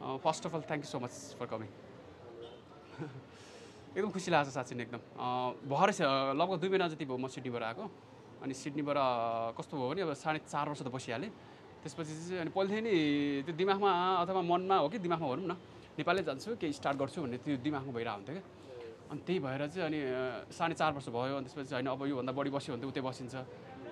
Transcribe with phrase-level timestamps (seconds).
[0.00, 1.68] First of all thank you so much for coming
[3.90, 5.00] एकदम खुसी लाग्छ साँच्ची नै एकदम.
[5.18, 7.84] अँ, भर्खरै छ- लगभग दुई महिना जति भयो म सिडनीबाट आएको।
[8.42, 11.30] अनि सिडनीबाट अँ, कस्तो भयो भने अब साढे चार वर्ष त बसिहालेँ।
[11.82, 12.94] त्यसपछि चाहिँ अनि पहिलेदेखि नि
[13.44, 13.90] त्यो दिमागमा
[14.22, 15.56] अथवा मनमा हो कि दिमागमा भनौँ न
[15.98, 18.44] नेपालै जान्छु केही स्टार्ट गर्छु भन्ने त्यो दिमागमा भइरहेको हुन्थ्यो क्या।
[19.10, 20.00] अनि त्यही भएर चाहिँ अनि
[20.54, 23.34] साढे चार वर्ष भयो अनि त्यसपछि होइन अब योभन्दा बढी बस्यो भने त उतै बसिन्छ।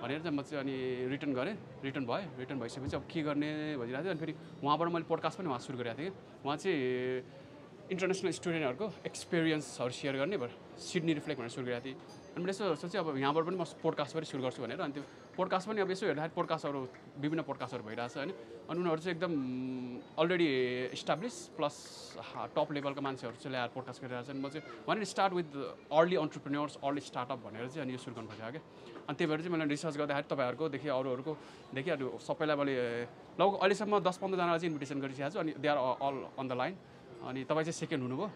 [0.02, 0.74] भनेर चाहिँ म चाहिँ अनि
[1.10, 3.50] रिटर्न गरेँ। रिटर्न भयो। रिटर्न भइसकेपछि अब के गर्ने
[3.82, 6.78] भइरहेको थियो अनि फेरि उहाँबाट मैले पोडकास्ट पनि उहाँ सुरु गरेको थिएँ। कि उहाँ चाहिँ
[7.90, 11.96] इन्टरनेसनल स्टुडेन्टहरूको एक्सपिरियन्सहरू सेयर गर्ने भएर सिडनी रिफ्लेक्ट भनेर सुरु गरेको थिएँ।
[12.38, 15.02] अनि यसो सोचेँ अब यहाँबाट पनि म पोडकास्ट पनि सुरु गर्छु भनेर। अनि त्यो
[15.34, 16.80] पोडकास्ट पनि अब यसो हेर्दाखेरि पोडकास्टहरू
[17.19, 18.30] विभिन्न पोडकास्टहरू भइरहेछ होइन।
[18.70, 19.33] अनि उनीहरू चाहिँ एकदम
[20.23, 20.48] अलरेडी
[20.95, 21.77] इस्टाब्लिस प्लस
[22.55, 25.51] टप लेभलको मान्छेहरू चाहिँ ल्याएर पोडकास्ट गरिरहेको छ अनि म चाहिँ भने start with
[25.91, 28.62] early entrepreneurs early startup भनेर चाहिँ अनि यो सुरु गर्नु खोजेको क्या।
[29.09, 32.74] अनि त्यही भएर चाहिँ मैले रिसर्च गर्दाखेरि तपाईँहरूकोदेखि अरूहरूकोदेखि अनि सबैलाई मैले
[33.41, 36.74] लगभग अहिलेसम्म दस पन्ध्रजनालाई चाहिँ इन्भिटेसन गरिसकेको छु। अनि they are all on the line
[37.27, 38.29] अनि तपाईँ चाहिँ सेकेन्ड हुनुभयो।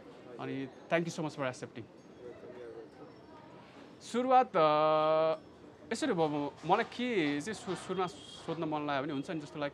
[0.43, 0.55] अनि
[0.91, 1.85] thank you so much for accepting
[4.03, 4.51] सुरुवात
[5.93, 7.09] यसरी भयो मलाई के
[7.41, 9.73] चाहिँ सुरुमा सोध्न मन लाग्यो भने हुन्छ नि जस्तो लाइक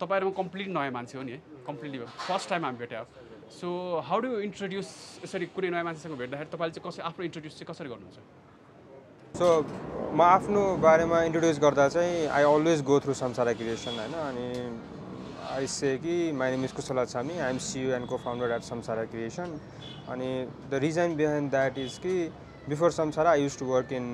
[0.00, 3.04] तपाईँहरूमा कम्प्लिट नयाँ मान्छे हो नि है कम्प्लिटली फर्स्ट टाइम हामी भेट्यो।
[3.54, 3.68] सो
[4.08, 4.88] हाउ डु इन्ट्रोड्युस
[5.24, 8.18] यसरी कुनै नयाँ मान्छेसँग भेट्दाखेरि तपाईँले चाहिँ कसरी आफ्नो इन्ट्रोड्युस चाहिँ कसरी गर्नुहुन्छ?
[9.38, 9.46] सो
[10.10, 14.14] म आफ्नो बारेमा इन्ट्रोड्युस गर्दा चाहिँ I always go through Sansara creation होइन?
[14.26, 14.46] अनि
[15.54, 18.62] आई से कि my name is Kushala Chhami I am CEO and co founder at
[18.72, 19.58] Sansara creation
[20.10, 20.28] अनि
[20.70, 22.14] the reason behind that is कि
[22.68, 24.06] before Sansara I use to work in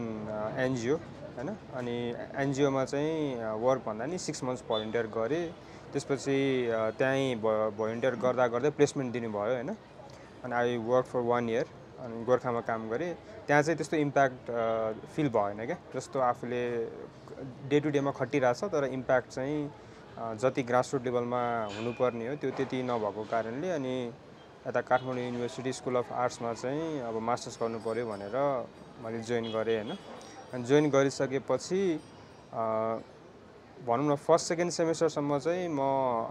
[0.58, 0.97] NGO
[1.36, 1.94] होइन अनि
[2.42, 5.47] एनजिओमा चाहिँ work भन्दा नि सिक्स मन्थ्स भलिन्टियर गरेँ।
[5.92, 6.38] त्यसपछि
[6.69, 7.34] a, त्यहीँ
[7.78, 9.70] भलिन्टियर गर्दा गर्दै प्लेसमेन्ट दिनुभयो होइन
[10.44, 11.66] अनि I work for one year
[12.05, 13.12] अनि गोर्खामा काम गरेँ।
[13.47, 14.50] त्यहाँ चाहिँ त्यस्तो इम्प्याक्ट
[15.14, 16.62] फिल भएन क्या। जस्तो आफूले
[17.70, 21.42] डे टु डेमा खटिरहेछ तर इम्प्याक्ट चाहिँ जति ग्रासरुट लेभलमा
[21.77, 23.97] हुनुपर्ने हो त्यो त्यति नभएको कारणले अनि
[24.64, 28.36] यता काठमाडौँ युनिभर्सिटी स्कुल अफ आर्ट्समा चाहिँ अब मास्टर्स गर्नु पऱ्यो भनेर
[29.04, 29.92] मैले जोइन गरेँ होइन।
[30.52, 31.80] अनि जोइन गरिसकेपछि
[33.84, 35.80] भनौँ न फर्स्ट सेकेन्ड सेमेस्टरसम्म चाहिँ म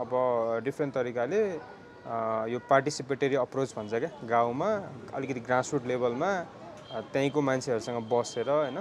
[0.01, 0.11] अब
[0.65, 1.41] डिफ्रेन्ट तरिकाले
[2.49, 4.69] यो पार्टिसिपेटरी अप्रोच भन्छ क्या गाउँमा
[5.13, 6.31] अलिकति ग्रासरुट लेभलमा
[7.13, 8.77] त्यहीँको मान्छेहरूसँग बसेर होइन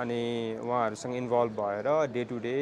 [0.00, 0.20] अनि
[0.64, 2.56] उहाँहरूसँग इन्भल्भ भएर डे टु डे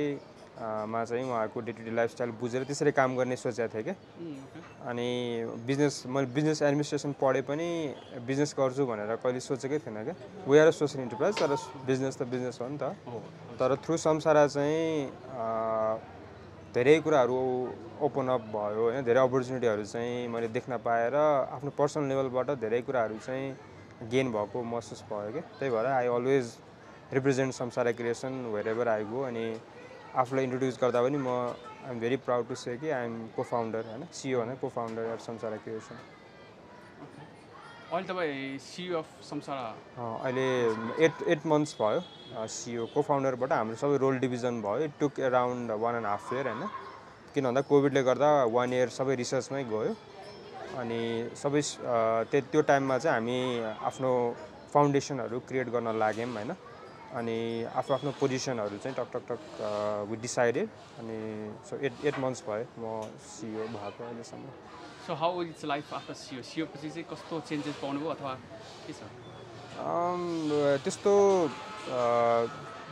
[0.55, 3.95] मा चाहिँ उहाँहरूको डे टु डे लाइफस्टाइल बुझेर त्यसरी काम गर्ने सोचेको थिएँ क्या।
[4.91, 5.09] अनि
[5.67, 7.69] बिजनेस मैले बिजनेस एडमिनिस्ट्रेसन पढे पनि
[8.27, 10.15] बिजनेस गर्छु भनेर कहिले सोचेकै थिएन क्या।
[10.47, 11.57] We are a social enterprise तर
[11.87, 12.95] बिजनेस त बिजनेस हो नि त।
[13.59, 15.11] तर थ्रु संसारा चाहिँ
[16.75, 17.39] धेरै कुराहरू
[18.07, 23.19] ओपन अप भयो होइन। धेरै अपर्च्युनिटीहरू चाहिँ मैले देख्न पाएर आफ्नो पर्सनल लेभलबाट धेरै कुराहरू
[23.27, 26.47] चाहिँ गेन भएको महसुस भयो क्या। त्यही भएर I always
[27.13, 28.33] represent Sansara creation
[28.69, 29.47] wherever I go अनि
[30.15, 31.29] आफूलाई इन्ट्रोड्युस गर्दा पनि म
[31.85, 34.07] I'm very proud to say कि आई एम को फाउन्डर होइन?
[34.13, 35.97] सिओ होइन को फाउन्डर एट संसारा क्रिएसन
[37.93, 39.67] अहिले तपाईँ सियु अफ संसारा
[39.99, 40.47] अहिले
[41.05, 45.71] एट एट मन्थ्स भयो सिओ को फाउन्डरबाट हाम्रो सबै रोल डिभिजन भयो। It took around
[45.83, 46.69] one and half year होइन?
[47.35, 49.95] किन भन्दा कोभिडले गर्दा वान इयर सबै रिसर्चमै गयो।
[50.81, 51.01] अनि
[51.43, 51.61] सबै
[52.31, 53.39] त्यो टाइममा चाहिँ हामी
[53.91, 54.11] आफ्नो
[54.73, 56.51] फाउन्डेसनहरू क्रिएट गर्न लाग्यौँ होइन?
[57.15, 57.39] अनि
[57.81, 59.41] आफ्नो आफ्नो पोजिसनहरू चाहिँ talk talk talk
[60.11, 60.69] we decided
[61.01, 61.19] अनि
[61.69, 64.47] सो एट एट मन्थ्स भयो म सिओ भएको अहिलेसम्म।
[65.07, 68.35] So how it's life after CEO CEO पछि चाहिँ कस्तो चेन्जेस पाउनुभयो अथवा
[68.87, 69.03] के छ?
[69.79, 70.23] अम,
[70.85, 71.15] त्यस्तो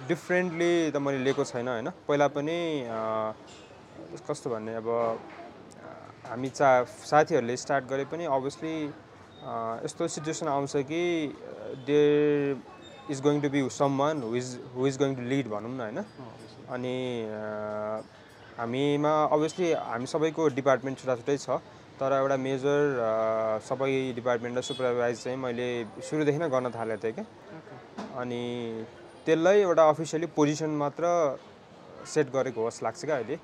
[0.09, 1.91] डिफ्रेन्टली त मैले लिएको छैन होइन?
[2.09, 2.59] पहिला पनि
[4.29, 4.89] कस्तो भन्ने अब
[6.31, 6.69] हामी चा
[7.11, 8.77] साथीहरूले स्टार्ट गरे पनि अभियसली
[9.85, 11.03] यस्तो सिचुएसन आउँछ कि
[11.87, 12.71] there
[13.11, 13.69] is going to be
[13.99, 15.99] someone who is who is going to lead भनौँ न होइन?
[16.71, 16.97] अनि
[18.59, 21.61] हामीमा अभियसली हामी सबैको डिपार्टमेन्ट छुट्टा छुट्टै छ
[22.01, 22.81] तर एउटा मेजर
[23.69, 25.69] सबै डिपार्टमेन्ट र सुपरभाइज चाहिँ मैले
[26.09, 27.27] सुरुदेखि नै गर्न थालेको थिएँ क्या।
[28.21, 28.43] अनि
[29.27, 31.05] त्यसलाई एउटा अफिसियली पोजिसन मात्र
[32.15, 33.37] सेट गरेको होस् लाग्छ क्या अहिले।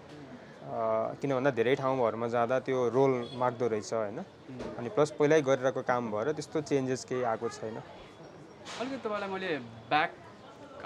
[1.21, 4.19] किन भन्दा धेरै ठाउँहरूमा जाँदा त्यो रोल माग्दो रहेछ होइन?
[4.79, 7.77] अनि प्लस पहिल्यै गरिरहेको काम भएर त्यस्तो चेन्जेस केही आएको छैन।
[8.77, 9.51] अलिकति तपाईँलाई मैले
[9.91, 10.11] ब्याक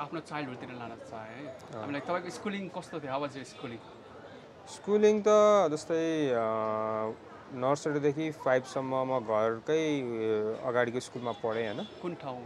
[0.03, 1.45] आफ्नो चाइल्डहुडतिर लान चाहेँ है।
[1.75, 3.13] हामीलाई तपाईँको स्कुलिङ कस्तो थियो?
[3.13, 3.81] अब चाहिँ स्कुलिङ
[4.75, 5.29] स्कुलिङ त
[5.73, 6.03] जस्तै
[7.53, 9.83] नर्सरीदेखि फाइभसम्म म घरकै
[10.65, 12.41] अगाडिको स्कुलमा पढेँ होइन। कुन ठाउँ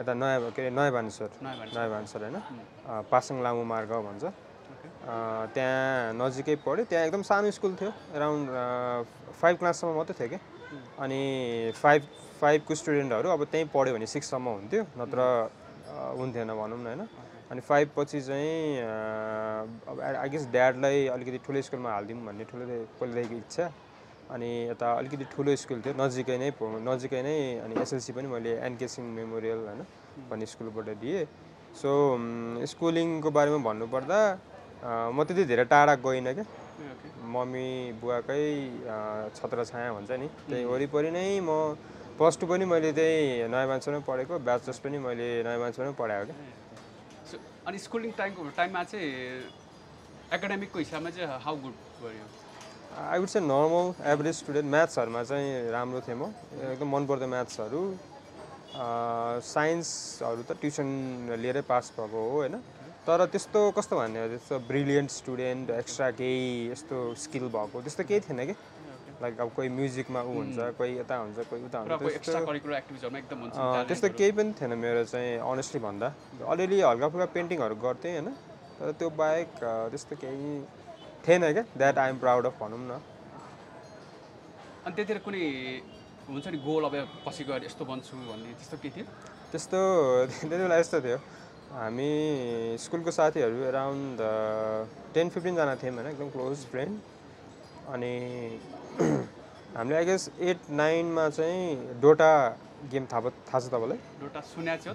[0.00, 2.38] यता नयाँ के अरे नयाँ भान्सर नयाँ भान्सर। होइन
[3.12, 4.24] पासाङ लामो मार्ग भन्छ।
[5.54, 8.46] त्यहाँ नजिकै पढ्यो त्यहाँ एकदम सानो स्कुल थियो। एराउन्ड
[9.40, 10.40] फाइभ क्लाससम्म मात्रै थियो क्या
[11.04, 11.20] अनि
[11.78, 12.02] फाइभ
[12.40, 15.18] फाइभको स्टुडेन्टहरू अब त्यहीँ पढ्यो भने सिक्ससम्म हुन्थ्यो नत्र
[16.18, 17.02] हुन्थेन भनौँ न होइन?
[17.50, 18.78] अनि फाइभ पछि चाहिँ
[19.90, 22.64] अब आई गेस ड्याडलाई अलिकति ठुलो स्कुलमा हालिदिउँ भन्ने ठुलो
[23.00, 23.64] पहिलेदेखिको इच्छा।
[24.30, 26.50] अनि यता अलिकति ठुलो स्कुल थियो नजिकै नै
[26.86, 29.82] नजिकै नै अनि एसएलसी पनि मैले एनके सिंह मेमोरियल होइन
[30.30, 31.26] भन्ने स्कुलबाट दिएँ।
[31.74, 31.90] सो
[32.70, 34.18] स्कुलिङको बारेमा भन्नुपर्दा
[35.10, 36.46] म त्यति धेरै टाढा गइनँ क्या।
[37.34, 37.66] मम्मी
[38.00, 38.42] बुवाकै
[39.36, 41.50] छत्र छाया भन्छ नि। त्यही वरिपरि नै म
[42.20, 47.38] प्लस टू पनि मैले त्यही नयाँ मान्छेमै पढेको ब्याचलर्स पनि मैले नयाँ मान्छेमै पढाएको क्या।
[47.66, 49.08] अनि स्कुलिङ टाइमको टाइममा चाहिँ
[50.36, 52.24] एकाडेमिकको हिसाबमा चाहिँ हाउ गुड भयो?
[52.92, 56.28] I would say normal average student म्याथ्सहरूमा चाहिँ राम्रो थिएँ म।
[56.76, 57.82] एकदम मनपर्दो म्याथ्सहरू
[59.48, 60.88] साइन्सहरू त ट्युसन
[61.40, 62.56] लिएरै पास भएको हो होइन?
[63.08, 68.44] तर त्यस्तो कस्तो भन्ने त्यस्तो ब्रिलियन्ट स्टुडेन्ट एक्स्ट्रा केही यस्तो स्किल भएको त्यस्तो केही थिएन
[68.46, 68.54] कि
[69.22, 71.88] लाइक अब कोही म्युजिकमा ऊ हुन्छ कोही यता हुन्छ कोही उता हुन्छ
[73.88, 76.08] त्यस्तो केही पनि थिएन मेरो चाहिँ अनेस्टली भन्दा।
[76.52, 78.28] अलिअलि हल्का फुल्का पेन्टिङहरू गर्थेँ होइन?
[78.80, 79.48] तर त्यो बाहेक
[79.92, 80.50] त्यस्तो केही
[81.26, 82.92] थिएन क्या that I am proud of भनौँ न।
[84.86, 85.44] अनि त्यतिर कुनै
[86.30, 86.94] हुन्छ नि गोल अब
[87.26, 89.04] पछि गएर यस्तो बन्छु भन्ने त्यस्तो के थियो?
[89.52, 89.78] त्यस्तो
[90.40, 91.18] त्यति बेला यस्तो थियो।
[91.76, 92.10] हामी
[92.80, 94.18] स्कुलको साथीहरू एराउन्ड
[95.14, 96.06] टेन फिफ्टिनजना थियौँ होइन?
[96.08, 96.94] एकदम क्लोज फ्रेन्ड
[97.94, 98.12] अनि
[99.76, 102.32] हामीले आई गेस एट नाइनमा चाहिँ डोटा
[102.92, 103.98] गेम थाहा थाहा छ तपाईँलाई?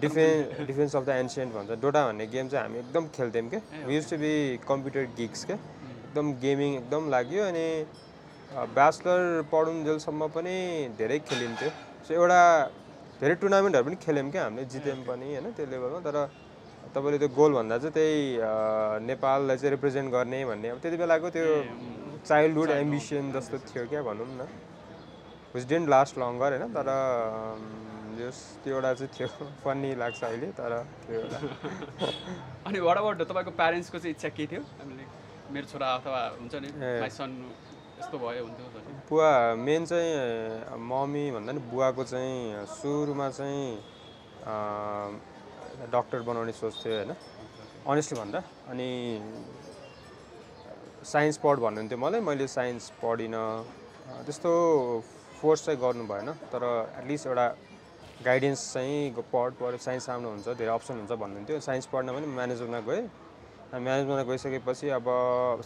[0.02, 3.62] Defence defence of the ancient भन्छ। डोटा भन्ने गेम चाहिँ हामी एकदम खेल्थ्यौँ क्या
[3.94, 4.34] use to be
[4.68, 7.68] computer geeks क्या एकदम गेमिङ एकदम लाग्यो अनि
[8.76, 9.22] ब्याचलर
[9.52, 10.56] पढुन्जेलसम्म पनि
[10.98, 11.70] धेरै खेलिन्थ्यो।
[12.08, 12.42] सो एउटा
[13.22, 14.66] धेरै टुर्नामेन्टहरू पनि खेल्यौँ क्या हामीले?
[14.74, 16.18] जित्यौँ पनि होइन त्यो लेभलमा तर
[16.96, 18.18] तपाईँले त्यो गोल भन्दा चाहिँ त्यही
[19.10, 21.46] नेपाललाई चाहिँ रिप्रेजेन्ट गर्ने भन्ने अब त्यति बेलाको त्यो
[22.28, 24.48] चाइल्डहुड एम्बिसन जस्तो थियो क्या भनौँ न।
[25.56, 26.74] विच डेन्ट लास्ट लङ्गर होइन?
[26.74, 27.62] तर अम,
[28.20, 29.28] जस त्यो एउटा चाहिँ थियो।
[29.64, 30.72] फन्नी लाग्छ अहिले तर
[31.06, 31.40] त्यो एउटा
[32.68, 34.62] अनि वाट अबाउट तपाईँको प्यारेन्ट्सको चाहिँ इच्छा के थियो?
[35.54, 36.70] मेरो छोरा अथवा हुन्छ नि
[37.96, 38.66] यस्तो भयो हुन्थ्यो।
[39.10, 43.68] बुवा मेन चाहिँ मम्मी भन्दा नि बुवाको चाहिँ सुरुमा चाहिँ
[45.94, 47.12] डक्टर बनाउने सोच थियो होइन?
[47.88, 48.40] अनेस्टली भन्दा।
[48.72, 48.90] अनि
[51.06, 53.46] साइन्स पढ भन्नुहुन्थ्यो मलाई मैले साइन्स पढिनँ।
[54.26, 54.52] त्यस्तो
[55.42, 56.64] फोर्स चाहिँ गर्नु भएन तर
[57.00, 57.48] एटलिस्ट एउटा
[58.26, 62.82] गाइडेन्स चाहिँ पढ पढ साइन्स राम्रो हुन्छ धेरै अप्सन हुन्छ भन्नुहुन्थ्यो। साइन्स पढ्न पनि म्यानेजमेन्टमा
[62.90, 63.06] गएँ।
[63.74, 65.06] अनि म्यानेजमेन्टमा गइसकेपछि अब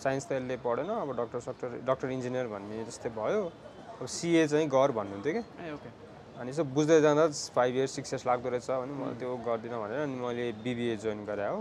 [0.03, 3.41] साइन्स त यसले पढेन अब डक्टर सक्टर डक्टर इन्जिनियर भन्ने जस्तै भयो।
[3.99, 5.43] अब सिए चाहिँ गर भन्नुहुन्थ्यो कि।
[6.39, 9.99] अनि यसो बुझ्दै जाँदा फाइभ इयर्स सिक्स इयर्स लाग्दो रहेछ भने म त्यो गर्दिनँ भनेर
[10.03, 11.59] अनि मैले बिबिए जोइन गरेँ हो।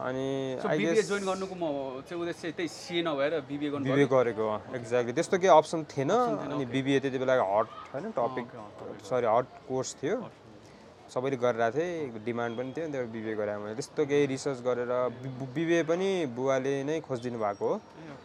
[0.00, 0.26] अनि
[0.64, 1.64] बिबिए जोइन गर्नुको म
[2.08, 4.46] चाहिँ उद्देश्य त्यही सिए नभएर बिबिए गर्नु बिबिए गरेको
[4.78, 8.46] एक्ज्याक्टली त्यस्तो केही अप्सन थिएन अनि बिबिए त्यति बेला हट होइन टपिक
[9.04, 10.16] सरी हट कोर्स थियो।
[11.12, 14.92] सबैले गरिरहेको थिएँ डिमान्ड पनि थियो त्यहाँबाट बिबिए गरेँ मैले। त्यस्तो केही रिसर्च गरेर
[15.54, 17.74] बिबिए पनि बुवाले नै खोजिदिनु भएको हो।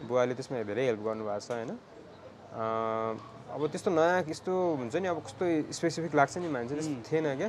[0.08, 1.70] बुवाले त्यसमा धेरै हेल्प गर्नुभएको छ होइन?
[2.56, 7.48] अब त्यस्तो नयाँ यस्तो हुन्छ नि अब कस्तो स्पेसिफिक लाग्छ नि मान्छे त्यस्तो थिएन क्या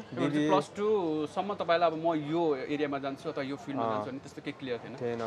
[0.49, 4.55] प्लस टूसम्म तपाईँलाई अब म यो एरियामा जान्छु अथवा यो फिल्डमा जान्छु भने त्यस्तो केही
[4.59, 5.21] क्लियर थिएन थिएन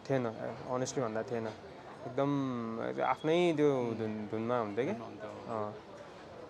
[0.00, 0.24] थिएन
[0.70, 1.46] अनेस्टली भन्दा थिएन
[2.06, 2.30] एकदम
[3.04, 3.68] आफ्नै त्यो
[3.98, 5.70] धुन धुनमा हुन्थ्यो कि अन्त अँ,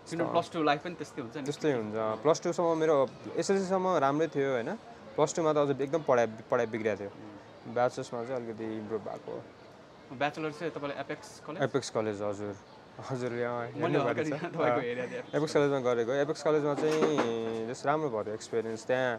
[0.07, 2.97] किनभने प्लस टू लाइफ पनि त्यस्तै हुन्छ नि त्यस्तै हुन्छ प्लस टूसम्म मेरो
[3.35, 4.71] एसएलसीसम्म राम्रै थियो होइन
[5.17, 9.35] प्लस टूमा त अझ एकदम पढाइ पढाइ बिग्रिएको थियो ब्याचलर्समा चाहिँ अलिकति इम्प्रुभ भएको
[10.13, 12.55] ब्याचलर चाहिँ तपाईँले एपेक्स कलेज एपेक्स कलेज हजुर।
[13.27, 13.51] एरिया
[14.17, 19.19] दिएँ एपेक्स कलेजमा गरेको एपेक्स कलेजमा चाहिँ जस राम्रो भयो एक्सपिरियन्स त्यहाँ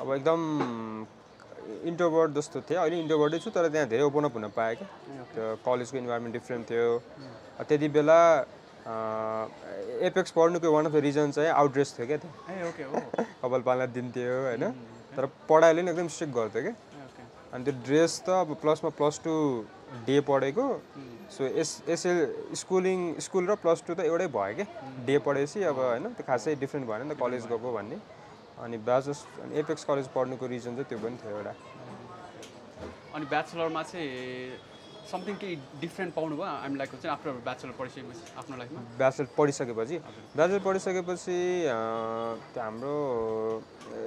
[0.00, 0.40] अब एकदम
[1.90, 4.88] इन्टोभर्ट जस्तो थिएँ अहिले इन्टोभर्टै छु तर त्यहाँ धेरै ओपन अप हुन पाएँ क्या
[5.34, 6.86] त्यो कलेजको इन्भाइरोमेन्ट डिफ्रेन्ट थियो
[7.68, 8.20] त्यति बेला
[10.06, 13.00] एपेक्स पढ्नुको वान अफ द रिजन चाहिँ आउटड्रेस थियो क्या हो
[13.42, 14.64] कपाल पाल्न दिन्थ्यो होइन
[15.16, 16.74] तर पढाइले नि एकदम स्ट्रिक्ट गर्थ्यो क्या
[17.54, 19.34] अनि त्यो ड्रेस त अब प्लसमा प्लस टू
[20.06, 20.66] डे पढेको।
[21.36, 22.18] So S SL
[22.60, 24.66] schooling school र प्लस टू त एउटै भयो क्या।
[25.06, 27.98] डे पढेपछि अब होइन त्यो खासै डिफ्रेन्ट भएन नि त कलेज गएको भन्ने।
[28.62, 31.54] अनि ब्याचलर्स अनि एपेक्स कलेज पढ्नुको रिजन चाहिँ त्यो पनि थियो एउटा।
[33.14, 34.69] अनि ब्याचलरमा चाहिँ
[35.10, 39.96] समथिङ केही डिफ्रेन्ट पाउनुभयो आइम लाइक हुन्छ आफ्टर ब्याचलर पढिसकेपछि आफ्नो लाइफमा ब्याचलर पढिसकेपछि।
[40.36, 41.38] ब्याचलर पढिसकेपछि
[42.58, 42.94] हाम्रो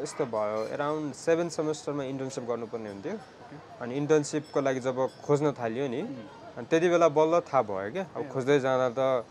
[0.03, 3.17] यस्तो भयो एराउन्ड सेभेन सेमेस्टरमा इन्टर्नसिप गर्नुपर्ने हुन्थ्यो।
[3.81, 6.01] अनि इन्टर्नसिपको लागि जब खोज्न थाल्यो नि
[6.57, 9.25] अनि त्यति बेला बल्ल थाहा भयो क्या। अब खोज्दै जाँदा त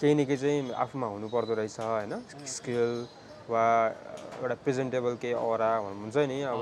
[0.00, 2.12] केही न केही चाहिँ आफूमा हुनुपर्दो रहेछ होइन?
[2.44, 2.92] स्किल
[3.48, 3.64] वा
[4.42, 6.60] एउटा प्रेजेन्टेबल केही अरा हुन्छ नि। अब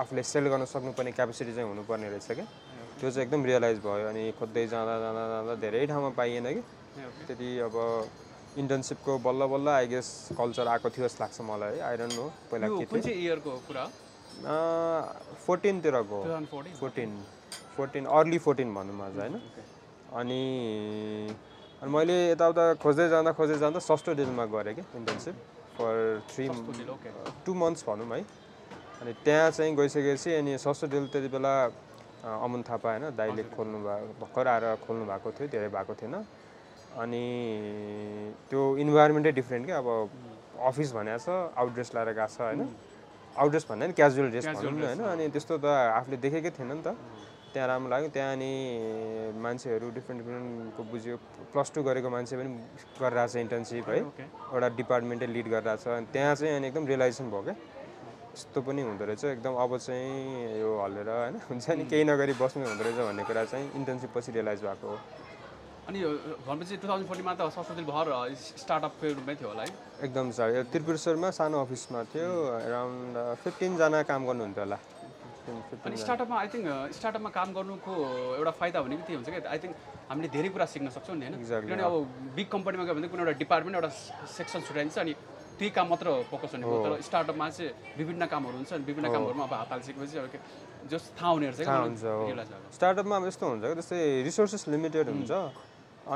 [0.00, 2.46] आफूले सेल गर्न सक्नुपर्ने क्यापेसिटी चाहिँ हुनुपर्ने रहेछ क्या।
[3.00, 6.62] त्यो चाहिँ एकदम रियलाइज भयो अनि खोज्दै जाँदा जाँदा जाँदा धेरै ठाउँमा पाइएन कि।
[7.26, 7.74] त्यति अब
[8.60, 12.26] इन्टर्नसिपको बल्ल बल्ल आई गेस कल्चर आएको थियो जस्तो लाग्छ मलाई। है आई डोन्ट नो
[12.50, 13.84] पहिला के इयरको कुरा?
[15.46, 16.18] फोर्टिनतिरको
[16.80, 17.10] फोर्टिन
[17.76, 19.34] फोर्टिन अर्ली फोर्टिन भनौँ अझ होइन?
[20.20, 20.42] अनि
[21.82, 25.36] अनि मैले यताउता खोज्दै जाँदा खोज्दै जाँदा सस्तो डिलमा गरेँ कि internship
[25.78, 25.94] for
[26.30, 26.48] three.
[27.46, 28.24] Two months भनौँ है।
[29.00, 31.54] अनि त्यहाँ चाहिँ गइसकेपछि अनि सस्तो डिल त्यति बेला
[32.20, 36.14] अमन थापा होइन दाइले खोल्नु भएको भर्खर आएर खोल्नु भएको थियो धेरै भएको थिएन।
[37.00, 37.24] अनि
[38.50, 39.88] त्यो इन्भाइरोमेन्टै डिफ्रेन्ट क्या अब
[40.68, 42.60] अफिस भनेको छ आउट ड्रेस लगाएर गएको छ होइन?
[43.40, 45.00] आउट ड्रेस भन्दा नि क्याजुअल ड्रेस भनौँ न होइन?
[45.00, 46.96] अनि त्यस्तो त आफूले देखेकै थिएन नि त।
[47.50, 48.52] त्यहाँ राम्रो लाग्यो। त्यहाँ अनि
[49.42, 51.16] मान्छेहरू डिफ्रेन्ट डिफ्रेन्टको बुझ्यो।
[51.50, 52.50] प्लस टू गरेको मान्छे पनि
[53.00, 53.98] गरिरहेको छ इन्टर्नसिप है
[54.54, 57.54] एउटा डिपार्टमेन्टै लिड गरिरहेको छ अनि त्यहाँ चाहिँ अनि एकदम रियलाइजेसन भयो क्या।
[58.30, 62.62] यस्तो पनि हुँदो रहेछ। एकदम अब चाहिँ यो हलेर होइन हुन्छ नि केही नगरी बस्नु
[62.62, 64.98] हुँदो रहेछ भन्ने कुरा चाहिँ इन्टर्नसिप पछि रियलाइज भएको हो।
[65.88, 65.98] अनि
[66.46, 68.06] भनेपछि टु थाउजन्ड फोर्टिनमा त सस्तो भर
[68.62, 69.70] स्टार्टअपको रूपमै थियो होला है?
[70.06, 72.30] एकदम छ यो त्रिपुरेश्वरमा सानो अफिसमा थियो
[72.70, 74.78] एराउन्ड फिफ्टिनजना काम गर्नुहुन्थ्यो होला।
[75.50, 77.92] अनि स्टार्टअपमा आई थिङ्क स्टार्टअपमा काम गर्नुको
[78.38, 79.74] एउटा फाइदा भनेको त्यही हुन्छ क्या आई थिङ्क
[80.10, 81.34] हामीले धेरै कुरा सिक्न सक्छौँ नि होइन?
[81.42, 81.94] किनभने अब
[82.38, 83.90] बिग कम्पनीमा गयो भने कुनै एउटा डिपार्टमेन्ट एउटा
[84.38, 85.12] सेक्सन छुट्याइन्छ अनि
[85.60, 89.52] त्यही काम मात्र फोकस हुने भयो तर स्टार्टअपमा चाहिँ विभिन्न कामहरू हुन्छ विभिन्न कामहरूमा अब
[89.60, 94.64] हात हालिसकेपछि अब जस थाहा हुनेहरू चाहिँ हुन्छ हो। स्टार्टअपमा अब यस्तो हुन्छ जस्तै रिसोर्सेस
[94.72, 95.32] लिमिटेड हुन्छ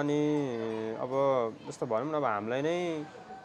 [0.00, 0.20] अनि
[1.04, 1.12] अब
[1.68, 2.78] जस्तो भनौँ न अब हामीलाई नै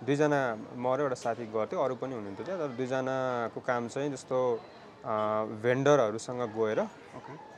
[0.07, 0.39] दुईजना
[0.79, 4.39] म र एउटा साथी गर्थ्यो अरू पनि हुनुहुन्थ्यो त्यहाँ तर दुईजनाको काम चाहिँ जस्तो
[5.03, 6.79] भेन्डरहरूसँग गएर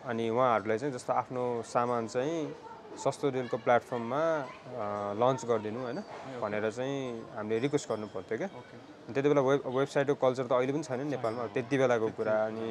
[0.10, 2.38] अनि उहाँहरूलाई चाहिँ जस्तो आफ्नो सामान चाहिँ
[3.00, 4.22] सस्तो डिलको प्लेटफर्ममा
[5.22, 6.00] लन्च गरिदिनु होइन?
[6.42, 6.98] भनेर चाहिँ
[7.36, 8.50] हामीले रिक्वेस्ट गर्नु पर्थ्यो क्या?
[9.14, 12.70] त्यति बेला वेब वेबसाइटको कल्चर त अहिले पनि छैन नि नेपालमा त्यति बेलाको कुरा अनि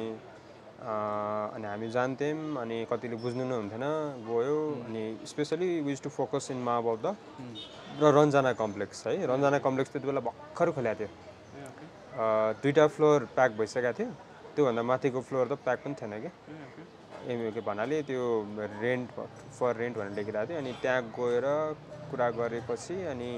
[0.81, 3.85] अनि हामी जान्थ्यौँ अनि कतिले बुझ्नु नै हुन्थेन
[4.29, 7.05] गयो अनि especially was to focus in Mahaboudha
[8.01, 9.13] र रन्जना कम्प्लेक्स है?
[9.29, 11.09] रन्जना कम्प्लेक्स त्यति बेला भर्खर खोलेको थियो।
[12.61, 14.09] दुईवटा फ्लोर प्याक भइसकेको थियो
[14.55, 16.33] त्योभन्दा माथिको फ्लोर त प्याक पनि थिएन क्या?
[17.27, 18.23] एमयुके भन्नाले त्यो
[18.81, 19.09] रेन्ट
[19.57, 21.45] फर रेन्ट भनेर लेखिरहेको थियो। अनि त्यहाँ गएर
[22.11, 23.31] कुरा गरेपछि अनि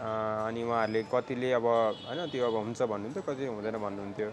[0.00, 1.66] अनि उहाँहरूले कतिले अब
[2.06, 4.28] होइन त्यो अब हुन्छ भन्नुहुन्थ्यो कति हुँदैन भन्नुहुन्थ्यो।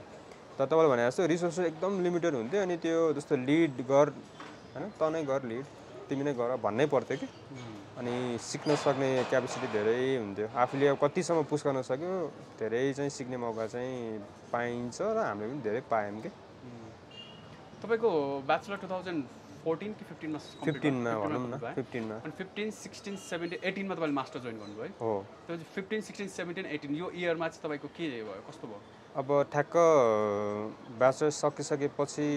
[0.57, 4.07] तर तपाईँले भने जस्तो रिसोर्सेस एकदम लिमिटेड हुन्थ्यो अनि त्यो जस्तो लिड गर
[4.73, 5.65] होइन त नै गर लिड
[6.09, 7.27] तिमी नै गर भन्नै पर्थ्यो कि।
[7.97, 12.13] अनि सिक्न सक्ने क्यापेसिटी धेरै हुन्थ्यो। आफूले अब कतिसम्म पुस गर्न सक्यो
[12.59, 14.21] धेरै चाहिँ सिक्ने मौका चाहिँ
[14.53, 16.29] पाइन्छ र हामीले पनि धेरै पायौँ कि।
[17.81, 18.11] तपाईँको
[18.47, 19.21] ब्याचलर टु थाउजन्ड
[19.63, 24.57] फोर्टिन कि फिफ्टिनमा फिफ्टिनमा भनौँ न फिफ्टिनमा अनि फिफ्टिन सिक्सटिन सेभेन्टिन एटिनमा तपाईँले मास्टर जोइन
[24.59, 25.13] गर्नुभयो हो?
[25.47, 28.41] त्यो फिफ्टिन सिक्सटिन सेभेन्टिन एटिन यो इयरमा चाहिँ तपाईँको के भयो?
[28.49, 28.79] कस्तो भयो?
[29.17, 29.75] अब ठ्याक्क
[30.99, 32.27] ब्याचलर सकिसकेपछि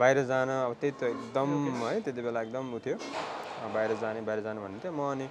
[0.00, 1.48] बाहिर जान अब त्यही त एकदम
[1.84, 2.96] है त्यति बेला एकदम उ थियो।
[3.74, 5.26] बाहिर जाने बाहिर जाने भन्ने थियो। म अनि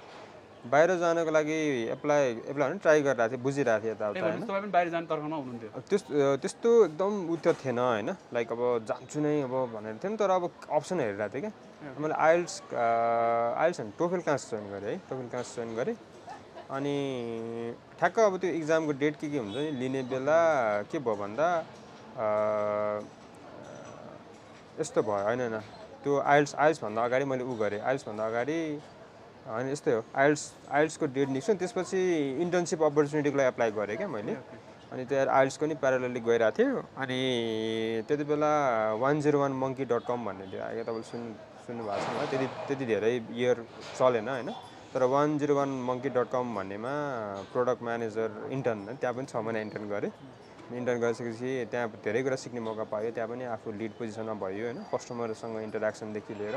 [0.72, 1.58] बाहिर जानको लागि
[1.94, 2.22] एप्लाई
[2.52, 6.02] एप्लाई भने ट्राई गरिरहेको थिएँ बुझिरहेको थिएँ यताउता तपाईँ बाहिर जाने तर्खरमा हुनुहुन्थ्यो। त्यस
[6.42, 8.10] त्यस्तो एकदम उ त थिएन होइन?
[8.34, 11.52] लाइक अब जान्छु नै अब भनेर थियो नि तर अब अप्सन हेरिरहेको थिएँ क्या।
[12.02, 15.00] मैले आइल्स आइल्स होइन टोफेल क्लास जोइन गरेँ है?
[15.08, 15.96] टोफेल क्लास जोइन गरेँ।
[16.68, 16.96] अनि
[17.98, 20.38] ठ्याक्क अब त्यो इक्जामको डेट के के हुन्छ नि लिने बेला
[20.92, 21.48] के भयो भन्दा
[22.18, 22.26] अ,
[24.80, 25.56] यस्तो भयो होइन होइन?
[26.02, 28.58] त्यो आइल्स आइल्सभन्दा अगाडि मैले उ गरेँ। आइल्सभन्दा अगाडि
[29.48, 30.42] होइन यस्तै हो आइल्स
[30.78, 32.00] आइल्सको डेट निस्क्यो त्यसपछि
[32.44, 34.34] इन्टर्नसिप अपर्च्युनिटीको लागि एप्लाई गरेँ क्या मैले।
[34.92, 37.18] अनि त्यहाँ आइल्सको नि प्यारालली गइरहेको थियो अनि
[38.08, 38.52] त्यति बेला
[39.02, 41.26] one zero one monkey dot com भन्ने थियो। अहिले तपाईँले सुन्
[41.66, 43.56] सुन्नु भएको छ त्यति त्यति धेरै इयर
[43.98, 44.50] चलेन होइन।
[44.92, 46.92] तर one zero one monkey dot com भन्नेमा
[47.52, 50.12] प्रोडक्ट म्यानेजर इन्टर्न त्यहाँ पनि छ महिना इन्टर्न गरेँ।
[50.80, 54.78] इन्टर्न गरिसकेपछि त्यहाँ धेरै कुरा सिक्ने मौका पायो। त्यहाँ पनि आफू लिड पोजिसनमा भयो होइन।
[54.92, 56.56] कस्टमरसँग इन्टरेक्सनदेखि लिएर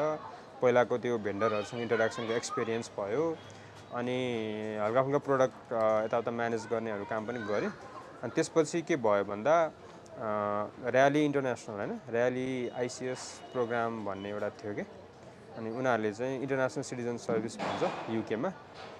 [0.61, 3.25] पहिलाको त्यो भेन्डरहरूसँग इन्टरेक्सनको एक्सपिरियन्स भयो
[3.99, 4.17] अनि
[4.81, 5.73] हल्का फुल्का प्रोडक्ट
[6.05, 7.71] यताउता म्यानेज गर्नेहरू काम पनि गरेँ।
[8.23, 9.55] अनि त्यसपछि के भयो भन्दा
[10.21, 11.91] ऱ्याली इन्टरनेसनल होइन?
[12.13, 12.49] ऱ्याली
[12.81, 13.21] आइसिएस
[13.53, 14.83] प्रोग्राम भन्ने एउटा थियो कि?
[15.57, 17.83] अनि उनीहरूले चाहिँ इन्टरनेसनल सिटिजन सर्भिस भन्छ
[18.15, 18.49] युकेमा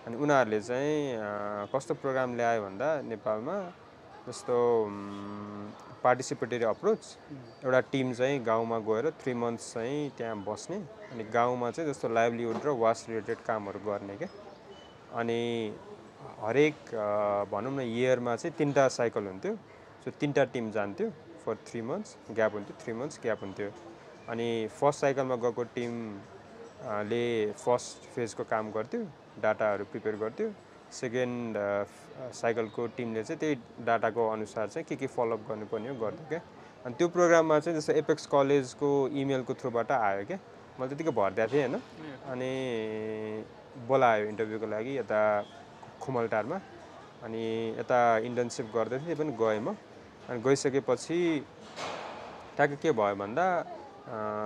[0.08, 3.56] अनि उनीहरूले चाहिँ कस्तो प्रोग्राम ल्यायो भन्दा नेपालमा
[4.28, 4.56] जस्तो
[6.04, 7.06] पार्टिसिपेटरी अप्रोच
[7.64, 10.78] एउटा टिम चाहिँ गाउँमा गएर थ्री मन्थ्स चाहिँ त्यहाँ बस्ने
[11.12, 14.30] अनि गाउँमा चाहिँ जस्तो लाइभलीहुड र वास रिलेटेड कामहरू गर्ने क्या
[15.20, 15.40] अनि
[16.42, 16.76] हरेक
[17.52, 19.56] भनौँ न इयरमा चाहिँ तिनवटा साइकल हुन्थ्यो।
[20.04, 21.10] सो तिनवटा टिम जान्थ्यो
[21.46, 23.70] फर थ्री मन्थ्स ग्याप हुन्थ्यो थ्री मन्थ्स ग्याप हुन्थ्यो।
[24.30, 24.48] अनि
[24.80, 25.94] फर्स्ट साइकलमा गएको टिम
[26.82, 29.02] अ, ले फर्स्ट फेजको काम गर्थ्यो
[29.42, 30.52] डाटाहरू प्रिपेयर गर्थ्यो।
[30.92, 31.58] सेकेन्ड
[32.30, 36.42] साइकलको टिमले चाहिँ त्यही डाटाको अनुसार चाहिँ के के फलोअप गर्नुपर्ने हो गर्थ्यो क्या
[36.86, 38.90] अनि त्यो प्रोग्राममा चाहिँ जस्तो एपेक्स कलेजको
[39.22, 40.40] इमेलको थ्रुबाट आयो क्या
[40.80, 41.76] मैले त्यतिकै भरिदिएको थिएँ होइन?
[42.32, 42.52] अनि
[43.88, 45.20] बोलायो इन्टरभ्यूको लागि यता
[46.02, 46.58] खुमलटारमा।
[47.24, 47.44] अनि
[47.80, 49.76] यता इन्टर्नसिप गर्दै थिएँ पनि गएँ म।
[50.30, 51.20] अनि गइसकेपछि
[52.56, 53.46] ट्याक्क के भयो भन्दा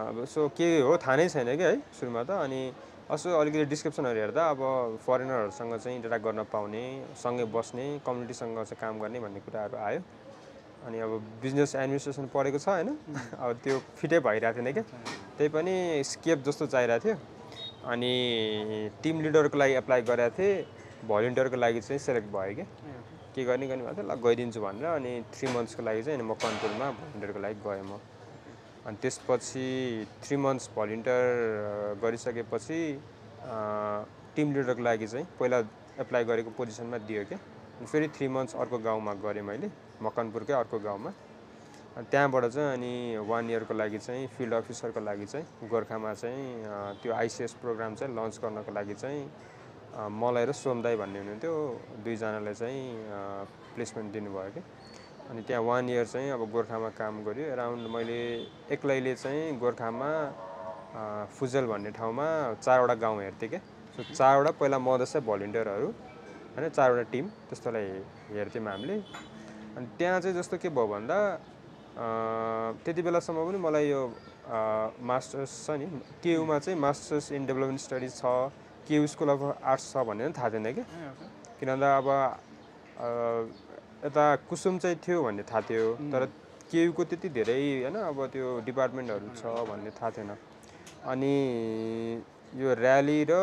[0.09, 2.61] अब सो के हो थाहा नै छैन कि है सुरुमा त। अनि
[3.05, 4.61] असो अलिकति डिस्क्रिप्सनहरू हेर्दा अब
[5.05, 6.81] फरेनरहरूसँग चाहिँ इन्टरेक्ट गर्न पाउने
[7.21, 10.01] सँगै बस्ने कम्युनिटीसँग चाहिँ काम गर्ने भन्ने कुराहरू आयो।
[10.89, 12.89] अनि अब बिजनेस एडमिनिस्ट्रेसन पढेको छ होइन?
[13.37, 14.83] अब त्यो फिटै भइरहेको थिएन क्या?
[15.37, 17.15] त्यही पनि स्केप जस्तो चाहिरहेको थियो।
[17.93, 20.65] अनि टिम लिडरको लागि एप्लाई गरेको थिएँ।
[21.05, 22.65] भलिन्टियरको लागि चाहिँ सेलेक्ट भयो क्या।
[23.37, 26.33] के गर्ने गर्ने भएको थियो ल गइदिन्छु भनेर अनि थ्री मन्थ्सको लागि चाहिँ अनि म
[26.41, 28.01] कन्ट्रोलमा भलिन्टियरको लागि गएँ म।
[28.85, 29.65] अनि त्यसपछि
[30.23, 31.25] थ्री मन्थ्स भलिन्टियर
[32.01, 32.79] गरिसकेपछि
[34.35, 35.59] टिम लिडरको लागि चाहिँ पहिला
[36.03, 37.39] एप्लाई गरेको पोजिसनमा दियो क्या
[37.77, 39.67] अनि फेरि थ्री मन्थ्स अर्को गाउँमा गरेँ मैले
[40.05, 41.11] मकनपुरकै अर्को गाउँमा।
[41.97, 42.93] अनि त्यहाँबाट चाहिँ अनि
[43.25, 46.45] वान इयरको लागि चाहिँ फिल्ड अफिसरको लागि चाहिँ गोर्खामा चाहिँ
[47.01, 49.21] त्यो आइसिएस प्रोग्राम चाहिँ लन्च गर्नको लागि चाहिँ
[50.11, 51.53] मलाई र सोमदाई भन्ने हुनुहुन्थ्यो।
[52.03, 52.83] दुईजनाले चाहिँ
[53.75, 54.61] प्लेसमेन्ट दिनुभयो कि।
[55.29, 58.19] अनि त्यहाँ वान इयर चाहिँ अब गोर्खामा काम गऱ्यो। एराउन्ड मैले
[58.73, 60.09] एक्लैले चाहिँ गोर्खामा
[61.37, 62.27] फुजेल भन्ने ठाउँमा
[62.61, 63.59] चारवटा गाउँ हेर्थेँ क्या।
[63.95, 65.87] सो चारवटा पहिला म जस्तै भलिन्टियरहरू
[66.55, 67.87] होइन चारवटा टिम त्यस्तोलाई
[68.37, 68.95] हेर्थ्यौँ हामीले।
[69.75, 71.17] अनि त्यहाँ चाहिँ जस्तो के भयो भन्दा
[72.85, 74.01] त्यति बेलासम्म पनि मलाई यो
[75.01, 75.85] मास्टर्स छ नि।
[76.23, 78.23] केयुमा चाहिँ मास्टर्स इन डेभलपमेन्ट स्टडिज छ
[78.87, 80.83] केयु स्कुल अफ आर्ट्स छ भन्ने पनि थाहा थिएन कि
[81.59, 82.07] किन भन्दा अब
[84.05, 86.25] यता कुसुम चाहिँ थियो भन्ने थाहा थियो तर
[86.69, 90.31] केयुको त्यति धेरै होइन अब त्यो डिपार्टमेन्टहरू छ भन्ने थाहा थिएन।
[91.09, 91.33] अनि
[92.53, 93.33] यो ऱ्याली र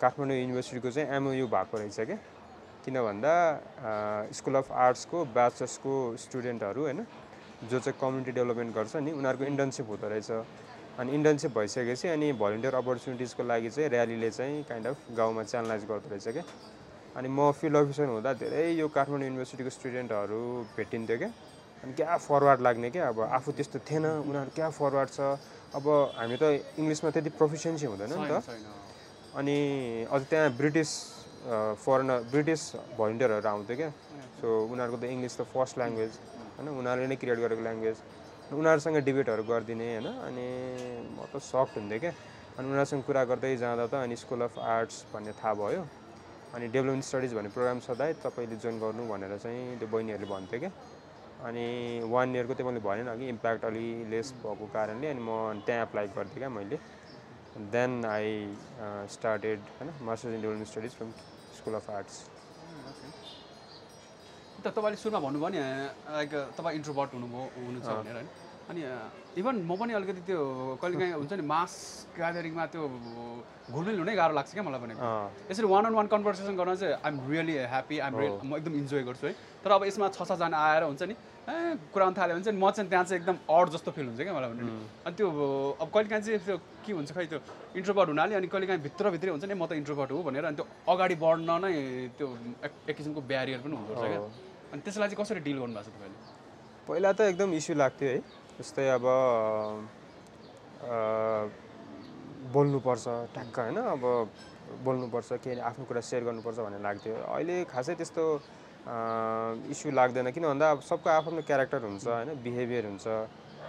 [0.00, 2.18] काठमाडौँ युनिभर्सिटीको चाहिँ एमओयु भएको रहेछ क्या
[2.84, 3.34] किन भन्दा
[4.34, 5.94] स्कुल अफ आर्ट्सको ब्याचलर्सको
[6.26, 7.06] स्टुडेन्टहरू होइन
[7.70, 10.30] जो चाहिँ कम्युनिटी डेभलपमेन्ट गर्छ नि उनीहरूको इन्टर्नसिप हुँदो रहेछ।
[10.98, 16.08] अनि इन्टर्नसिप भइसकेपछि अनि भलिन्टियर अपर्च्युनिटिजको लागि चाहिँ ऱ्यालीले चाहिँ काइन्ड अफ गाउँमा च्यानलाइज गर्दो
[16.10, 16.44] रहेछ क्या
[17.16, 20.40] अनि म फिल्ड अफिसर हुँदा धेरै यो काठमाडौँ युनिभर्सिटीको स्टुडेन्टहरू
[20.76, 21.30] भेटिन्थ्यो क्या।
[21.82, 23.08] अनि क्या फरवार्ड लाग्ने क्या?
[23.08, 25.20] अब आफू त्यस्तो थिएन उनीहरू क्या फरवार्ड छ?
[25.76, 25.84] अब
[26.20, 26.44] हामी त
[26.76, 28.44] इङ्ग्लिसमा त्यति प्रोफिसियन्सी हुँदैन नि त।
[29.32, 29.56] अनि
[30.12, 30.90] अझ त्यहाँ ब्रिटिस
[31.80, 32.62] फरेनर ब्रिटिस
[33.00, 33.90] भलिन्टियरहरू आउँथ्यो क्या।
[34.40, 36.12] सो उनीहरूको त इङ्ग्लिस त फर्स्ट ल्याङ्ग्वेज
[36.56, 36.68] होइन?
[36.68, 37.96] उनीहरूले नै क्रिएट गरेको ल्याङ्ग्वेज
[38.52, 40.08] उनीहरूसँग डिबेटहरू गरिदिने होइन?
[40.28, 40.46] अनि
[41.16, 42.12] म त सक्ट हुन्थेँ क्या।
[42.56, 45.84] अनि उनीहरूसँग कुरा गर्दै जाँदा त अनि स्कुल अफ आर्ट्स भन्ने थाहा भयो।
[46.56, 50.70] अनि डेभलपमेन्ट स्टडिज भन्ने प्रोग्राम सधैँ तपाईँले जोइन गर्नु भनेर चाहिँ त्यो बहिनीहरूले भन्थ्यो क्या।
[51.44, 51.66] अनि
[52.08, 56.06] वान इयरको त्यो मैले भनेन अघि इम्प्याक्ट अलि लेस भएको कारणले अनि म त्यहाँ एप्लाई
[56.16, 56.78] गर्थेँ क्या मैले।
[57.76, 58.32] देन आई
[59.12, 61.10] स्टार्टेड होइन masters in development studies from
[61.58, 62.16] school of arts
[64.64, 65.60] त तपाईँले सुरुमा भन्नुभयो नि
[66.16, 68.28] लाइक तपाईँ इन्ट्रोभर्ट हुनुभयो हुनुहुन्छ भनेर होइन?
[68.66, 68.82] अनि
[69.38, 70.40] इभन म पनि अलिकति त्यो
[70.82, 71.72] कहिलेकाहीँ हुन्छ नि मास
[72.18, 72.82] ग्यादरिङमा त्यो
[73.70, 74.94] घुलमिल हुनै गाह्रो लाग्छ क्या मलाई पनि
[75.50, 79.02] यसरी वान अन वान कन्भर्सेसन गर्न चाहिँ I'm really happy I'm real म एकदम इन्जोय
[79.06, 81.14] गर्छु है। तर अब यसमा छ छजना आएर हुन्छ नि
[81.46, 84.34] ए कुरा थाल्यो भने चाहिँ म चाहिँ त्यहाँ चाहिँ एकदम अड जस्तो फिल हुन्छ क्या
[84.34, 84.62] मलाई भने
[85.06, 85.26] अनि त्यो
[85.78, 87.40] अब कहिलेकाहीँ चाहिँ त्यो के हुन्छ खै त्यो
[87.78, 91.14] इन्ट्रोभर्ट हुनाले अनि कहिलेकाहीँ भित्रभित्रै हुन्छ नि म त इन्ट्रोभर्ट हो भनेर अनि त्यो अगाडि
[91.22, 91.70] बढ्न नै
[92.18, 92.26] त्यो
[92.66, 94.20] एक एक किसिमको ब्यारियर पनि हुँदो रहेछ क्या।
[94.74, 96.18] अनि त्यसलाई चाहिँ कसरी डिल गर्नुभएको छ तपाईँले?
[96.88, 98.18] पहिला त एकदम इस्यु लाग्थ्यो है।
[98.58, 99.04] जस्तै अब
[102.52, 103.78] बोल्नुपर्छ ठ्याक्क होइन?
[103.94, 104.02] अब
[104.84, 108.24] बोल्नुपर्छ के आफ्नो कुरा सेयर गर्नुपर्छ भन्ने लाग्थ्यो। अहिले खासै त्यस्तो
[109.72, 112.30] इस्यु लाग्दैन। किन भन्दा अब सबको आफ्नो क्यारेक्टर हुन्छ होइन?
[112.44, 113.06] बिहेभियर हुन्छ।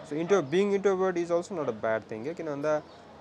[0.08, 2.34] So into being introvert is also not a bad thing क्या?
[2.40, 2.74] किन भन्दा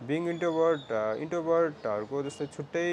[0.09, 0.93] बिङ इन्टोभर्ट
[1.25, 2.89] इन्टोभर्टहरूको जस्तै छुट्टै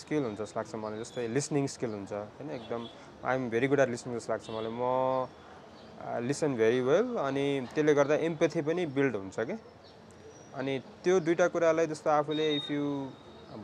[0.00, 2.50] स्किल हुन्छ जस्तो लाग्छ मलाई। जस्तै लिसनिङ स्किल हुन्छ होइन?
[2.58, 2.82] एकदम
[3.24, 4.82] I'm very good at listening जस्तो लाग्छ मलाई। म
[6.28, 9.56] लिसन भेरी वेल अनि त्यसले गर्दा एम्पेथी पनि बिल्ड हुन्छ क्या
[10.60, 12.84] अनि त्यो दुइटा कुरालाई जस्तो आफूले इफ यु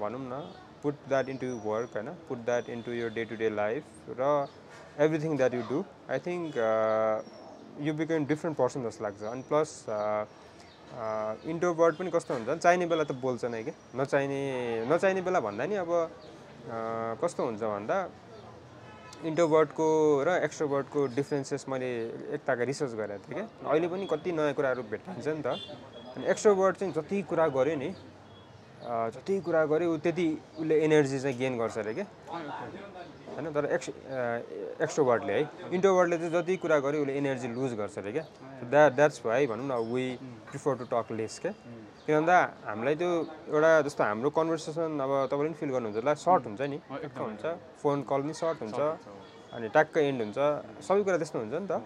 [0.01, 0.40] भनौँ न
[0.83, 2.09] पुट द्याट इन्टु वर्क होइन?
[2.29, 3.83] Put that into your day to day life
[4.20, 4.22] र
[5.05, 5.79] everything that you do
[6.11, 6.57] I think
[7.87, 9.70] you become different person जस्तो लाग्छ। अनि प्लस
[11.53, 12.49] इन्ट्रोभर्ट पनि कस्तो हुन्छ?
[12.62, 14.40] चाहिने बेला त बोल्छ नै क्या नचाहिने
[14.92, 16.77] नचाहिने बेला भन्दा नि अब अ,
[17.22, 17.96] कस्तो हुन्छ भन्दा
[19.24, 19.88] इन्ट्रोभर्टको
[20.26, 21.88] र एक्स्ट्रोभर्टको डिफ्रेन्सेस मैले
[22.37, 25.57] एकताका रिसर्च गरेको थिएँ क्या। अहिले पनि कति नयाँ कुराहरू भेटिन्छ नि त।
[26.16, 27.90] अनि एक्स्ट्रोभर्ट चाहिँ जति कुरा गर्यो नि
[28.87, 30.26] जति कुरा गर्यो ऊ त्यति
[30.61, 32.07] उसले एनर्जी चाहिँ गेन गर्छ अरे क्या।
[33.35, 33.88] होइन तर एक्स
[34.85, 35.42] एक्स्ट्रोभर्टले है
[35.74, 38.24] इन्ट्रोभर्टले चाहिँ जति कुरा गर्यो उसले एनर्जी लुज गर्छ अरे क्या।
[38.68, 40.07] द्याट द्याट्स भाइ भनौँ न we
[40.50, 41.52] prefer to talk less क्या।
[42.07, 42.38] किन भन्दा
[42.71, 43.11] हामीलाई त्यो
[43.51, 46.79] एउटा जस्तो हाम्रो कन्भर्सेसन अब तपाईँले पनि फिल गर्नुहुन्छ होला सर्ट हुन्छ नि।
[47.19, 47.45] हुन्छ।
[47.83, 48.79] फोन कल पनि सर्ट हुन्छ।
[49.59, 50.38] अनि ट्याक्क एन्ड हुन्छ।
[50.87, 51.83] सबै कुरा त्यस्तो हुन्छ नि त।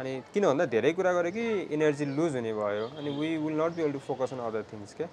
[0.00, 1.44] अनि किन भन्दा धेरै कुरा गऱ्यो कि
[1.76, 4.96] एनर्जी लुज हुने भयो। अनि we will not be able to focus on other things
[4.96, 5.08] क्या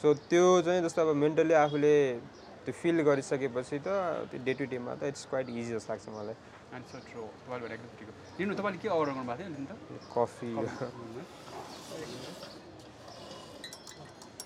[0.00, 1.94] सो त्यो चाहिँ जस्तो अब मेन्टली आफूले
[2.64, 3.88] त्यो फिल गरिसकेपछि त
[4.32, 6.36] त्यो डे टु डेमा त इट्स क्वाइट इजी जस्तो लाग्छ मलाई।
[6.72, 6.84] एन्ड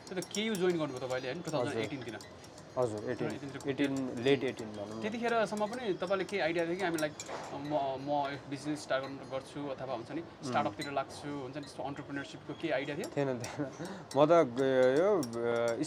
[0.08, 1.40] त्यो त केयु जोइन गर्नुभयो तपाईँले होइन?
[1.44, 2.16] टु थाउजन्ड एटिनतिर
[2.78, 3.92] हजुर एटिन 18 एटिन
[4.24, 7.14] लेट एटिन भनौँ त्यतिखेरसम्म पनि तपाईँले केही आइडिया थियो कि हामी लाइक
[7.70, 7.74] म
[8.06, 8.10] म
[8.50, 12.94] बिजनेस स्टार्ट गर्नु गर्छु अथवा हुन्छ नि स्टार्टअपतिर लाग्छु हुन्छ नि त्यस्तो अन्टरप्रिनरसिपको केही आइडिया
[12.98, 13.08] थियो?
[13.16, 13.66] थिएन थिएन।
[14.14, 14.32] म त
[15.00, 15.10] यो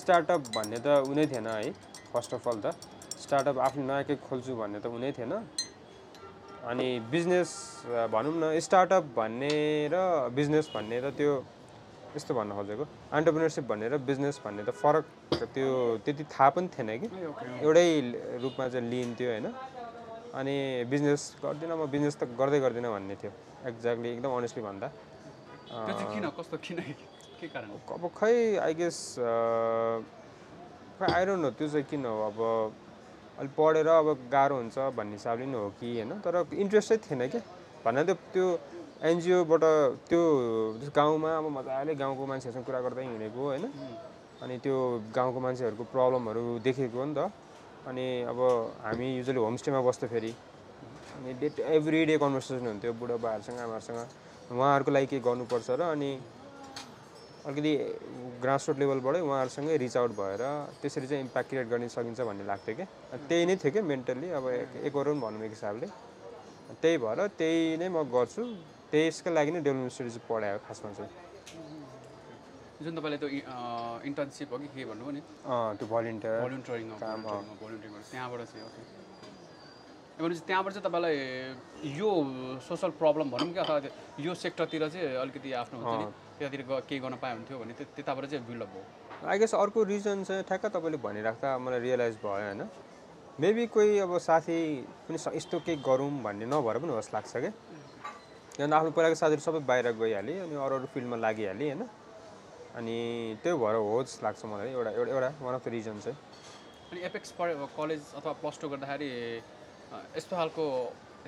[0.04, 1.72] स्टार्टअप भन्ने त उनै थिएन है
[2.12, 2.76] फर्स्ट अफ अल त।
[3.24, 5.34] स्टार्टअप आफ्नो नयाँ केही खोल्छु भन्ने त उनै थिएन।
[6.72, 7.50] अनि बिजनेस
[8.14, 9.56] भनौँ न स्टार्टअप भन्ने
[9.94, 9.96] र
[10.36, 11.34] बिजनेस भन्ने त त्यो
[12.16, 12.84] यस्तो भन्न खोजेको।
[13.16, 15.06] अन्टरप्रिनरसिप भन्ने र बिजनेस भन्ने त फरक
[15.56, 15.68] त्यो
[16.06, 17.08] त्यति थाहा पनि थिएन कि।
[17.64, 17.88] एउटै
[18.44, 19.48] रूपमा चाहिँ लिइन्थ्यो होइन।
[20.40, 20.56] अनि
[20.92, 23.32] बिजनेस गर्दिनँ म बिजनेस त गर्दै गर्दिनँ भन्ने थियो।
[23.68, 24.88] एक्ज्याक्टली एकदम अनेस्टली भन्दा।
[25.72, 26.08] चाहिँ
[27.96, 28.98] अब खै आई गेस
[31.00, 32.14] खै डोन्ट नो त्यो चाहिँ किन हो?
[32.30, 32.38] अब
[33.40, 36.12] अलिक पढेर अब गाह्रो हुन्छ भन्ने हिसाबले नि हो कि होइन?
[36.22, 37.42] तर इन्ट्रेस्टै थिएन क्या
[37.86, 38.46] भन्दा त्यो त्यो
[39.10, 39.64] एनजिओबाट
[40.10, 40.22] त्यो
[40.94, 43.66] गाउँमा अब मजाले गाउँको मान्छेहरूसँग कुरा गर्दै हिँडेको होइन।
[44.42, 44.76] अनि त्यो
[45.16, 47.20] गाउँको मान्छेहरूको प्रब्लमहरू देखेको हो नि त।
[47.90, 48.40] अनि अब
[48.86, 50.32] हामी युजली होमस्टेमा बस्थ्यो फेरि
[51.18, 54.00] अनि डे एभ्री डे कन्भर्सेसन हुन्थ्यो बुढो बाहरूसँग आमाहरूसँग।
[54.54, 56.12] उहाँहरूको लागि के गर्नुपर्छ र अनि
[57.50, 57.74] अलिकति
[58.42, 60.42] ग्रासरुट लेभलबाटै उहाँहरूसँगै रिच आउट भएर
[60.82, 64.46] त्यसरी चाहिँ इम्प्याक्ट क्रिएट गर्न सकिन्छ भन्ने लाग्थ्यो क्या। त्यही नै थियो क्या मेन्टल्ली अब
[64.86, 65.88] एक वरौँ भनौँ एक हिसाबले।
[66.82, 68.44] त्यही भएर त्यही नै म गर्छु।
[68.92, 71.12] त्यसको लागि नै डेभलपमेन्ट स्टडिज पढायो खासमा चाहिँ।
[72.82, 73.30] जुन तपाईँले त्यो
[74.10, 75.22] इन्टर्नसिप हो कि के भन्नुभयो नि?
[75.78, 77.20] त्यो भलिन्टियर भोलिन्टियरिङ काम,
[77.62, 78.82] भोलिन्टियरिङ त्यहाँबाट चाहिँ ओके
[80.22, 81.16] भनेपछि त्यहाँबाट चाहिँ तपाईँलाई
[81.98, 82.10] यो
[82.68, 83.78] सोसल प्रब्लम भनौँ कि अथवा
[84.26, 86.06] यो सेक्टरतिर चाहिँ अलिकति आफ्नो हुन्छ नि
[86.38, 88.84] त्यतातिर केही गर्न पाए हुन्थ्यो भने त्य- त्यताबाट चाहिँ बिल्डअप भयो।
[89.30, 92.62] आई गेस अर्को रिजन चाहिँ ठ्याक्क तपाईँले भनिराख्दा मलाई रियलाइज भयो होइन?
[93.42, 94.58] मेबी कोही अब साथी
[95.10, 97.52] पनि यस्तो केही गरौँ भन्ने नभएर पनि होस् लाग्छ क्या
[98.54, 101.82] किनभने आफ्नो पहिलाको साथीहरू सबै बाहिर गइहालेँ अनि अरू अरू फिल्डमा लागिहालेँ होइन।
[102.78, 102.98] अनि
[103.42, 106.18] त्यो भएर होस् लाग्छ मलाई एउटा एउटा एउटा वान अफ द रिजन चाहिँ।
[106.92, 109.10] अनि एपेक्स पढे कलेज अथवा प्लस टू गर्दाखेरि
[110.18, 110.66] यस्तो खालको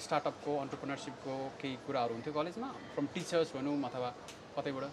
[0.05, 4.09] स्टार्टअपको अन्टरप्रिनरसिपको केही कुराहरू हुन्थ्यो कलेजमा फ्रम टिचर्स भनौँ अथवा
[4.57, 4.85] कतैबाट?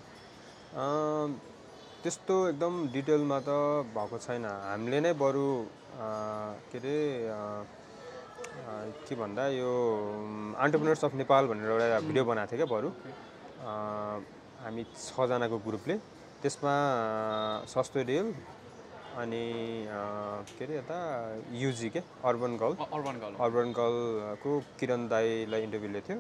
[2.02, 3.50] त्यस्तो एकदम डिटेलमा त
[3.92, 5.44] भएको छैन। हामीले नै बरु
[5.96, 6.92] के अरे
[9.09, 9.70] के भन्दा यो
[10.59, 12.88] अन्टरप्रिनर्स अफ नेपाल भनेर एउटा भिडियो बनाएको थियो क्या बरु।
[14.62, 15.96] हामी छजनाको ग्रुपले।
[16.42, 16.74] त्यसमा
[17.72, 18.29] सस्तो रेल
[19.20, 19.44] अनि
[20.57, 20.98] के अरे यता
[21.62, 24.50] युजी के अर्बन गर्ल अ- अर्बन गर्ल अर्बन गर्लको
[24.81, 26.18] किरण दाईलाई इन्टरभ्यू लिएको थियो।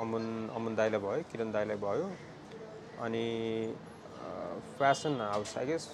[0.00, 0.24] अमन
[0.56, 2.06] अमन दाईलाई भयो किरण दाईलाई भयो।
[3.04, 3.26] अनि
[4.78, 5.84] फेसन हाउस आई गेस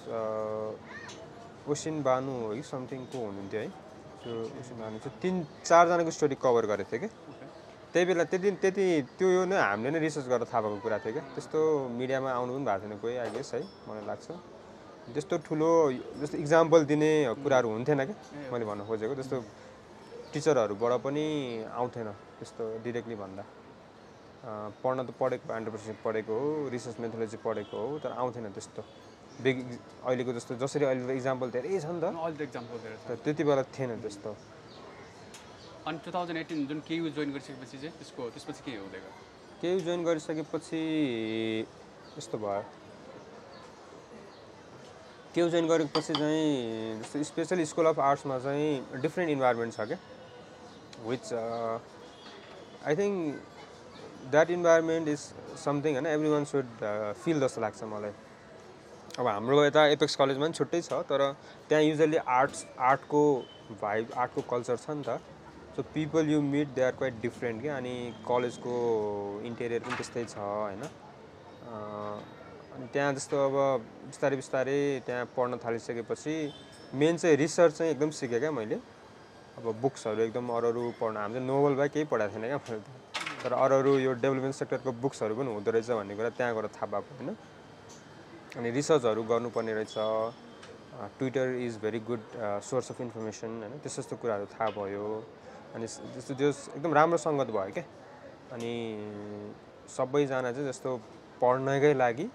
[1.67, 3.69] ओसिन बानु हो कि समथिङको हुनुहुन्थ्यो है
[4.21, 7.09] त्यो ओसिन बानु चाहिँ तिन चारजनाको स्टोरी कभर गरेको थियो कि
[7.93, 8.85] त्यही बेला त्यति त्यति
[9.17, 11.59] त्यो यो नै हामीले नै रिसर्च गरेर थाहा भएको कुरा थियो क्या त्यस्तो
[11.93, 14.27] मिडियामा आउनु पनि भएको थिएन कोही आई गेस है मलाई लाग्छ
[15.09, 15.69] त्यस्तो ठुलो
[16.19, 17.11] जस्तो इक्जाम्पल दिने
[17.43, 19.37] कुराहरू हुन्थेन क्या मैले भन्न खोजेको त्यस्तो
[20.33, 21.25] टिचरहरूबाट पनि
[21.73, 23.43] आउँथेन त्यस्तो डिरेक्टली भन्दा
[24.83, 28.81] पढ्न त पढेको एन्टरप्रिनरसिप पढेको हो रिसर्च मेथोलोजी पढेको हो तर आउँथेन त्यस्तो
[29.43, 29.57] बिग
[30.05, 33.43] अहिलेको जस्तो जसरी अहिले इक्जाम्पल धेरै छ नि त। अहिले त इक्जाम्पल छ तर त्यति
[33.43, 34.29] बेला थिएन त्यस्तो।
[35.87, 39.11] अनि टु थाउजन्ड एटिन जुन केयु जोइन गरिसकेपछि चाहिँ त्यसको त्यसपछि के हुँदै गयो?
[39.61, 40.81] केही जोइन गरिसकेपछि
[42.17, 42.63] यस्तो भयो।
[45.33, 49.99] केही जोइन गरेपछि चाहिँ जस्तो स्पेसली स्कुल अफ आर्ट्समा चाहिँ डिफ्रेन्ट इन्भाइरोमेन्ट छ क्या।
[51.07, 51.25] Which
[52.89, 53.17] I think
[54.33, 55.21] that environment is
[55.63, 56.67] something होइन एभ्री वान सुड
[57.23, 58.11] फिल जस्तो लाग्छ मलाई।
[59.19, 61.21] अब हाम्रो यता एपेक्स कलेजमा पनि छुट्टै छ तर
[61.69, 63.21] त्यहाँ युजली आर्ट्स आर्टको
[63.81, 65.17] भाइब आर्टको कल्चर छ नि त।
[65.75, 67.93] So people you meet they are quite different क्या। अनि
[68.27, 68.75] कलेजको
[69.49, 70.83] इन्टेरियर पनि त्यस्तै छ होइन।
[72.77, 73.57] अनि त्यहाँ जस्तो अब
[74.05, 74.77] बिस्तारै बिस्तारै
[75.09, 76.37] त्यहाँ पढ्न थालिसकेपछि
[76.93, 78.79] मेन चाहिँ रिसर्च चाहिँ एकदम सिकेँ क्या मैले।
[79.57, 82.81] अब बुक्सहरू एकदम अरू अरू पढ्न चाहिँ नोभल बाहेक केही पढाएको थिएन क्या। मैले।
[83.43, 86.85] तर अरू अरू यो डेभलपमेन्ट सेक्टरको बुक्सहरू पनि हुँदो रहेछ भन्ने कुरा त्यहाँ गएर थाहा
[86.93, 87.37] भएको होइन।
[88.57, 89.95] अनि रिसर्चहरू गर्नुपर्ने रहेछ।
[91.17, 92.21] Twitter is very good
[92.69, 93.73] source of information होइन?
[93.83, 95.05] त्यस्तो त्यस्तो कुराहरू थाहा भयो।
[95.75, 97.85] अनि त्यस्तो त्यो एकदम राम्रो सङ्गत भयो क्या
[98.55, 98.71] अनि
[99.95, 100.89] सबैजना चाहिँ जस्तो
[101.41, 102.25] पढ्नकै लागि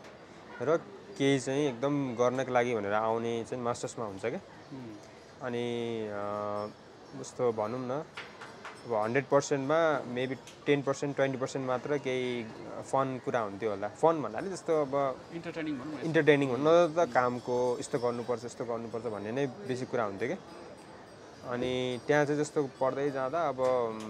[0.63, 0.77] र
[1.19, 4.43] केही चाहिँ एकदम गर्नको लागि भनेर आउने चाहिँ मास्टर्समा हुन्छ क्या
[5.47, 5.65] अनि
[7.19, 7.93] जस्तो भनौँ न
[8.83, 9.79] अब hundred पर्सेन्टमा
[10.15, 10.35] maybe
[10.67, 12.31] ten percent twenty percent मात्र केही
[12.91, 14.95] फन कुरा हुन्थ्यो होला। फन भन्नाले जस्तो अब
[15.39, 15.75] इन्टरटेनिङ
[16.09, 16.67] इन्टरटेनिङ हुन
[16.97, 20.39] त कामको यस्तो गर्नुपर्छ यस्तो गर्नुपर्छ भन्ने नै बेसी कुरा हुन्थ्यो क्या
[21.53, 21.73] अनि
[22.07, 23.59] त्यहाँ चाहिँ जस्तो पढ्दै जाँदा अब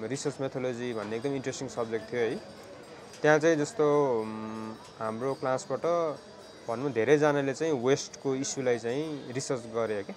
[0.09, 2.37] रिसर्च मेथोलोजी भन्ने एकदम इन्ट्रेस्टिङ सब्जेक्ट थियो है।
[3.23, 3.87] त्यहाँ चाहिँ जस्तो
[4.99, 5.85] हाम्रो क्लासबाट
[6.67, 10.17] भनौँ धेरैजनाले चाहिँ वेस्टको इस्युलाई चाहिँ रिसर्च गरे क्या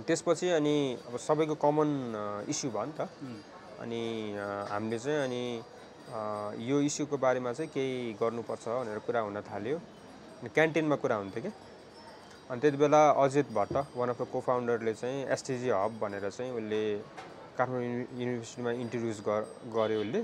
[0.00, 0.76] त्यसपछि अनि
[1.08, 1.88] अब सबैको कमन
[2.48, 3.08] इस्यु भयो नि त।
[3.84, 4.02] अनि
[4.72, 5.42] हामीले चाहिँ अनि
[6.68, 9.76] यो इस्युको बारेमा चाहिँ केही गर्नुपर्छ भनेर कुरा हुन थाल्यो।
[10.40, 11.52] अनि क्यान्टिनमा कुरा हुन्थ्यो क्या
[12.50, 16.50] अनि त्यति बेला Ajit Bhatt one of the co फाउन्डरले चाहिँ एसटिजी हब भनेर चाहिँ
[16.56, 16.82] उसले
[17.56, 19.18] काठमाडौँ युनि- युनिभर्सिटीमा इन्ट्रोड्युस
[19.76, 20.20] गर्यो उसले।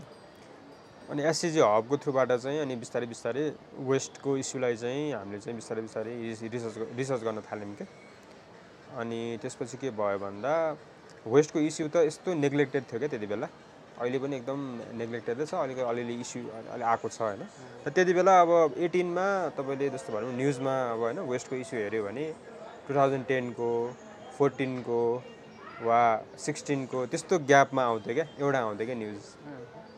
[1.12, 3.44] अनि एससिजी हबको थ्रुबाट चाहिँ अनि बिस्तारै बिस्तारै
[3.90, 7.86] वेस्टको इस्युलाई चाहिँ हामीले चाहिँ बिस्तारै बिस्तारै रिस- रिसर्च रिसर्च गर्न थाल्यौँ क्या
[8.98, 10.52] अनि त्यसपछि के भयो भन्दा
[11.26, 13.48] वेस्टको इस्यु त यस्तो नेग्लेक्टेड थियो क्या त्यति बेला।
[13.98, 14.60] अहिले पनि एकदम
[14.98, 16.42] नेग्लेक्टेडै छ अलिक अलिअलि इस्यु
[16.74, 17.42] अलि आएको छ होइन।
[17.86, 18.50] र त्यति बेला अब
[18.86, 19.26] एटिनमा
[19.58, 22.24] तपाईँले जस्तो भनौँ न्युजमा अब होइन वेस्टको इस्यु हेऱ्यो भने
[22.86, 23.70] टु थाउजन्ड टेनको
[24.38, 25.00] फोर्टिनको
[25.82, 26.00] वा
[26.46, 29.22] सिक्सटिनको त्यस्तो ग्यापमा आउँथ्यो क्या एउटा आउँथ्यो क्या न्युज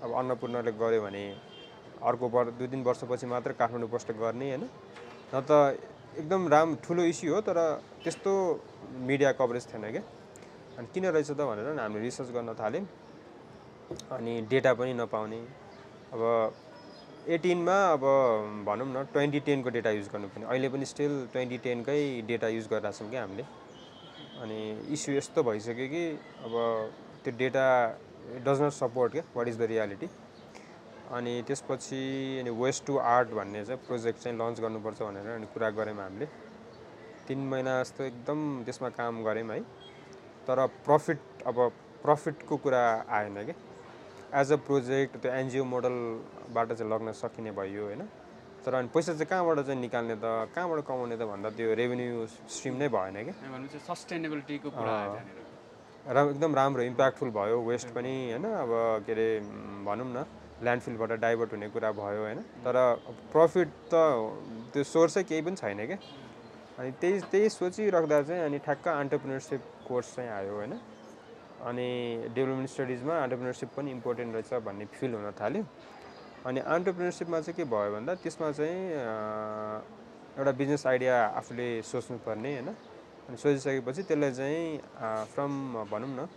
[0.02, 1.24] अब अन्नपूर्णले गर्यो भने
[2.08, 4.64] अर्को वर्ष दुई तिन वर्षपछि मात्र काठमाडौँ पोस्ट गर्ने होइन।
[5.34, 5.52] न त
[6.18, 7.58] एकदम राम ठुलो इस्यु हो तर
[8.02, 8.32] त्यस्तो
[9.08, 10.02] मिडिया कभरेज थिएन क्या।
[10.78, 12.86] अनि किन रहेछ त भनेर हामीले रिसर्च गर्न थाल्यौँ।
[14.16, 15.40] अनि डेटा पनि नपाउने।
[16.14, 16.22] अब
[17.28, 18.04] एटिनमा अब
[18.66, 22.98] भनौँ न ट्वेन्टी टेनको डेटा युज गर्नुपर्ने अहिले पनि स्टिल ट्वेन्टी टेनकै डेटा युज गरिरहेको
[22.98, 23.44] छौँ क्या हामीले।
[24.42, 24.58] अनि
[24.94, 26.04] इस्यु यस्तो भइसक्यो कि
[26.44, 26.52] अब
[27.24, 27.66] त्यो डेटा
[28.46, 30.06] डज नट सपोर्ट क्या वाट इज द रियालिटी
[31.10, 32.02] अनि त्यसपछि
[32.40, 36.26] अनि वेस्ट टु आर्ट भन्ने चाहिँ प्रोजेक्ट चाहिँ लन्च गर्नुपर्छ भनेर अनि कुरा गऱ्यौँ हामीले।
[37.28, 39.60] तिन महिना जस्तो एकदम त्यसमा काम गऱ्यौँ है।
[40.46, 41.56] तर प्रफिट अब
[42.02, 43.54] प्रफिटको कुरा आएन कि?
[44.40, 48.02] एज अ प्रोजेक्ट त्यो एनजिओ मोडलबाट चाहिँ लग्न सकिने भयो होइन।
[48.64, 52.74] तर अनि पैसा चाहिँ कहाँबाट चाहिँ निकाल्ने त कहाँबाट कमाउने त भन्दा त्यो रेभेन्यू स्ट्रिम
[52.78, 53.32] नै भएन कि?
[53.88, 54.68] सस्टेनेबिलिटीको
[56.06, 58.70] र एकदम राम्रो इम्प्याक्टफुल भयो। वेस्ट पनि होइन अब
[59.06, 59.28] के अरे
[59.84, 60.24] भनौँ न।
[60.62, 62.40] ल्यान्डफिलबाट डाइभर्ट हुने कुरा भयो होइन?
[62.64, 62.76] तर
[63.32, 63.94] प्रफिट त
[64.72, 65.98] त्यो सोर्सै केही पनि छैन क्या
[66.78, 70.72] अनि त्यही त्यही सोचिराख्दा चाहिँ अनि ठ्याक्क अन्टरप्रिनरसिप कोर्स चाहिँ आयो होइन?
[71.68, 71.88] अनि
[72.34, 75.64] डेभलपमेन्ट स्टडिजमा अन्टरप्रिनरसिप पनि इम्पोर्टेन्ट रहेछ भन्ने फिल हुन थाल्यो।
[76.46, 78.80] अनि अन्टरप्रिनरसिपमा चाहिँ के भयो भन्दा त्यसमा चाहिँ
[80.38, 82.68] एउटा बिजनेस आइडिया आफूले सोच्नुपर्ने होइन?
[83.28, 84.78] अनि सोचिसकेपछि त्यसलाई चाहिँ
[85.34, 85.52] फ्रम
[85.90, 86.28] भनौँ न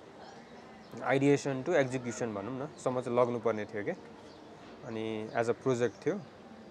[1.12, 3.96] आइडिएसन टु एक्जिक्युसन भनौँ न सम्म चाहिँ लग्नुपर्ने थियो क्या
[4.84, 6.15] अनि एज अ प्रोजेक्ट थियो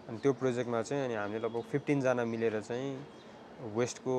[0.08, 2.90] अनि त्यो प्रोजेक्टमा चाहिँ अनि हामीले लगभग फिफ्टिनजना मिलेर चाहिँ
[3.76, 4.16] वेस्टको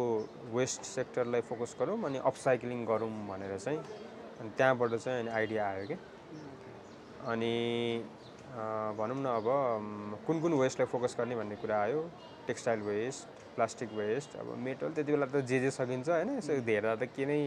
[0.54, 3.80] वेस्ट सेक्टरलाई फोकस गरौँ अनि अपसाइक्लिङ गरौँ भनेर चाहिँ
[4.40, 5.98] अनि त्यहाँबाट चाहिँ अनि आइडिया आयो क्या
[7.32, 7.54] अनि
[8.98, 9.48] भनौँ न अब
[10.28, 12.02] कुन कुन वेस्टलाई फोकस गर्ने भन्ने कुरा आयो
[12.48, 16.86] टेक्सटाइल वेस्ट प्लास्टिक वेस्ट अब मेटल त्यति बेला त जे जे सकिन्छ होइन यसो धेर
[16.96, 17.40] त के नै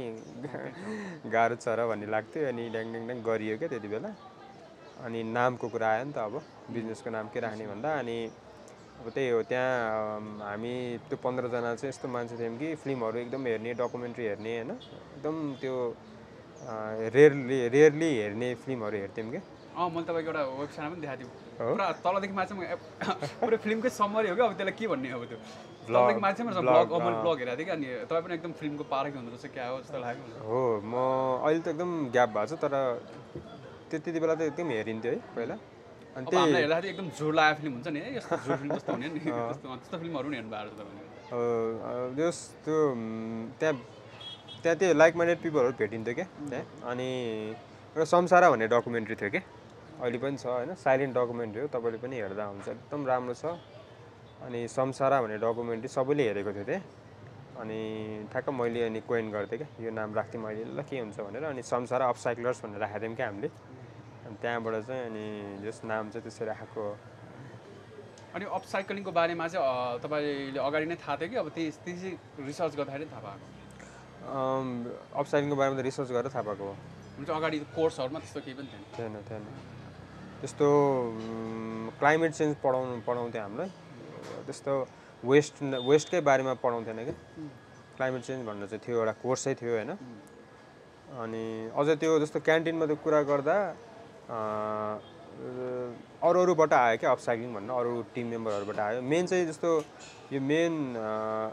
[1.34, 4.10] गाह्रो छ र भन्ने लाग्थ्यो अनि ड्याङ ड्याङ ड्याङ गरियो क्या त्यति बेला।
[5.04, 6.34] अनि नामको कुरा आयो नि त अब
[6.72, 8.18] बिजनेसको नाम के राख्ने भन्दा अनि
[8.96, 10.74] अब त्यही हो त्यहाँ हामी
[11.08, 14.70] त्यो पन्ध्रजना चाहिँ यस्तो मान्छे थियौँ कि फिल्महरू एकदम हेर्ने डकुमेन्ट्री हेर्ने होइन?
[15.16, 15.74] एकदम त्यो
[17.12, 19.40] रेयरली रेयरली हेर्ने फिल्महरू हेर्थ्यौँ कि।
[19.76, 21.32] अँ मैले तपाईँको एउटा वेबसाइटमा पनि देखाएको थिएँ?
[21.60, 22.52] पुरा तलदेखि माथि
[23.40, 25.38] पुरै फिल्मकै समरी हो क्या अब त्यसलाई के भन्ने अब त्यो?
[25.86, 29.16] तलदेखि माथि ब्लग मैले अँ। ब्लग हेरेको थिएँ कि अनि तपाईँ पनि एकदम फिल्मको पारेको
[29.20, 30.94] हुँदो रहेछ क्या हो जस्तो लाग्यो हो म
[31.44, 32.74] अहिले त एकदम ग्याप भएको छ तर
[33.90, 35.56] त्यो त्यति बेला त एकदम हेरिन्थ्यो है पहिला।
[36.16, 39.08] अनि त्यही हेर्दाखेरि एकदम जोड लागेको फिल्म हुन्छ नि है यस्तो जोड फिल्म जस्तो हुने
[39.14, 41.04] नि त्यस्तो फिल्महरू हेर्नु भएको छ तपाईँले।
[42.18, 42.76] जस त्यो
[43.60, 43.74] त्यहाँ
[44.62, 47.08] त्यहाँ त्यो लाइक माइन्डेड पिपलहरू भेटिन्थ्यो क्या त्यहाँ। अनि
[47.94, 49.42] एउटा संसारा भन्ने डकुमेन्ट्री थियो क्या
[50.02, 50.74] अहिले पनि छ होइन?
[50.74, 53.44] साइलेन्ट डकुमेन्ट्री हो तपाईँले पनि हेर्दा हुन्छ एकदम राम्रो छ।
[54.46, 56.84] अनि संसारा भन्ने डकुमेन्ट्री सबैले हेरेको थियो त्यहाँ।
[57.60, 57.78] अनि
[58.32, 61.62] ठ्याक्क मैले अनि कोइन गर्थेँ क्या यो नाम राख्थेँ मैले ल के हुन्छ भनेर। अनि
[61.64, 63.48] संसारा अपसाइक्लर्स भनेर राखेको थियौँ क्या हामीले।
[64.26, 65.24] अनि त्यहाँबाट चाहिँ अनि
[65.62, 66.86] जस नाम चाहिँ त्यसरी हो।
[68.34, 71.36] अनि अपसाइक्लिङको बारेमा चाहिँ तपाईँले अगाडि नै थाहा थियो कि?
[71.40, 72.10] अब त्यही त्यसै
[72.42, 73.46] रिसर्च गर्दाखेरि थाहा पाएको।
[75.14, 76.74] अपसाइक्लिङको बारेमा त रिसर्च गरेर थाहा पाएको हो।
[77.16, 79.44] हुन्छ अगाडि कोर्सहरूमा त्यस्तो केही पनि थिएन। थिएन थिएन।
[80.40, 80.68] त्यस्तो
[81.98, 83.70] क्लाइमेट चेन्ज पढाउनु पढाउँथ्यो हामीलाई।
[84.46, 84.72] त्यस्तो
[85.24, 85.54] वेस्ट
[85.86, 87.14] वेस्टकै बारेमा पढाउँथेन कि?
[87.96, 89.92] क्लाइमेट चेन्ज भनेर चाहिँ थियो एउटा कोर्सै थियो होइन?
[91.22, 93.56] अनि अझ त्यो जस्तो क्यान्टिनमा त्यो कुरा गर्दा
[96.26, 99.68] अरू अरूबाट आयो क्या अपसाइक्लिङ भन्न अरू टिम मेम्बरहरूबाट आयो। मेन चाहिँ जस्तो
[100.32, 100.72] यो मेन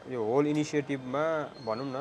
[0.09, 1.23] यो होल इनिसिएटिभमा
[1.65, 1.97] भनौँ न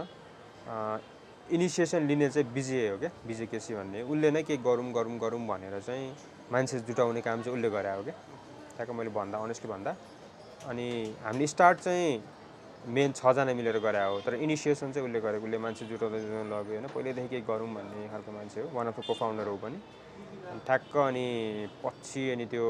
[1.52, 5.40] इनिसिएसन लिने चाहिँ विजय हो क्या विजय केसी भन्ने। उसले नै के गरौँ गरौँ गरौँ
[5.46, 6.08] भनेर चाहिँ
[6.52, 8.14] मान्छे जुटाउने काम चाहिँ उसले गरे हो क्या।
[8.76, 9.92] ठ्याक्क मैले भन्दा अनेस्टली भन्दा।
[10.72, 10.86] अनि
[11.24, 12.22] हामीले स्टार्ट चाहिँ
[12.88, 16.72] मेन छजना मिलेर गरे हो तर इनिसिएसन चाहिँ उसले गरेको उसले मान्छे जुटाउँदै जुटाउँदै लग्यो
[16.72, 19.78] होइन। पहिल्यैदेखि केही गरौँ भन्ने खालको मान्छे हो वान अफ द को फाउन्डर हो पनि।
[20.66, 21.26] ठ्याक्क अनि
[21.84, 22.66] पछि अनि त्यो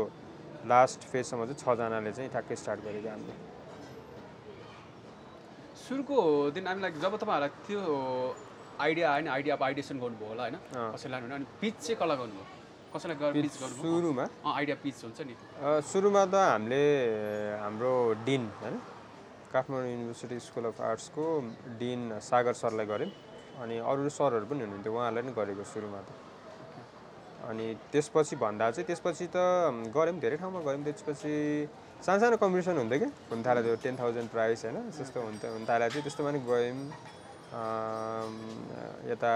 [0.72, 3.34] लास्ट फेजसम्म चाहिँ छजनाले चाहिँ ठ्याक्कै स्टार्ट गरेको हामीले
[5.82, 6.18] सुरुको
[6.54, 7.80] दिन हामीलाई जब तपाईँहरूलाई त्यो
[8.80, 10.56] आइडिया आयो नि आइडिया अब आइडिएसन गर्नुभयो होला होइन?
[10.94, 12.44] कसैलाई अनि पिच चाहिँ कसलाई गर्नुभयो?
[12.94, 14.24] कसैलाई पिच सुरुमा?
[14.54, 15.34] आइडिया पिच हुन्छ नि।
[15.90, 16.84] सुरुमा त हामीले
[17.62, 17.92] हाम्रो
[18.24, 18.76] डिन होइन
[19.52, 21.24] काठमाडौँ युनिभर्सिटी स्कुल अफ आर्ट्सको
[21.82, 23.12] डिन सागर सरलाई गऱ्यौँ।
[23.62, 26.21] अनि अरू सरहरू पनि हुनुहुन्थ्यो उहाँहरूलाई नै गरेको सुरुमा त।
[27.48, 29.36] अनि त्यसपछि भन्दा चाहिँ त्यसपछि त
[29.96, 31.32] गऱ्यौँ धेरै ठाउँमा गऱ्यौँ। त्यसपछि
[32.06, 34.76] सानो सानो कम्पिटिसन हुन्थ्यो क्या। हुन थाल्यो त्यो टेन थाउजन्ड प्राइज होइन?
[34.96, 36.78] त्यस्तो हुन्थ्यो। हुन थाल्यो चाहिँ त्यस्तोमा पनि गयौँ
[39.12, 39.32] यता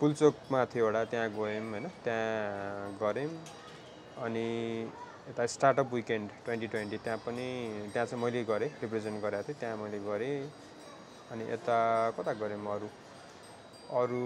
[0.00, 1.86] पुलचोकमा थियो एउटा त्यहाँ गयौँ होइन?
[2.04, 3.32] त्यहाँ गऱ्यौँ।
[4.24, 4.46] अनि
[5.28, 7.46] यता स्टार्टअप विकेन्ड ट्वेन्टी ट्वेन्टी त्यहाँ पनि
[7.92, 10.36] त्यहाँ चाहिँ मैले गरेँ रिप्रेजेन्ट गरेको थिएँ त्यहाँ मैले गरेँ।
[11.32, 11.76] अनि यता
[12.16, 12.88] कता म अरू?
[13.88, 14.20] अरू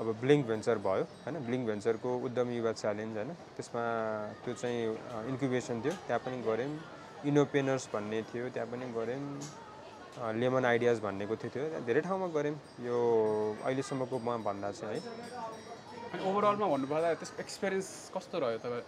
[0.00, 1.36] अब ब्लिङ्क भेन्चर भयो होइन?
[1.48, 3.30] ब्लिङ्क भेन्चरको उद्यम युवा च्यालेन्ज होइन?
[3.56, 3.82] त्यसमा
[4.44, 4.78] त्यो चाहिँ
[5.32, 6.72] इन्क्युबेसन थियो। त्यहाँ पनि गऱ्यौँ।
[7.24, 12.96] इनोपेनर्स भन्ने थियो। त्यहाँ पनि गऱ्यौँ। लेमन आइडियाज भन्नेको थियो त्यो। धेरै ठाउँमा गऱ्यौँ। यो
[13.64, 15.00] अहिलेसम्मको म भन्दा चाहिँ है।
[16.12, 18.84] अनि ओभरअलमा भन्नुपर्दा त्यसको एक्सपिरियन्स कस्तो रह्यो तपाईँ?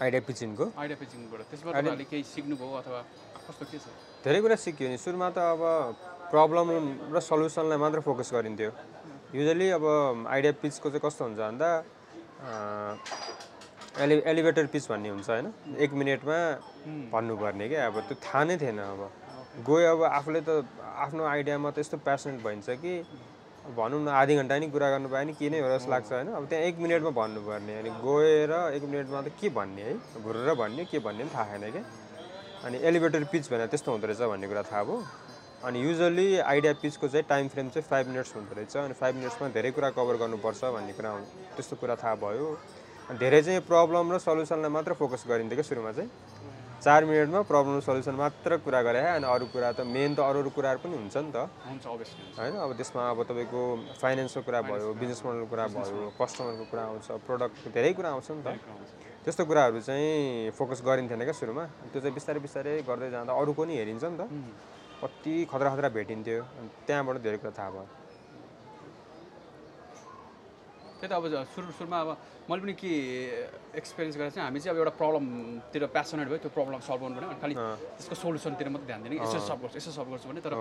[0.00, 3.00] आइडिया पिचिङको आइडिया पिचिङबाट। त्यसबाट तपाईँहरूले केही सिक्नुभयो अथवा
[3.44, 3.86] कस्तो के छ?
[4.24, 5.62] धेरै कुरा सिकियो नि। सुरुमा त अब
[6.30, 6.66] प्रब्लम
[7.14, 8.70] र सल्युसनलाई मात्र फोकस गरिन्थ्यो।
[9.34, 9.84] युजली अब
[10.30, 11.70] आइडिया पिचको चाहिँ कस्तो हुन्छ भन्दा
[14.02, 15.46] एलि एलिभेटर पिच भन्ने हुन्छ होइन?
[15.78, 16.38] एक मिनटमा
[17.14, 19.02] भन्नुपर्ने क्या। अब त्यो थाहा नै थिएन अब।
[19.66, 20.62] गयो अब आफूले त
[21.04, 22.92] आफ्नो आइडियामा त यस्तो प्यासनेट भइन्छ कि
[23.76, 26.28] भनौँ न आधी घन्टा नि कुरा गर्नु पायो नि के नै हो जस्तो लाग्छ होइन?
[26.38, 29.94] अब त्यहाँ एक मिनटमा भन्नुपर्ने। अनि गएर एक मिनटमा त के भन्ने है?
[30.22, 31.84] घुरेर भन्ने के भन्ने पनि थाहा छैन क्या।
[32.64, 34.98] अनि एलिभेटर पिच भनेर त्यस्तो हुँदो रहेछ भन्ने कुरा थाहा भयो।
[35.60, 39.48] अनि युजली आइडिया पिचको चाहिँ टाइम फ्रेम चाहिँ फाइभ मिनट्स हुँदो रहेछ अनि फाइभ मिनट्समा
[39.52, 41.10] धेरै कुरा कभर गर्नुपर्छ भन्ने कुरा
[41.56, 42.46] त्यस्तो कुरा थाहा भयो।
[43.10, 46.08] अनि धेरै चाहिँ प्रब्लम र सल्युसनलाई मात्र फोकस गरिन्थ्यो क्या सुरुमा चाहिँ।
[46.80, 50.40] चार मिनटमा प्रब्लम र सल्युसन मात्र कुरा गरे अनि अरू कुरा त मेन त अरू
[50.40, 51.44] अरू कुराहरू पनि हुन्छ नि त।
[52.40, 53.60] होइन अब त्यसमा अब तपाईँको
[54.00, 58.42] फाइनेन्सको कुरा भयो बिजनेस मोडलको कुरा भयो कस्टमरको कुरा आउँछ प्रडक्टको धेरै कुरा आउँछ नि
[58.48, 58.56] त।
[59.28, 63.76] त्यस्तो कुराहरू चाहिँ फोकस गरिन्थेन क्या सुरुमा। त्यो चाहिँ बिस्तारै बिस्तारै गर्दै जाँदा अरूको नि
[63.76, 64.24] हेरिन्छ नि त।
[65.01, 67.98] कति खतरा खतरा भेटिन्थ्यो अनि त्यहाँबाट धेरै कुरा थाहा भयो
[71.00, 72.10] त्यही त अब सुरु सुरुमा अब
[72.50, 72.92] मैले पनि के
[73.80, 77.36] एक्सपिरियन्स गरेर चाहिँ हामी चाहिँ अब एउटा प्रब्लमतिर प्यासनेट भयो त्यो प्रब्लम सल्भ गर्नु पर्ने
[77.42, 77.54] खालि
[77.96, 80.54] त्यसको सोल्युसनतिर मात्रै ध्यान दिने कि यसो सल्भ गर्छु यसो सल्भ गर्छु भने तर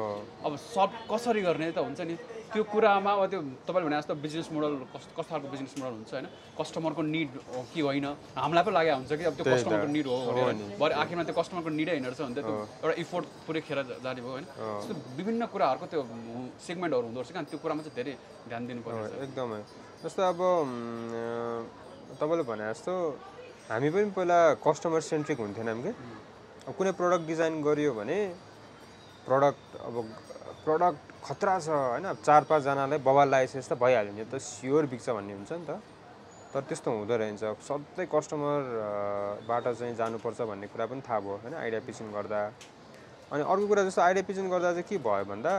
[0.46, 2.16] अब सल्भ कसरी गर्ने त हुन्छ नि
[2.54, 6.12] त्यो कुरामा अब त्यो तपाईँले भने जस्तो बिजनेस मोडल कस्तो कस्तो खालको बिजनेस मोडल हुन्छ
[6.14, 6.28] होइन
[6.60, 8.06] कस्टमरको निड हो कि होइन
[8.38, 10.18] हामीलाई पनि लागेको हुन्छ कि अब त्यो। कस्टमरको निड हो।
[10.82, 14.22] भरे आखिरमा त्यो कस्टमरको निडै होइन रहेछ भने त त्यो एउटा इफोर्ट पुरै खेर जाने
[14.22, 16.02] भयो होइन। त्यस्तो विभिन्न कुराहरूको त्यो
[16.68, 18.14] सेगमेन्टहरू हुँदो रहेछ क्या अनि त्यो कुरामा चाहिँ धेरै
[18.50, 19.62] ध्यान दिनुपर्ने रहेछ। एकदमै।
[20.00, 20.40] जस्तो अब
[22.20, 22.94] तपाईँले भने जस्तो
[23.68, 25.92] हामी पनि पहिला कस्टमर सेन्ट्रिक हुन्थेनौँ कि?
[26.68, 28.18] अब कुनै प्रडक्ट डिजाइन गरियो भने
[29.28, 29.96] प्रडक्ट अब
[30.64, 32.06] प्रडक्ट खतरा छ होइन?
[32.24, 35.72] चार पाँचजनालाई बवाल लागेपछि त भइहाल्यो नि यो त स्योर बिक्छ भन्ने हुन्छ नि त।
[36.56, 41.54] तर त्यस्तो हुँदो रहेछ। सधैँ कस्टमरबाट चाहिँ जानुपर्छ भन्ने कुरा पनि थाहा भयो होइन?
[41.60, 42.40] आइडिया पिचिङ गर्दा।
[43.36, 45.54] अनि अर्को कुरा जस्तो आइडिया पिचिङ गर्दा चाहिँ के भयो भन्दा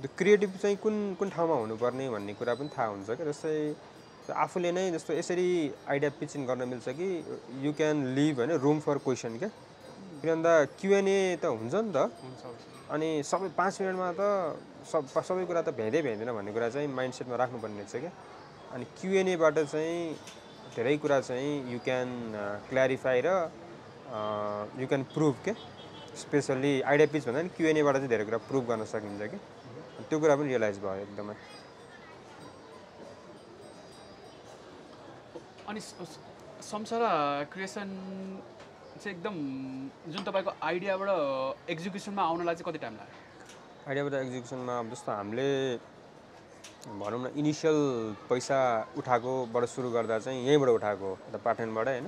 [0.00, 4.70] त्यो क्रिएटिभ चाहिँ कुन कुन ठाउँमा हुनुपर्ने भन्ने कुरा पनि थाहा हुन्छ क्या। जस्तै आफूले
[4.72, 5.48] नै जस्तो यसरी
[5.88, 7.08] आइडिया पिचिङ गर्न मिल्छ कि
[7.64, 9.48] यु क्यान लिभ होइन रुम फर क्वेसन क्या।
[10.20, 11.98] किन भन्दा क्युएनए त हुन्छ नि त।
[12.90, 14.22] अनि सबै पाँच मिनटमा त
[14.88, 18.12] सब सबै कुरा त भ्याइँदै भ्याइँदैन भन्ने कुरा चाहिँ माइन्डसेटमा राख्नुपर्ने रहेछ क्या।
[18.72, 20.00] अनि क्युएनएबाट चाहिँ
[20.76, 22.08] धेरै कुरा चाहिँ यु क्यान
[22.70, 23.28] क्ल्यारिफाई र
[24.80, 25.52] यु क्यान प्रुभ के
[26.22, 29.38] स्पेसल्ली आइडिया पिच भन्दा पनि क्युएनएबाट चाहिँ धेरै कुरा प्रुभ गर्न सकिन्छ कि
[30.10, 31.34] त्यो कुरा पनि रियलाइज भयो एकदमै।
[35.70, 35.80] अनि
[36.66, 37.10] संसारा
[37.52, 37.88] क्रिएसन
[39.00, 39.34] चाहिँ एकदम
[40.12, 43.16] जुन तपाईँको आइडियाबाट एक्जिक्युसनमा आउनलाई चाहिँ कति टाइम लाग्यो?
[43.88, 45.48] आइडियाबाट एक्जिक्युसनमा अब जस्तो हामीले
[47.00, 47.78] भनौँ न इनिसियल
[48.28, 48.58] पैसा
[48.98, 51.10] उठाएकोबाट सुरु गर्दा चाहिँ यहीँबाट उठाएको
[51.46, 52.06] पाटनबाट होइन?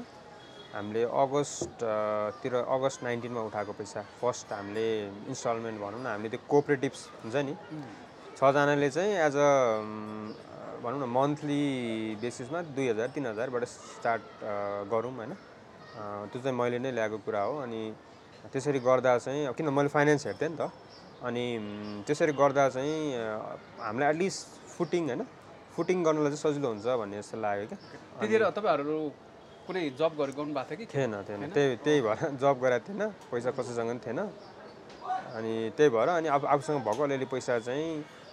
[0.73, 1.95] हामीले अगस्त अ,
[2.43, 4.87] तिर अगस्त नाइन्टिनमा उठाएको पैसा। फर्स्ट हामीले
[5.33, 7.55] इन्स्टलमेन्ट भनौँ न हामीले त्यो कोअपरेटिभ्स हुन्छ नि।
[8.39, 9.51] छजनाले चाहिँ एज अ
[10.83, 11.62] भनौँ न मन्थली
[12.23, 14.23] बेसिसमा दुई हजार तिन हजारबाट स्टार्ट
[14.93, 15.33] गरौँ होइन।
[16.33, 17.81] त्यो चाहिँ मैले नै ल्याएको कुरा हो। अनि
[18.53, 20.73] त्यसरी गर्दा चाहिँ किन मैले फाइनेन्स हेर्थेँ नि त?
[21.23, 21.45] अनि
[22.07, 22.97] त्यसरी गर्दा चाहिँ
[23.87, 24.47] हामीलाई एटलिस्ट
[24.77, 25.23] फुटिङ होइन?
[25.77, 27.79] फुटिङ गर्नलाई चाहिँ सजिलो हुन्छ भन्ने जस्तो लाग्यो क्या।
[28.18, 28.97] त्यतिखेर तपाईँहरू
[29.67, 30.87] कुनै जब गरेर गर्नु भएको थियो कि?
[30.91, 34.21] थिएन थिएन। त्यही त्यही भएर जब गरेको थिएन। पैसा कसैसँग पनि थिएन।
[35.39, 37.89] अनि त्यही भएर अनि अब आफूसँग भएको अलिअलि पैसा चाहिँ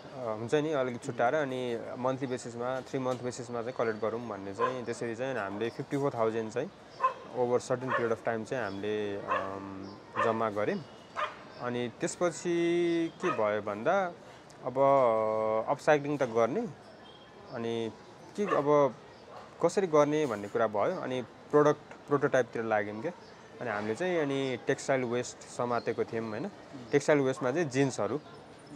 [0.10, 1.62] हुन्छ नि अलिकति छुट्याएर अनि
[2.02, 6.12] मन्थली बेसिसमा थ्री मन्थ बेसिसमा चाहिँ कलेक्ट गरौँ भन्ने चाहिँ त्यसरी चाहिँ हामीले फिफ्टी फोर
[6.18, 6.70] थाउजन्ड चाहिँ
[7.38, 8.96] over certain period of time चाहिँ हामीले
[10.26, 10.82] जम्मा गऱ्यौँ।
[11.62, 12.58] अनि त्यसपछि
[13.22, 13.96] के भयो भन्दा
[14.66, 14.76] अब
[15.70, 16.64] अपसाइक्लिङ त गर्ने।
[17.54, 17.76] अनि
[18.36, 18.68] के अब
[19.62, 23.12] कसरी गर्ने भन्ने कुरा भयो अनि प्रोडक्ट प्रोटोटाइपतिर लाग्यौँ क्या।
[23.62, 26.48] अनि हामीले चाहिँ अनि टेक्सटाइल वेस्ट समातेको थियौँ होइन।
[26.92, 28.18] टेक्सटाइल वेस्टमा चाहिँ जिन्सहरू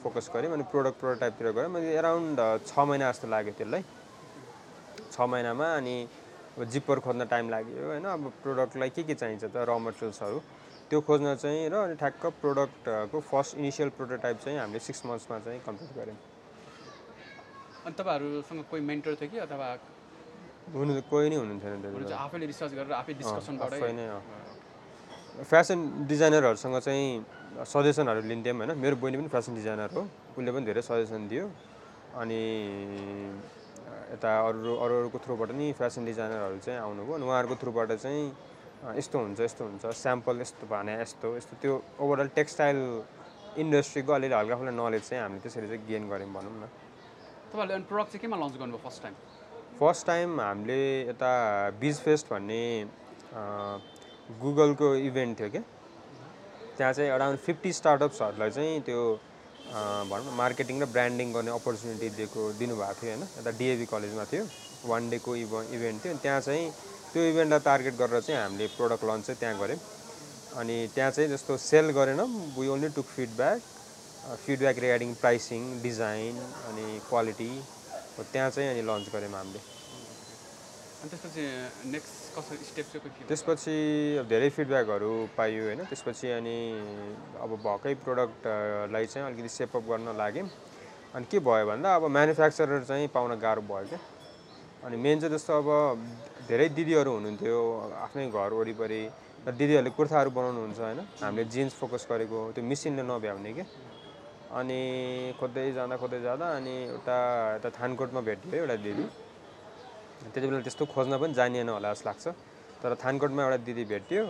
[0.03, 3.83] फोकस गऱ्यौँ अनि प्रोडक्ट प्रोटोटाइपतिर गऱ्यौँ। अनि एराउन्ड छ महिना जस्तो लाग्यो त्यसलाई।
[5.11, 5.95] छ महिनामा अनि
[6.57, 10.39] अब जिप्पर खोज्न टाइम लाग्यो होइन। अब प्रोडक्टलाई के के चाहिन्छ त र मटेरियल्सहरू
[10.89, 15.59] त्यो खोज्न चाहिँ र अनि ठ्याक्क प्रोडक्टको फर्स्ट इनिसियल प्रोटोटाइप चाहिँ हामीले सिक्स मन्थ्समा चाहिँ
[15.65, 16.17] कम्प्लिट गऱ्यौँ।
[17.85, 19.67] अनि तपाईँहरूसँग कोही मेन्टर थियो कि अथवा
[20.71, 24.05] हुनु कोही नै हुनुहुन्थेन त्यति। आफैले रिसर्च गरेर आफै डिस्कसनबाटै नै।
[25.43, 27.07] फेसन डिजाइनरहरूसँग चाहिँ
[27.65, 30.01] सजेसनहरू लिन्थ्यौँ होइन। मेरो बहिनी पनि फेसन डिजाइनर हो।
[30.37, 31.45] उसले पनि धेरै सजेसन दियो।
[32.21, 32.41] अनि
[34.13, 38.23] यता अरू अरू अरूको थ्रुबाट नि फेसन डिजाइनरहरू चाहिँ आउनुभयो। अनि उहाँहरूको थ्रुबाट चाहिँ
[38.99, 42.79] यस्तो हुन्छ यस्तो हुन्छ स्याम्पल यस्तो भने यस्तो यस्तो। त्यो ओभरअल टेक्सटाइल
[43.63, 46.65] इन्डस्ट्रीको अलिअलि हल्का फुल्का नलेज चाहिँ हामीले त्यसरी चाहिँ गेन गऱ्यौँ भनौँ न।
[47.49, 49.15] तपाईँहरूले अनि प्रडक्ट चाहिँ केमा लन्च गर्नुभयो फर्स्ट टाइम
[49.79, 51.29] फर्स्ट टाइम हामीले यता
[51.81, 52.63] बिज फेस्ट भन्ने
[54.41, 55.61] गुगलको इभेन्ट थियो क्या
[56.77, 59.01] त्यहाँ चाहिँ अराउन्ड फिफ्टी स्टार्टअप्सहरूलाई चाहिँ त्यो
[60.09, 63.23] भनौँ न मार्केटिङ र ब्रान्डिङ गर्ने अपर्च्युनिटी दिएको दिनुभएको थियो होइन?
[63.39, 64.43] यता डिएभी कलेजमा थियो
[64.85, 66.71] वान डेको इभ इभेन्ट थियो। त्यहाँ चाहिँ
[67.13, 69.79] त्यो इभेन्टलाई टार्गेट गरेर चाहिँ हामीले प्रोडक्ट लन्च चाहिँ त्यहाँ गऱ्यौँ।
[70.61, 73.61] अनि त्यहाँ चाहिँ जस्तो सेल गरेनौँ we only took feedback
[74.45, 76.35] feedback regarding pricing design
[76.69, 77.51] अनि क्वालिटी
[78.17, 79.59] हो त्यहाँ चाहिँ अनि लन्च गऱ्यौँ हामीले।
[81.01, 81.43] अनि त्यसपछि
[81.91, 83.75] नेक्स्ट कसरी स्टेप चाहिँ के त्यसपछि
[84.21, 86.57] अब धेरै फिडब्याकहरू पाइयो होइन। त्यसपछि अनि
[87.43, 90.47] अब भएकै प्रोडक्टलाई चाहिँ अलिकति सेपअप गर्न लाग्यौँ
[91.15, 93.99] अनि के भयो भन्दा अब म्यानुफ्याक्चरर चाहिँ पाउन गाह्रो भयो क्या।
[94.85, 95.67] अनि मेन चाहिँ जस्तो अब
[96.47, 97.57] धेरै दिदीहरू हुनुहुन्थ्यो
[98.05, 99.03] आफ्नै घर वरिपरि।
[99.43, 103.65] र दिदीहरूले कुर्ताहरू बनाउनुहुन्छ होइन। हामीले जिन्स फोकस गरेको त्यो मिसिनले नभ्याउने क्या।
[104.53, 104.79] अनि
[105.39, 107.17] खोज्दै जाँदा खोज्दै जाँदा अनि एउटा
[107.57, 109.05] यता थानकोटमा भेटियो एउटा दिदी।
[110.33, 112.25] त्यति बेला त्यस्तो खोज्न पनि जानिएन होला जस्तो लाग्छ।
[112.81, 114.23] तर थानकोटमा एउटा दिदी भेटियो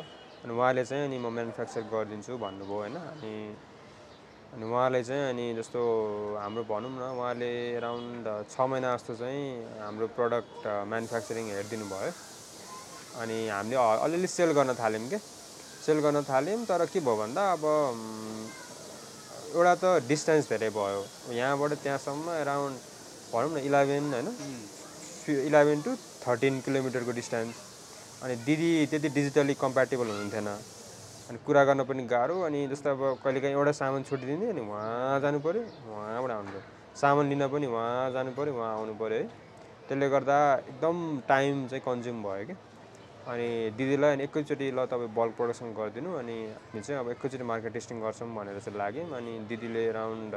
[0.44, 3.34] अनि उहाँले चाहिँ अनि म म्यानुफ्याक्चर गरिदिन्छु भन्नुभयो होइन। अनि
[4.54, 5.82] अनि उहाँले चाहिँ अनि जस्तो
[6.40, 9.44] हाम्रो भनौँ न उहाँले एराउन्ड छ महिना जस्तो चाहिँ
[9.84, 10.62] हाम्रो प्रडक्ट
[10.92, 12.12] म्यानुफ्याक्चरिङ हेरिदिनु भयो।
[13.22, 15.20] अनि हामीले अलिअलि सेल गर्न थाल्यौँ क्या
[15.86, 17.64] सेल गर्न थाल्यौँ तर के भयो भन्दा अब
[19.54, 21.02] एउटा त डिस्टेन्स धेरै भयो।
[21.38, 22.76] यहाँबाट त्यहाँसम्म एराउन्ड
[23.34, 24.30] भनौँ न इलेभेन होइन।
[25.48, 25.92] इलेभेन टु
[26.26, 27.56] थर्टिन किलोमिटरको डिस्टेन्स
[28.24, 30.48] अनि दिदी त्यति डिजिटली कम्प्याटेबल हुनुहुन्थेन।
[31.30, 35.40] अनि कुरा गर्न पनि गाह्रो अनि जस्तो अब कहिलेकाहीँ एउटा सामान छुटिदिने अनि उहाँ जानु
[35.46, 36.62] पऱ्यो उहाँबाट आउनु पऱ्यो
[37.02, 39.26] सामान लिन पनि उहाँ जानु पऱ्यो उहाँ आउनु पऱ्यो है।
[39.88, 40.38] त्यसले गर्दा
[40.70, 40.98] एकदम
[41.30, 42.56] टाइम चाहिँ कन्ज्युम भयो कि
[43.24, 47.72] अनि दिदीलाई अनि एकैचोटि ल तपाईँ बल्क प्रोडक्सन गरिदिनु अनि हामी चाहिँ अब एकैचोटि मार्केट
[47.74, 50.34] टेस्टिङ गर्छौँ भनेर चाहिँ लाग्यौँ। अनि दिदीले एराउन्ड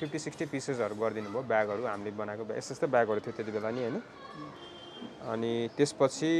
[0.00, 3.80] फिफ्टी सिक्सटी पिसेसहरू गरिदिनु भयो ब्यागहरू हामीले बनाएको यस्तो यस्तो ब्यागहरू थियो त्यति बेला नि
[3.84, 3.96] होइन?
[5.28, 6.32] अनि त्यसपछि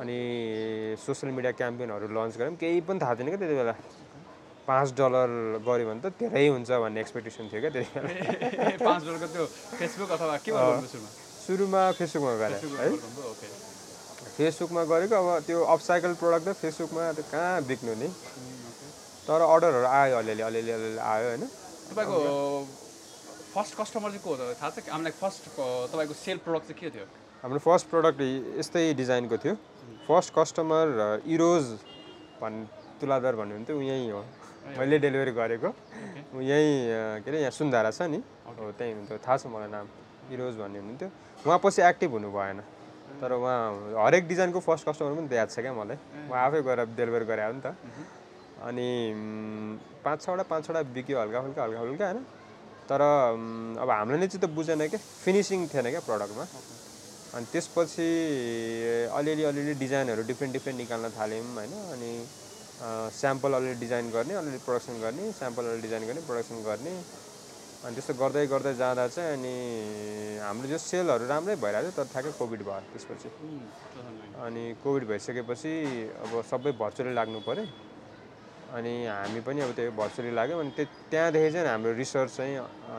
[0.00, 0.18] अनि
[1.04, 3.74] सोसियल मिडिया क्याम्पेनहरू लन्च गऱ्यौँ। केही पनि थाहा थिएन क्या त्यति बेला।
[4.68, 5.30] पाँच डलर
[5.68, 9.44] गऱ्यो भने त धेरै हुन्छ भन्ने एक्सपेक्टेसन थियो क्या त्यति बेला। पाँच डलरको त्यो
[9.76, 10.50] फेसबुक अथवा के
[11.44, 11.82] सुरुमा?
[11.92, 13.67] फेसबुकमा गरेँ फेसबुक है?
[14.38, 18.08] फेसबुकमा गरेको अब त्यो अपसाइकल प्रोडक्ट त फेसबुकमा त कहाँ बिक्नु नि?
[19.26, 21.44] तर अर्डरहरू आयो अलिअलि अलिअलि अलिअलि आयो होइन।
[21.90, 22.18] तपाईँको
[23.54, 24.86] फर्स्ट कस्टमर चाहिँ को हो थाहा छ?
[24.94, 25.42] हामीलाई फर्स्ट
[25.90, 27.06] तपाईँको सेल प्रोडक्ट चाहिँ के थियो?
[27.42, 28.18] हाम्रो फर्स्ट प्रोडक्ट
[28.62, 29.54] यस्तै डिजाइनको थियो।
[30.06, 30.86] फर्स्ट कस्टमर
[31.26, 31.64] इरोज
[32.38, 32.56] भन्
[33.02, 34.22] तुलाधर भन्नुहुन्थ्यो ऊ यहीँ हो।
[34.78, 39.36] मैले डेलिभरी गरेको। ऊ यहीँ के अरे यहाँ सुन्धारा छ नि। हो त्यहीँ हुनुहुन्थ्यो थाहा
[39.36, 39.86] छ मलाई नाम।
[40.30, 41.08] इरोज भन्ने हुनुहुन्थ्यो
[41.42, 42.62] उहाँ पछि एक्टिभ हुनु भएन
[43.20, 45.98] तर उहाँ हरेक डिजाइनको फर्स्ट कस्टमर पनि याद छ क्या मलाई।
[46.28, 47.74] उहाँ आफै गएर डेलिभरी गरे हो नि त।
[48.58, 48.88] अनि
[50.04, 52.24] पाँच छवटा पाँच छवटा बिक्यो हल्का फुल्का हल्का फुल्का होइन?
[52.90, 53.00] तर
[53.82, 56.44] अब हामीले चाहिँ त बुझेन क्या फिनिसिङ थिएन क्या प्रडक्टमा।
[57.34, 58.08] अनि त्यसपछि
[59.12, 61.72] अलिअलि अलिअलि डिजाइनहरू डिफ्रेन्ट डिफ्रेन्ट निकाल्न थाल्यौँ होइन?
[61.94, 62.10] अनि
[63.12, 66.94] स्याम्पल अलिअलि डिजाइन गर्ने अलिअलि प्रडक्सन गर्ने स्याम्पल अलिअलि डिजाइन गर्ने प्रडक्सन गर्ने।
[67.78, 69.54] अनि त्यस्तो गर्दै गर्दै जाँदा चाहिँ अनि
[70.42, 73.28] हाम्रो जो सेलहरू राम्रै भइरहेको थियो तर ठ्याक्कै कोभिड भयो त्यसपछि।
[74.34, 75.72] अनि कोभिड भइसकेपछि
[76.26, 77.64] अब सबै भर्चुअली लाग्नु पऱ्यो।
[78.74, 82.54] अनि हामी पनि अब त्यो भर्चुअली लाग्यौँ अनि त्यो त्यहाँदेखि चाहिँ हाम्रो रिसर्च चाहिँ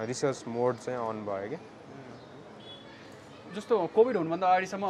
[0.08, 1.62] रिसर्च मोड चाहिँ अन भयो क्या।
[3.52, 4.86] जस्तो कोभिड हुनुभन्दा अगाडिसम्म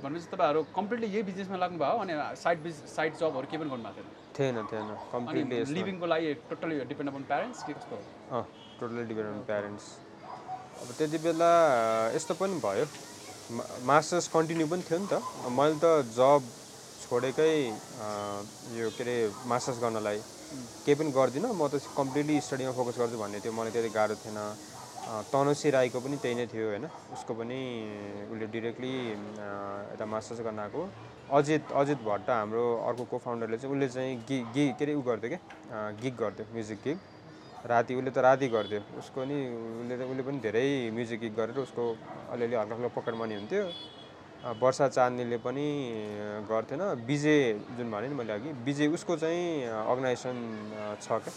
[0.00, 3.84] भनेपछि तपाईँहरू कम्प्लिटली यही बिजनेसमा लाग्नु भयो अनि साइड बिज साइड जबहरू केही पनि गर्नु
[3.84, 4.02] भएको
[4.32, 4.88] थिएन थिएन।
[5.28, 7.96] थिएन लिभिङको लागि टोटली डिपेन्ड अपन प्यारेन्ट्स के कस्तो?
[8.84, 9.84] टोटली डिपेन्ड प्यारेन्ट्स
[10.84, 11.50] अब त्यति बेला
[12.14, 12.86] यस्तो पनि भयो।
[13.88, 15.24] मास्टर्स कन्टिन्यू पनि थियो नि त।
[15.56, 16.40] मैले त जब
[17.04, 17.52] छोडेकै
[18.76, 19.16] यो के अरे
[19.48, 20.18] मास्टर्स गर्नलाई
[20.84, 24.40] केही पनि गर्दिनँ। म त कम्प्लिटली स्टडीमा फोकस गर्छु भन्ने थियो। मलाई त्यति गाह्रो थिएन।
[25.32, 26.84] तनुश्री राईको पनि त्यही नै थियो होइन?
[27.12, 27.60] उसको पनि
[28.32, 28.92] उसले डिरेक्टली
[29.96, 30.80] यता मास्टर्स गर्न आएको
[31.36, 35.02] अजित अजित भट्ट हाम्रो अर्को को फाउन्डरले चाहिँ उसले चाहिँ गि गि के अरे उ
[35.08, 35.40] गर्थ्यो क्या
[36.00, 36.98] गिग गर्थ्यो म्युजिक गिग
[37.64, 39.38] राति उसले त राति गर्थ्यो। उसको नि
[39.80, 41.84] उसले त उसले पनि धेरै म्युजिक गिग गरेर उसको
[42.32, 43.64] अलिअलि हल्का हल्का पकेट मनी हुन्थ्यो।
[44.60, 45.66] वर्षा चाँदनीले पनि
[46.44, 47.40] गर्थेन। विजय
[47.76, 50.36] जुन भने नि मैले अघि विजय उसको चाहिँ अर्गनाइजेसन
[51.00, 51.32] छ क्या?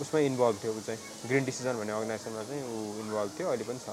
[0.00, 3.80] उसमै इन्भल्भ थियो ऊ चाहिँ। ग्रिन डिसिजन भन्ने अर्गनाइजेसनमा चाहिँ ऊ इन्भल्भ थियो अहिले पनि
[3.84, 3.88] छ।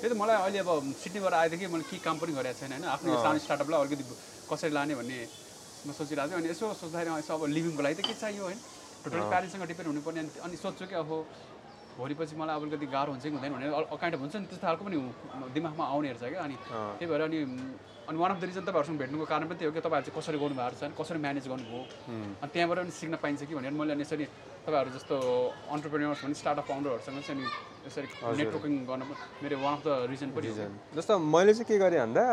[0.00, 2.84] त्यही त मलाई अहिले अब सिडनीबाट आएदेखि मैले के काम पनि गरेको छैन होइन?
[2.88, 4.04] आफ्नो सानो स्टार्टअपलाई अलिकति
[4.48, 5.18] कसरी लाने भन्ने
[5.84, 8.60] म सोचिरहेको थिएँ। अनि यसो सोच्दाखेरि यसो अब लिभिङको लागि त के चाहियो होइन?
[9.04, 11.10] टोटली प्यारेन्ट्ससँग डिपेन्ड हुनुपर्ने अनि अनि सोध्छु कि अब
[11.98, 13.66] भोलिपछि मलाई अलिकति गाह्रो हुन्छ कि हुँदैन भने
[14.02, 14.96] काइन्ड अफ हुन्छ नि त्यस्तो खालको पनि
[15.54, 16.56] दिमागमा आउने रहेछ क्या। अनि।
[16.98, 17.38] त्यही भएर अनि
[18.08, 20.38] अनि वान अफ द रिजन तपाईँहरूसँग भेट्नुको कारण पनि त्यही हो कि तपाईँहरू चाहिँ कसरी
[20.42, 21.82] गर्नुभएको छ कसरी म्यानेज गर्नुभयो।
[22.42, 24.24] अनि त्यहाँबाट पनि सिक्न पाइन्छ कि भनेर मैले अनि यसरी
[24.66, 25.14] तपाईँहरू जस्तो
[25.70, 27.46] अन्टरप्रेन्यर्स भने स्टार्टअप फाउन्डरहरूसँग चाहिँ अनि
[27.86, 28.06] यसरी
[28.42, 29.02] नेटवर्किङ गर्न
[29.44, 30.48] मेरो वान अफ द रिजन पनि।
[30.98, 32.24] जस्तो मैले चाहिँ के गरेँ भन्दा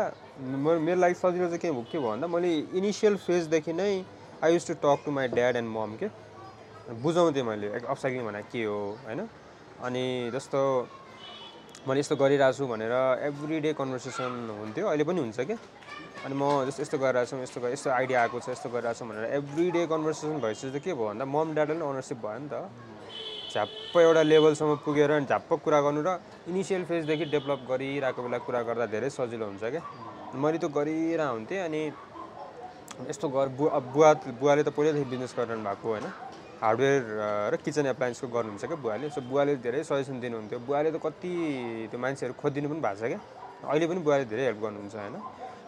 [0.88, 2.50] मेरो लागि सजिलो चाहिँ के के भयो भन्दा मैले
[2.82, 3.92] इनिसियल फेजदेखि नै
[4.42, 6.08] I use to talk to my dad and mom के
[6.90, 9.20] बुझाउँथेँ मैले अपसाइक्लिङ भनेर के हो होइन?
[9.86, 10.60] अनि जस्तो
[11.86, 12.94] मैले यस्तो गरिरहेको छु भनेर
[13.26, 15.54] एभ्री डे कन्भर्सेसन हुन्थ्यो। अहिले पनि हुन्छ कि?
[16.26, 19.24] अनि म जस्तो यस्तो गरिरहेको छु यस्तो यस्तो आइडिया आएको छ यस्तो गरिरहेको छु भनेर
[19.38, 21.06] एभ्री डे कन्भर्सेसन भइसकेपछि चाहिँ के भयो?
[21.06, 22.54] भन्दा मम ड्याडले ओनरसिप भयो नि त।
[23.52, 26.18] झ्याप्प एउटा लेभलसम्म पुगेर अनि झ्याप्प कुरा गर्नु र
[26.48, 29.82] इनिसियल फेजदेखि डेभलप गरिरहेको बेला कुरा गर्दा धेरै सजिलो हुन्छ क्या
[30.34, 31.80] मैले त गरिरहेको हुन्थेँ अनि
[33.10, 34.10] यस्तो गर बुवा बुवा
[34.40, 36.06] बुवाले त पहिल्यैदेखि बिजनेस गरिरहनु भएको होइन?
[36.62, 37.02] हार्डवेयर
[37.52, 39.10] र किचन एप्लायन्सको गर्नुहुन्छ क्या बुवाले?
[39.10, 41.30] सो बुवाले धेरै सजेसन दिनुहुन्थ्यो। बुवाले त कति
[41.90, 43.20] त्यो मान्छेहरू खोजिदिनु पनि भएको छ क्या?
[43.66, 45.16] अहिले पनि बुवाले धेरै हेल्प गर्नुहुन्छ होइन?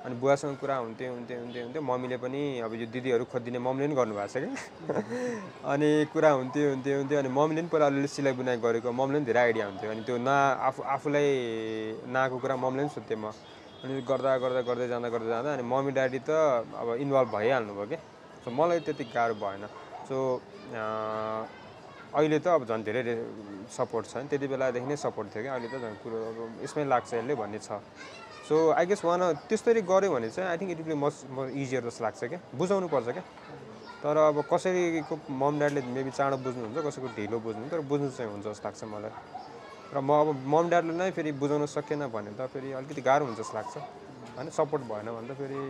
[0.06, 3.96] अनि बुवासँग कुरा हुन्थ्यो हुन्थ्यो हुन्थ्यो हुन्थ्यो। मम्मीले पनि अब यो दिदीहरू खोजिदिने मम्मीले पनि
[3.98, 4.54] गर्नुभएको छ क्या?
[5.74, 9.26] अनि कुरा हुन्थ्यो हुन्थ्यो हुन्थ्यो। अनि मम्मीले पनि पहिला अलिअलि सिलाइ बुनाइ गरेको मम्मीले पनि
[9.26, 10.36] धेरै आइडिया हुन्थ्यो। अनि त्यो ना
[10.68, 11.26] आफू आफूलाई
[12.06, 13.34] नआएको कुरा मम्मीले पनि सोध्थेँ म।
[13.82, 16.30] अनि गर्दा गर्दा गर्दै जाँदा गर्दै जाँदा अनि मम्मी ड्याडी त
[16.70, 17.98] अब इन्भल्भ भइहाल्नु भयो कि
[18.44, 19.64] सो मलाई त्यति गाह्रो भएन।
[20.08, 20.16] सो
[22.14, 23.02] अहिले त अब झन् धेरै
[23.74, 26.84] सपोर्ट छ नि। त्यति बेलादेखि नै सपोर्ट थियो कि अहिले त झन् कुरो अब यसमै
[26.86, 27.80] लाग्छ यसले भन्ने छ।
[28.46, 31.82] सो आई गेस वान त्यस्तरी गऱ्यो भने चाहिँ I think it will much म इजियर
[31.88, 33.24] जस्तो लाग्छ क्या। बुझाउनु पर्छ क्या।
[34.04, 38.44] तर अब कसैको मम ड्याडले मेबी चाँडो बुझ्नुहुन्छ कसैको ढिलो बुझ्नु तर बुझ्नु चाहिँ हुन्छ
[38.46, 39.12] जस्तो लाग्छ मलाई।
[39.94, 43.38] र म अब मम ड्याडले नै फेरि बुझाउन सकेन भने त फेरि अलिकति गाह्रो हुन्छ
[43.40, 43.74] जस्तो लाग्छ।
[44.36, 45.60] होइन सपोर्ट भएन भने त फेरि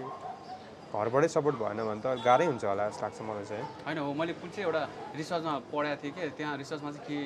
[0.95, 4.33] घरबाटै सपोर्ट भएन भने त गाह्रै हुन्छ होला जस्तो लाग्छ मलाई चाहिँ। होइन हो मैले
[4.39, 4.83] कुन चाहिँ एउटा
[5.19, 7.19] रिसर्चमा पढाएको थिएँ कि त्यहाँ रिसर्चमा चाहिँ के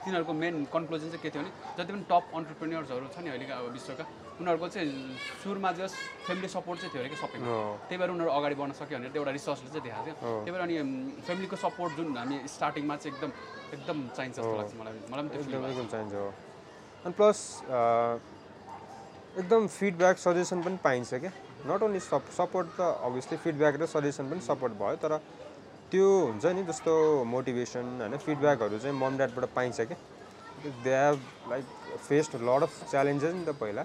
[0.00, 3.66] तिनीहरूको मेन कन्क्लुजन चाहिँ के थियो भने जति पनि टप अन्टरप्रेन्यर्सहरू छ नि अहिलेका अब
[3.78, 4.04] विश्वका
[4.40, 4.90] उनीहरूको चाहिँ
[5.42, 5.92] सुरुमा जस
[6.26, 9.12] फ्यामिली सपोर्ट चाहिँ थियो अरे कि सबैमा हो। त्यही भएर उनीहरू अगाडि बढ्न सक्यो भनेर
[9.20, 10.74] एउटा रिसर्चले चाहिँ देखाएको थियो। त्यही भएर अनि
[11.26, 13.30] फ्यामिलीको सपोर्ट जुन हामी स्टार्टिङमा चाहिँ एकदम
[13.76, 16.28] एकदम चाहिन्छ जस्तो लाग्छ मलाई मलाई पनि चाहिन्छ हो।
[17.04, 17.38] अनि प्लस
[19.40, 21.32] एकदम फिडब्याक सजेसन पनि पाइन्छ क्या?
[21.68, 25.16] नट ओन्ली सप सपोर्ट त अभियसली फिडब्याक र सजेसन पनि सपोर्ट भयो तर
[25.92, 26.92] त्यो हुन्छ नि जस्तो
[27.34, 29.98] मोटिभेसन होइन फिडब्याकहरू चाहिँ मम ड्याडबाट पाइन्छ क्या
[30.84, 31.18] they have
[31.50, 31.64] like
[32.08, 33.82] faced lot of challenges नि त पहिला।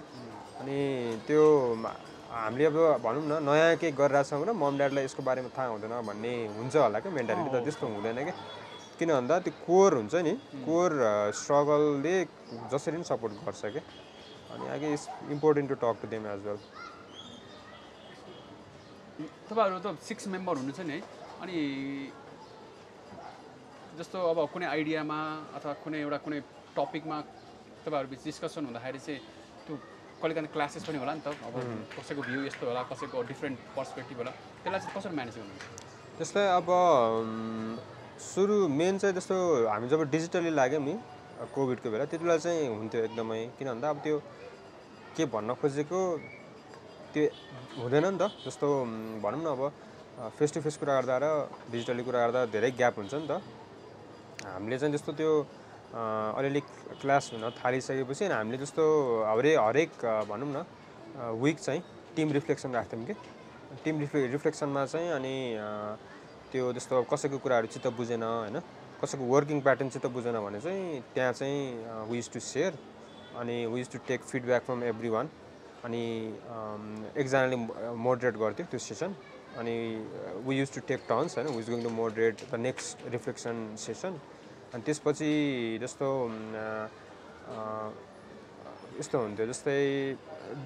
[0.60, 0.78] अनि
[1.26, 1.42] त्यो
[2.32, 6.32] हामीले अब भनौँ न नयाँ केही गरिरहेछौँ र मम ड्याडलाई यसको बारेमा थाहा हुँदैन भन्ने
[6.56, 8.36] हुन्छ होला क्या मेन्टालिटी त त्यस्तो हुँदैन क्या
[8.98, 10.32] किन भन्दा त्यो कोर हुन्छ नि
[10.64, 10.90] कोर
[11.40, 12.16] स्ट्रगलले
[12.72, 13.84] जसरी पनि सपोर्ट गर्छ क्या
[14.52, 16.60] अनि आगे it's important to talk to them as well
[19.16, 21.00] तपाईँहरू त सिक्स मेम्बर हुनुहुन्छ नि है।
[21.42, 21.56] अनि
[23.98, 25.18] जस्तो अब कुनै आइडियामा
[25.56, 26.38] अथवा कुनै एउटा कुनै
[26.76, 27.16] टपिकमा
[27.84, 29.20] तपाईँहरू बिच डिस्कसन हुँदाखेरि चाहिँ
[29.64, 29.74] त्यो
[30.20, 31.54] कहिले काहीँ क्लासेस पनि होला नि त। अब
[31.96, 35.64] कसैको भ्यू यस्तो होला कसैको डिफ्रेन्ट पर्सपेक्टिभ होला त्यसलाई चाहिँ कसरी म्यानेज गर्नुहुन्छ?
[36.20, 36.68] जस्तै अब
[38.20, 39.36] सुरु मेन चाहिँ जस्तो
[39.72, 40.94] हामी जब डिजिटली लाग्यौँ नि
[41.56, 44.16] कोभिडको बेला त्यति बेला चाहिँ हुन्थ्यो एकदमै। किन भन्दा अब त्यो
[45.16, 46.00] के भन्न खोजेको
[47.16, 47.24] त्यो
[47.80, 48.66] हुँदैन नि त। जस्तो
[49.24, 49.62] भनौँ न अब
[50.36, 51.26] फेस टु फेस कुरा गर्दा र
[51.72, 53.40] डिजिटली कुरा गर्दा धेरै ग्याप हुन्छ नि त।
[54.44, 55.32] हामीले चाहिँ जस्तो त्यो
[55.96, 56.60] अलिअलि
[57.00, 58.84] क्लास हुन थालिसकेपछि अनि हामीले जस्तो
[59.32, 59.92] हरे हरेक
[60.28, 60.58] भनौँ न
[61.40, 61.80] विक चाहिँ
[62.16, 63.14] टिम रिफ्लेक्सन राख्थ्यौँ कि।
[63.84, 65.34] टिम रिफ्ले रिफ्लेक्सनमा चाहिँ अनि
[66.52, 68.60] त्यो जस्तो कसैको कुराहरू चित्त बुझेन होइन?
[69.00, 72.72] कसैको वर्किङ प्याटर्न चित्त बुझेन भने चाहिँ त्यहाँ चाहिँ वी युज टु सेयर
[73.40, 74.84] अनि we use to take feedback from
[75.16, 75.28] everyone
[75.84, 76.04] अनि
[77.16, 77.56] एकजनाले
[78.06, 79.14] मोडरेट गर्थ्यो त्यो सेसन
[79.58, 79.74] अनि
[80.46, 81.48] we use to take turns होइन?
[81.56, 84.18] Who's going to moderate the next reflection session
[84.74, 85.32] अनि त्यसपछि
[85.82, 86.08] जस्तो
[88.98, 89.78] यस्तो हुन्थ्यो जस्तै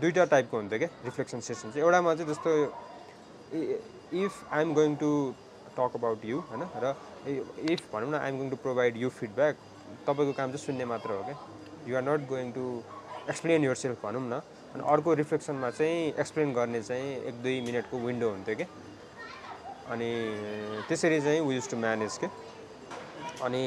[0.00, 2.50] दुईवटा टाइपको हुन्थ्यो क्या रिफ्लेक्सन सेसन चाहिँ। एउटामा चाहिँ जस्तो
[4.22, 5.10] if I am going to
[5.76, 6.62] talk about you होइन?
[6.82, 6.94] र
[7.72, 9.56] इफ भनौँ न I am going to provide you feedback
[10.06, 11.36] तपाईँको काम चाहिँ सुन्ने मात्र हो क्या।
[11.88, 12.64] You are not going to
[13.28, 14.40] explain yourself भनौँ न।
[14.74, 18.66] अनि अर्को रिफ्लेक्सनमा चाहिँ एक्सप्लेन गर्ने चाहिँ एक दुई मिनटको विन्डो हुन्थ्यो कि।
[19.90, 20.10] अनि
[20.88, 22.26] त्यसरी चाहिँ वी युज टु म्यानेज के।
[23.42, 23.64] अनि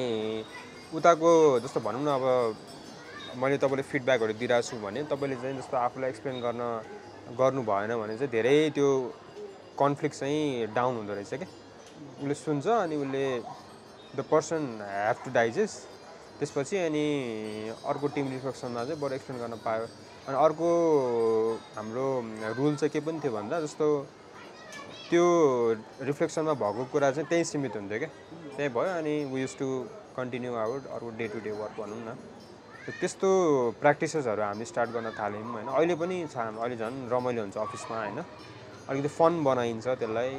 [0.96, 2.56] उताको जस्तो भनौँ न अब
[3.42, 6.62] मैले तपाईँले फिडब्याकहरू दिइरहेको छु भने तपाईँले चाहिँ जस्तो आफूलाई एक्सप्लेन गर्न
[7.40, 8.88] गर्नु भएन भने चाहिँ धेरै त्यो
[9.80, 11.50] कन्फ्लिक्ट चाहिँ डाउन हुँदो रहेछ क्या
[12.22, 13.26] उसले सुन्छ अनि उसले
[14.16, 15.78] the person have to digest.
[16.40, 17.06] त्यसपछि अनि
[17.90, 19.86] अर्को टिम रिफ्लेक्सनमा चाहिँ बरु एक्सप्लेन गर्न पायो।
[20.24, 20.68] अनि अर्को
[21.76, 22.08] हाम्रो
[22.58, 23.88] रुल चाहिँ के पनि थियो भन्दा जस्तो
[25.10, 25.26] त्यो
[26.08, 28.10] रिफ्लेक्सनमा भएको कुरा चाहिँ त्यहीँ सीमित हुन्थ्यो क्या।
[28.56, 29.68] त्यहीँ भयो अनि we used to
[30.16, 32.16] continue our अर्को डे टु डे वर्क भनौँ न।
[33.00, 33.30] त्यस्तो
[33.80, 38.20] प्र्याक्टिसेसहरू हामी स्टार्ट गर्न थाल्यौँ होइन। अहिले पनि छ अहिले झन् रमाइलो हुन्छ अफिसमा होइन।
[38.90, 40.32] अलिकति फन बनाइन्छ त्यसलाई।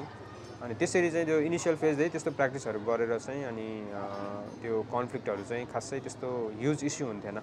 [0.64, 3.68] अनि त्यसरी चाहिँ त्यो इनिसियल फेजदेखि त्यस्तो प्र्याक्टिसहरू गरेर चाहिँ अनि
[4.62, 6.28] त्यो कन्फ्लिक्टहरू चाहिँ खासै त्यस्तो
[6.60, 7.38] ह्युज इस्यु हुन्थेन।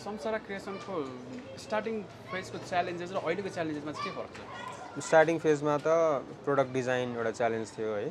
[0.00, 0.94] संसारा क्रिएसनको
[1.64, 1.94] स्टार्टिङ
[2.32, 4.38] फेजको च्यालेन्जेस र अहिलेको च्यालेन्जेसमा चाहिँ के फरक छ?
[5.06, 5.88] स्टार्टिङ फेजमा त
[6.44, 8.08] प्रोडक्ट डिजाइन एउटा च्यालेन्ज थियो है।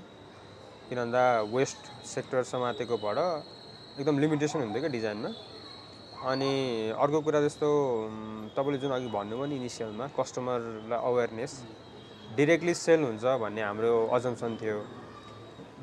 [0.89, 1.23] किन भन्दा
[1.55, 1.81] वेस्ट
[2.11, 3.17] सेक्टर समातेकोबाट
[3.99, 5.31] एकदम लिमिटेसन हुन्थ्यो क्या डिजाइनमा
[6.29, 6.51] अनि
[7.03, 7.67] अर्को कुरा जस्तो
[8.55, 11.53] तपाईँले जुन अघि भन्नुभयो नि इनिसियलमा कस्टमरलाई अवेरनेस
[12.37, 14.77] डिरेक्टली सेल हुन्छ भन्ने हाम्रो अजम्सन थियो।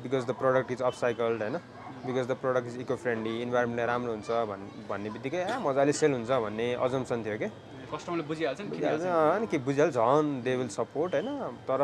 [0.03, 1.57] Because the product is upcycled होइन?
[2.05, 6.11] Because the product is eco friendly इन्भाइरोमेन्टलाई राम्रो हुन्छ भन् भन्ने बित्तिकै ए मजाले सेल
[6.13, 7.49] हुन्छ भन्ने अजम्सन थियो कि।
[7.93, 11.29] कस्टमरले बुझिहाल्छ नि अनि के बुझिहाल्छ झन् दे विल सपोर्ट होइन।
[11.67, 11.81] तर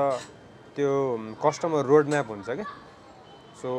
[0.75, 0.91] त्यो
[1.45, 2.67] कस्टमर रोड म्याप हुन्छ क्या
[3.61, 3.71] सो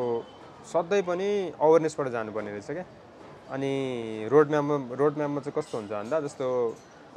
[0.73, 1.29] सधैँ पनि
[1.61, 2.85] अवेरनेसबाट जानुपर्ने रहेछ क्या
[3.55, 3.73] अनि
[4.33, 6.47] रोड म्यापमा रोड म्यापमा चाहिँ कस्तो हुन्छ भन्दा जस्तो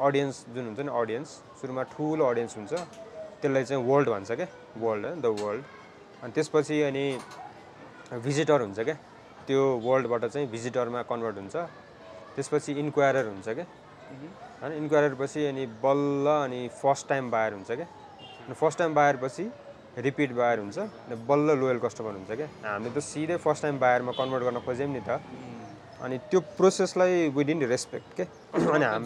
[0.08, 1.30] अडियन्स जुन हुन्छ नि अडियन्स
[1.62, 2.74] सुरुमा ठुलो अडियन्स हुन्छ
[3.42, 4.48] त्यसलाई चाहिँ वर्ल्ड भन्छ क्या
[4.84, 5.64] वर्ल्ड द वर्ल्ड
[6.24, 7.06] अनि त्यसपछि अनि
[8.12, 8.96] भिजिटर हुन्छ क्या
[9.48, 11.56] त्यो वर्ल्डबाट चाहिँ भिजिटरमा कन्भर्ट हुन्छ।
[12.36, 13.66] त्यसपछि इन्क्वायरर हुन्छ क्या
[14.62, 17.88] होइन इन्क्वायरर पछि अनि बल्ल अनि फर्स्ट टाइम बायर हुन्छ क्या
[18.46, 19.46] अनि फर्स्ट टाइम बायर पछि
[20.08, 24.12] रिपिट बायर हुन्छ अनि बल्ल लोयल कस्टमर हुन्छ क्या हामीले त सिधै फर्स्ट टाइम बायरमा
[24.20, 25.20] कन्भर्ट गर्न खोज्यौँ नि त।
[25.98, 28.24] अनि त्यो प्रोसेसलाई विदिन रेस्पेक्ट के?
[28.54, 29.04] अनि हाम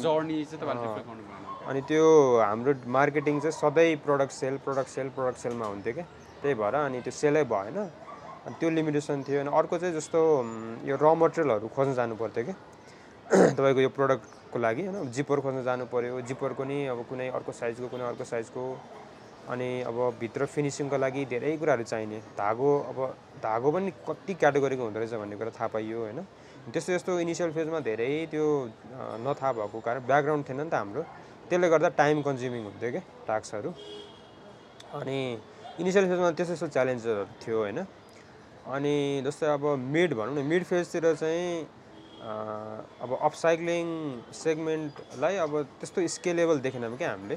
[1.71, 2.05] अनि त्यो
[2.41, 6.05] हाम्रो मार्केटिङ चाहिँ सधैँ product sale product sale product सेलमा हुन्थ्यो क्या
[6.41, 7.77] त्यही भएर अनि त्यो सेलै भएन।
[8.41, 10.19] अनि त्यो लिमिटेसन थियो अनि अर्को चाहिँ जस्तो
[10.89, 12.53] यो र मटेरियलहरू खोज्न जानु पर्थ्यो कि।
[13.57, 17.87] तपाईँको यो प्रडक्टको लागि होइन जिपर खोज्न जानु पऱ्यो जिपरको नि अब कुनै अर्को साइजको
[17.87, 18.63] कुनै अर्को साइजको
[19.49, 22.97] अनि अब भित्र फिनिसिङको लागि धेरै कुराहरू चाहिने। धागो अब
[23.45, 26.19] धागो पनि कति क्याटेगोरीको हुँदो रहेछ भन्ने कुरा थाहा पाइयो होइन।
[26.73, 28.45] त्यस्तो यस्तो इनिसियल फेजमा धेरै त्यो
[29.21, 31.01] नथाहा भएको कारण ब्याकग्राउन्ड थिएन नि त हाम्रो।
[31.49, 33.69] त्यसले गर्दा टाइम कन्ज्युमिङ हुन्थ्यो क्या टास्कहरू
[34.99, 35.17] अनि
[35.79, 37.79] इनिसियल फेजमा त्यस्तो यस्तो च्यालेन्जेसहरू थियो होइन।
[38.67, 41.65] अनि जस्तै अब मिड भनौँ न मिड फेजतिर चाहिँ
[42.21, 43.85] अब अपसाइक्लिङ
[44.37, 47.35] सेगमेन्टलाई अब त्यस्तो स्केलेबल देखेनौँ क्या हामीले।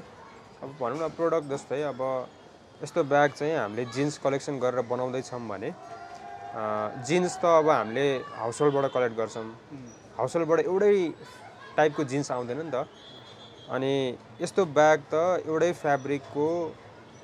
[0.63, 2.01] अब भनौँ न प्रोडक्ट जस्तै अब
[2.83, 5.73] यस्तो ब्याग चाहिँ हामीले जिन्स कलेक्सन गरेर बनाउँदैछौँ भने
[7.07, 8.05] जिन्स त अब हामीले
[8.37, 9.45] हाउस होल्डबाट कलेक्ट गर्छौँ।
[10.17, 10.93] हाउस होल्डबाट एउटै
[11.75, 12.85] टाइपको जिन्स आउँदैन नि त।
[13.73, 13.91] अनि
[14.41, 16.47] यस्तो ब्याग त एउटै फ्याब्रिकको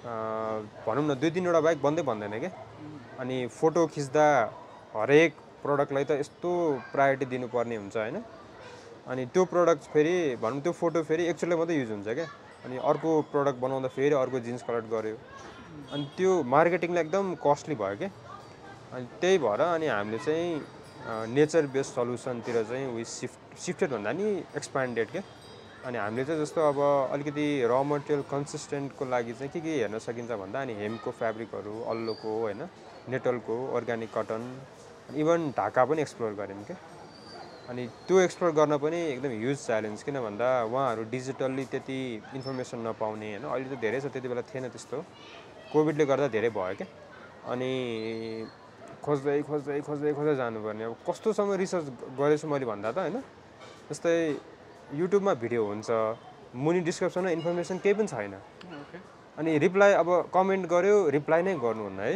[0.03, 2.51] भनौँ न दुई तिनवटा ब्याग बन्दै भन्दैन क्या।
[3.21, 4.27] अनि फोटो खिच्दा
[4.95, 6.51] हरेक प्रडक्टलाई त यस्तो
[6.91, 8.17] प्रायोरिटी दिनुपर्ने हुन्छ होइन?
[9.13, 12.25] अनि त्यो प्रडक्ट फेरि भनौँ त्यो फोटो फेरि एकचोटि मात्रै युज हुन्छ क्या?
[12.65, 15.17] अनि अर्को प्रडक्ट बनाउँदा फेरि अर्को जिन्स कलेक्ट गऱ्यो।
[15.93, 18.09] अनि त्यो मार्केटिङलाई एकदम कस्टली भयो क्या?
[18.93, 24.25] अनि त्यही भएर अनि हामीले चाहिँ नेचर बेस्ड सल्युसनतिर चाहिँ वी सिफ्ट सिफ्टेड भन्दा नि
[24.57, 25.23] एक्सपान्डेड क्या?
[25.85, 26.79] अनि हामीले चाहिँ जस्तो अब
[27.13, 32.39] अलिकति र मटेरियल कन्सिस्टेन्टको लागि चाहिँ के के हेर्न सकिन्छ भन्दा अनि हेमको फ्याब्रिकहरू अल्लोको
[32.41, 32.61] होइन?
[33.09, 34.41] नेटलको अर्ग्यानिक कटन
[35.21, 36.77] इभन ढाका पनि एक्सप्लोर गऱ्यौँ क्या।
[37.69, 41.99] अनि त्यो एक्सप्लोर गर्न पनि एकदम ह्युज च्यालेन्ज किन भन्दा उहाँहरू डिजिटल्ली त्यति
[42.35, 44.97] इन्फर्मेसन नपाउने होइन अहिले त धेरै छ त्यति बेला थिएन त्यस्तो।
[45.71, 46.87] कोभिडले गर्दा धेरै भयो क्या।
[47.51, 47.71] अनि
[49.05, 51.85] खोज्दै खोज्दै खोज्दै खोज्दै जानुपर्ने। अब कस्तोसँग रिसर्च
[52.19, 53.17] गरेछु मैले भन्दा त होइन
[53.89, 54.15] जस्तै
[54.99, 55.89] युट्युबमा भिडियो हुन्छ
[56.55, 58.33] मुनि डिस्क्रिप्सनमा इन्फर्मेसन केही पनि छैन।
[59.39, 62.13] अनि रिप्लाई अब कमेन्ट गर्यो रिप्लाई नै गर्नुहुन्न है।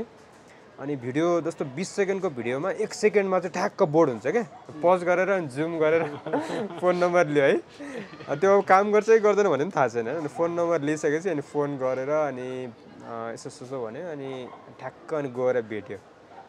[0.76, 4.44] अनि भिडियो जस्तो बिस सेकेन्डको भिडियोमा एक सेकेन्डमा चाहिँ ठ्याक्क बोर्ड हुन्छ क्या।
[4.84, 6.04] पज गरेर अनि जुम गरेर
[6.82, 10.28] फोन नम्बर लियो है। त्यो अब काम गर्छ कि गर्दैन भन्ने पनि थाहा छैन। अनि
[10.36, 12.48] फोन नम्बर लिइसकेपछि अनि फोन गरेर अनि
[13.40, 14.30] यसो यसो भन्यो अनि
[14.80, 15.98] ठ्याक्क अनि गएर भेट्यो।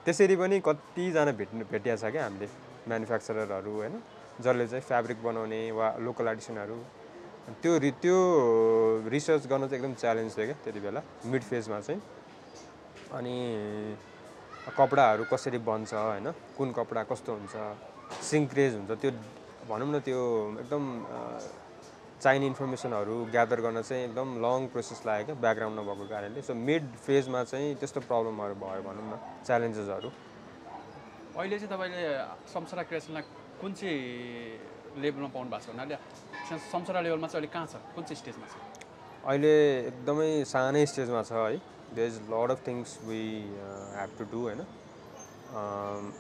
[0.05, 2.47] त्यसरी पनि कतिजना भेट्नु भेटिया छ क्या हामीले
[2.91, 3.95] म्यानुफ्याक्चररहरू होइन?
[4.43, 6.79] जसले चाहिँ फ्याब्रिक बनाउने वा लोकल आर्टिसनहरू
[7.63, 8.19] त्यो रि त्यो
[9.07, 11.01] रिसर्च गर्न चाहिँ एकदम च्यालेन्ज थियो क्या त्यति बेला
[11.31, 12.01] मिड फेजमा चाहिँ।
[13.15, 13.37] अनि
[14.75, 16.27] कपडाहरू कसरी बन्छ होइन?
[16.59, 17.55] कुन कपडा कस्तो हुन्छ?
[18.31, 19.11] सिङ्क्रेज हुन्छ। त्यो
[19.69, 20.21] भनौँ न त्यो
[20.63, 20.83] एकदम
[22.23, 26.85] चाहिने इन्फर्मेसनहरू ग्यादर गर्न चाहिँ एकदम लङ प्रोसेस लाग्यो क्या ब्याकग्राउन्ड नभएको कारणले। सो मिड
[27.07, 29.15] फेजमा चाहिँ त्यस्तो प्रब्लमहरू भयो भनौँ न
[29.47, 30.09] च्यालेन्जेसहरू
[31.37, 32.03] अहिले चाहिँ तपाईँले
[32.49, 33.25] संसारा क्रिएसनलाई
[33.61, 35.97] कुन चाहिँ लेभलमा पाउनु भएको छ भन्नाले
[36.73, 37.77] संसारा लेभलमा चाहिँ अहिले कहाँ छ?
[37.95, 38.55] कुन चाहिँ स्टेजमा छ?
[39.29, 39.55] अहिले
[39.93, 41.61] एकदमै सानै स्टेजमा छ है।
[41.97, 43.23] There is lot of things we
[43.97, 44.63] have to do होइन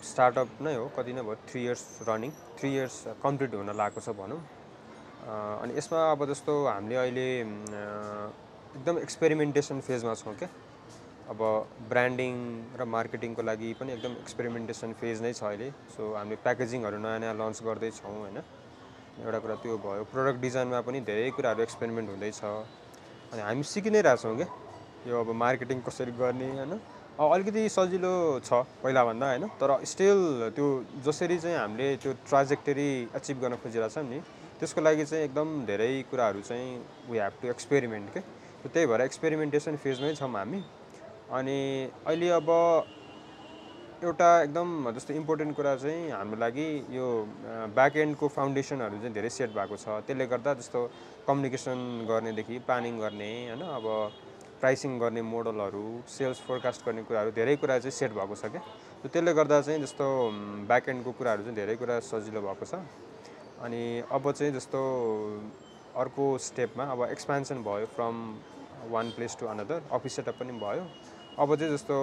[0.08, 4.16] स्टार्टअप नै हो कति नै भयो three years running three years complete हुन लागेको छ
[4.18, 8.28] भनौँ। अँ, अनि यसमा अब जस्तो हामीले अहिले अँ,
[8.76, 10.48] एकदम एक्सपेरिमेन्टेसन फेजमा छौँ क्या।
[11.32, 11.40] अब
[11.90, 12.34] ब्रान्डिङ
[12.78, 17.34] र मार्केटिङको लागि पनि एकदम एक्सपेरिमेन्टेसन फेज नै छ अहिले। सो हामीले प्याकेजिङहरू नयाँ नयाँ
[17.34, 18.38] लन्च गर्दैछौँ होइन।
[19.24, 22.40] एउटा कुरा त्यो भयो प्रोडक्ट डिजाइनमा पनि धेरै कुराहरू एक्सपेरिमेन्ट हुँदैछ।
[23.32, 24.48] अनि हामी सिकि नै रहेछौँ क्या।
[25.06, 26.72] यो अब मार्केटिङ कसरी गर्ने होइन?
[27.16, 28.52] अलिकति सजिलो छ
[28.82, 29.44] पहिलाभन्दा होइन?
[29.60, 30.66] तर स्टिल त्यो
[31.06, 34.20] जसरी चाहिँ हामीले त्यो ट्राजेक्टरी अचिभ गर्न खोजिरहेछौँ नि
[34.60, 36.68] त्यसको लागि चाहिँ एकदम धेरै कुराहरू चाहिँ
[37.10, 38.20] वी हेभ टु एक्सपेरिमेन्ट के?
[38.66, 40.60] त्यही भएर एक्सपेरिमेन्टेसन फेजमै छौँ हामी।
[41.32, 41.58] अनि
[42.06, 42.50] अहिले अब
[44.04, 47.06] एउटा एकदम जस्तो इम्पोर्टेन्ट कुरा चाहिँ हाम्रो लागि यो
[47.78, 50.80] ब्याक एन्डको फाउन्डेसनहरू चाहिँ धेरै सेट भएको छ। त्यसले गर्दा जस्तो
[51.26, 51.78] कम्युनिकेसन
[52.08, 53.62] गर्नेदेखि प्लानिङ गर्ने होइन?
[53.78, 53.86] अब
[54.60, 58.62] प्राइसिङ गर्ने मोडलहरू सेल्स फोरकास्ट गर्ने कुराहरू धेरै कुरा चाहिँ सेट भएको छ क्या।
[59.04, 60.06] त्यसले गर्दा चाहिँ जस्तो
[60.66, 62.80] ब्याक एन्डको कुराहरू चाहिँ धेरै कुरा सजिलो भएको छ।
[63.62, 64.80] अनि अब चाहिँ जस्तो
[65.96, 68.16] अर्को स्टेपमा अब एक्सपेन्सन भयो from
[68.92, 70.84] one place to another office setup पनि भयो।
[71.36, 71.96] अब चाहिँ जस्तो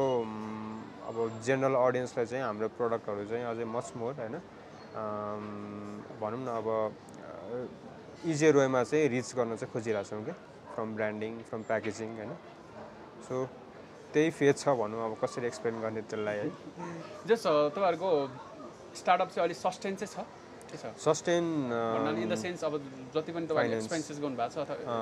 [1.10, 4.36] अब जेनरल अडियन्सलाई चाहिँ हाम्रो प्रडक्टहरू चाहिँ अझै मच मोर होइन?
[6.22, 6.68] भनौँ न अब
[8.26, 10.36] इजियर वेमा चाहिँ रिच गर्न चाहिँ खोजिरहेछौँ क्या।
[10.76, 12.32] फ्रम ब्रान्डिङ फ्रम प्याकेजिङ होइन?
[13.28, 13.36] सो
[14.14, 16.48] त्यही फेज छ भनौँ अब कसरी एक्सप्लेन गर्ने त्यसलाई है।
[17.28, 18.10] जस तपाईँहरूको
[19.00, 20.26] स्टार्टअप चाहिँ अलिक सस्टेन चाहिँ छ?
[20.74, 20.86] छ?
[21.06, 21.46] सस्टेन
[22.24, 22.74] इन द सेन्स अब
[23.16, 23.78] जति पनि तपाईँले.
[23.78, 24.98] एक्सपेन्सेस गर्नुभएको छ अथवा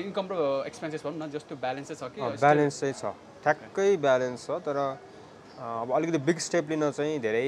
[0.00, 0.34] इन्कम र
[0.66, 3.04] एक्सपेन्सेस भनौँ न जस्तो ब्यालेन्सै छ कि ब्यालेन्स चाहिँ छ।
[3.42, 4.76] ठ्याक्कै ब्यालेन्स छ तर
[5.58, 7.46] अब अलिकति बिग स्टेप लिन चाहिँ धेरै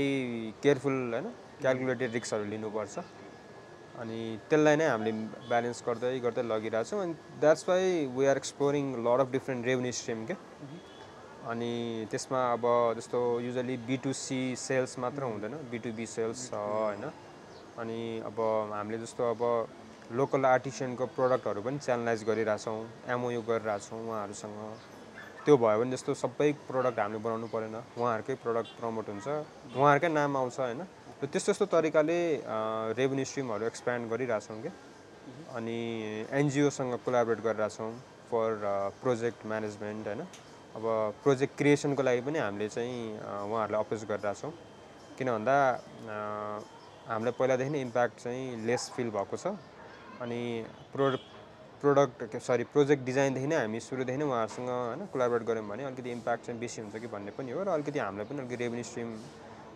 [0.62, 1.26] केयरफुल होइन?
[1.62, 2.94] क्यालकुलेटेड रिक्सहरू लिनुपर्छ।
[4.00, 4.20] अनि
[4.50, 5.12] त्यसलाई नै हामीले
[5.48, 10.24] ब्यालेन्स गर्दै गर्दै लगिरहेछौँ अनि that's why we are exploring lot of different revenue stream
[10.26, 10.34] के
[11.52, 11.72] अनि
[12.10, 12.64] त्यसमा अब
[12.96, 17.04] जस्तो युजली बिटुसी सेल्स मात्र हुँदैन बिटुबी सेल्स छ होइन?
[17.82, 18.40] अनि अब
[18.72, 19.42] हामीले जस्तो अब
[20.18, 22.78] लोकल आर्टिसियनको प्रडक्टहरू पनि च्यानलाइज गरिरहेछौँ
[23.14, 24.58] एमओयु गरिरहेछौँ उहाँहरूसँग।
[25.44, 29.28] त्यो भयो भने जस्तो सबै प्रडक्ट हामीले बनाउनु परेन। उहाँहरूकै प्रडक्ट प्रमोट हुन्छ
[29.76, 30.80] उहाँहरूकै नाम आउँछ होइन?
[31.22, 32.18] र त्यस्तो त्यस्तो तरिकाले
[32.98, 34.72] रेभेन्यू स्ट्रिमहरू एक्सप्यान्ड गरिरहेछौँ क्या।
[35.54, 35.78] अनि
[36.34, 37.90] एनजिओसँग कोलाबरेट गरिरहेछौँ
[38.26, 38.50] फर
[38.98, 40.20] प्रोजेक्ट म्यानेजमेन्ट होइन।
[40.74, 40.84] अब
[41.22, 44.50] प्रोजेक्ट क्रिएसनको लागि पनि हामीले चाहिँ उहाँहरूलाई अप्रोच गरिरहेछौँ।
[45.14, 45.56] किन भन्दा
[47.06, 49.54] हामीलाई पहिलादेखि नै इम्प्याक्ट चाहिँ लेस फिल भएको छ।
[50.26, 50.40] अनि
[50.90, 51.06] प्रो
[51.78, 56.42] प्रोडक्ट सरी प्रोजेक्ट डिजाइनदेखि नै हामी सुरुदेखि नै उहाँहरूसँग होइन कोलाबरेट गऱ्यौँ भने अलिकति इम्प्याक्ट
[56.46, 59.10] चाहिँ बेसी हुन्छ कि भन्ने पनि हो। र अलिकति हामीलाई पनि अलिकति रेभेन्यू स्ट्रिम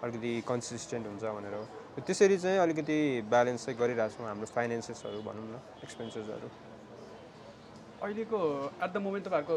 [0.02, 1.64] अलिकति कन्सिस्टेन्ट हुन्छ भनेर हो।
[2.06, 2.98] त्यसरी चाहिँ अलिकति
[3.32, 6.48] ब्यालेन्स चाहिँ गरिरहेछौँ हाम्रो फाइनेन्सेसहरू भनौँ न एक्सपेन्सेसहरू
[8.02, 8.38] अहिलेको
[8.84, 9.56] एट द मोमेन्ट तपाईँहरूको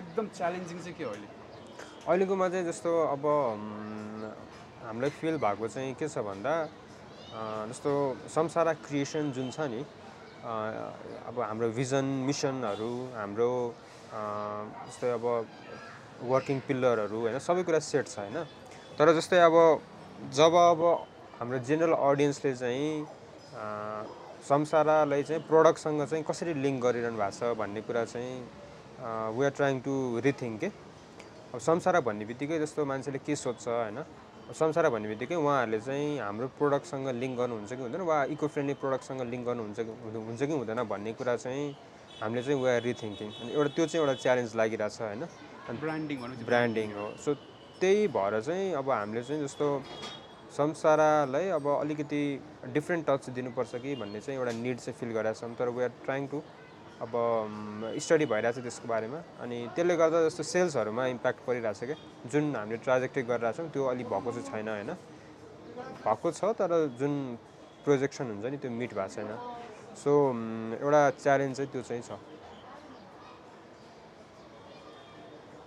[0.00, 1.28] एकदम च्यालेन्जिङ चाहिँ के हो अहिले?
[2.08, 3.24] अहिलेकोमा चाहिँ जस्तो अब
[4.84, 6.54] हामीलाई फिल भएको चाहिँ के छ भन्दा
[7.72, 7.90] जस्तो
[8.34, 9.80] संसारा क्रिएसन जुन छ नि
[10.44, 13.50] अब हाम्रो भिजन मिसनहरू हाम्रो
[14.12, 15.24] जस्तै अब
[16.30, 18.36] वर्किङ पिल्लरहरू होइन सबै कुरा सेट छ होइन।
[18.98, 19.54] तर जस्तै अब
[20.32, 20.80] जब अब
[21.38, 22.90] हाम्रो जेनरल अडियन्सले चाहिँ
[24.48, 28.34] संसारालाई चाहिँ प्रडक्टसँग चाहिँ कसरी लिङ्क गरिरहनु भएको छ भन्ने कुरा चाहिँ
[29.34, 30.68] we are trying to rethink के
[31.54, 33.98] अब संसार भन्ने बित्तिकै जस्तो मान्छेले के सोध्छ होइन
[34.54, 39.20] संसार भन्ने बित्तिकै उहाँहरूले चाहिँ हाम्रो प्रोडक्टसँग लिङ्क गर्नुहुन्छ कि हुँदैन वा इको फ्रेन्डली प्रोडक्टसँग
[39.32, 41.66] लिङ्क गर्नुहुन्छ कि हुन्छ कि हुँदैन भन्ने कुरा चाहिँ
[42.22, 45.26] हामीले चाहिँ वी आर रिथिङ्किङ अनि एउटा त्यो चाहिँ एउटा च्यालेन्ज लागिरहेछ होइन।
[45.82, 47.34] ब्रान्डिङ ब्रान्डिङ हो। सो
[47.80, 49.66] त्यही भएर चाहिँ अब हामीले चाहिँ जस्तो
[50.56, 52.22] संसारालाई अब अलिकति
[52.72, 55.92] डिफ्रेन्ट टच दिनुपर्छ कि भन्ने चाहिँ एउटा निड चाहिँ फिल गरेका छौँ। तर वी आर
[56.04, 56.42] ट्राइङ टु
[57.02, 57.12] अब
[57.98, 61.96] स्टडी भइरहेछ त्यसको बारेमा। अनि त्यसले गर्दा जस्तो सेल्सहरूमा इम्प्याक्ट परिरहेछ क्या
[62.30, 64.90] जुन हामीले ट्राजेक्टरी गरिरहेछौँ त्यो अलिक भएको चाहिँ छैन होइन?
[66.04, 66.70] भएको छ तर
[67.00, 67.14] जुन
[67.84, 69.30] प्रोजेक्सन हुन्छ नि त्यो मिट भएको छैन।
[69.98, 70.12] सो
[70.78, 72.12] एउटा च्यालेन्ज चाहिँ त्यो चाहिँ छ।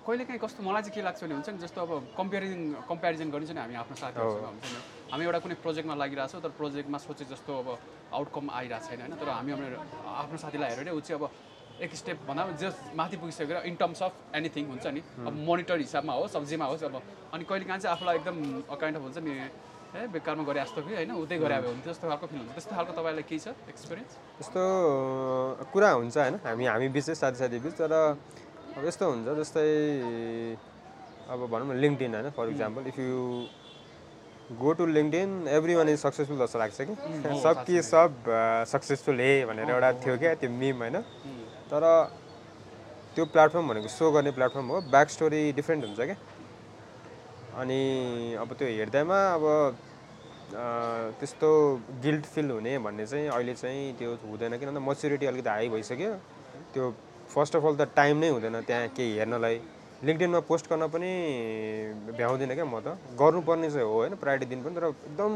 [0.08, 3.60] कहिलेकाहीँ कस्तो मलाई चाहिँ के लाग्छ भने हुन्छ नि जस्तो अब कम्पेरिङ कम्पेरिजन गरिन्छ नि
[3.60, 4.80] हामी आफ्नो साथीहरूसँग हुन्छ नि।
[5.12, 7.68] हामी एउटा कुनै प्रोजेक्टमा लागिरहेको छौँ तर प्रोजेक्टमा सोचे जस्तो अब
[8.16, 9.14] आउटकम आइरहेको छैन होइन?
[9.20, 11.28] तर हामी आफ्नो साथीलाई हेरेर ऊ चाहिँ अब
[11.84, 15.78] एक स्टेप भन्दा पनि जस माथि पुगिसकेर इन टर्म्स अफ एनिथिङ हुन्छ नि। अब मोनिटर
[15.84, 16.96] हिसाबमा होस् सब्जीमा होस् अब
[17.36, 18.38] अनि कहिलेकाहीँ चाहिँ आफूलाई एकदम
[18.80, 19.32] काइन्ड अफ हुन्छ नि
[19.92, 21.12] ए बेकारमा गरे जस्तो कि होइन?
[21.20, 24.62] उतै गरे हुन्थ्यो जस्तो खालको फिल हुन्छ। त्यस्तो खालको तपाईँलाई केही छ एक्सपिरियन्स यस्तो
[25.76, 26.36] कुरा हुन्छ होइन?
[26.48, 27.94] हामी हामी बिच चाहिँ साथी साथी बिच तर
[28.78, 29.70] अब यस्तो हुन्छ जस्तै
[31.34, 33.14] अब भनौँ न लिङ्कडिन होइन for example if you
[34.62, 35.32] go to LinkedIn
[35.76, 36.94] everyone is successful जस्तो लाग्छ कि?
[37.46, 38.30] सब कि सब
[38.72, 40.98] सक्सेसफुल हे भनेर एउटा थियो क्या त्यो मिम होइन।
[41.74, 41.84] तर
[43.16, 46.18] त्यो प्लेटफर्म भनेको सो गर्ने प्लेटफर्म हो ब्याक स्टोरी डिफ्रेन्ट हुन्छ क्या।
[47.58, 47.82] अनि
[48.46, 49.44] अब त्यो हेर्दैमा अब
[51.18, 51.50] त्यस्तो
[52.06, 56.14] गिल्ट फिल हुने भन्ने चाहिँ अहिले चाहिँ त्यो हुँदैन किन भन्दा मच्युरिटी अलिकति हाई भइसक्यो।
[56.74, 56.94] त्यो
[57.34, 59.56] फर्स्ट अफ अल त टाइम नै हुँदैन त्यहाँ केही हेर्नलाई।
[60.04, 61.12] लिङ्कडिनमा पोस्ट गर्न पनि
[62.18, 65.32] भ्याउँदिनँ क्या म त। गर्नुपर्ने चाहिँ हो होइन प्रायोरिटी दिनु पनि तर एकदम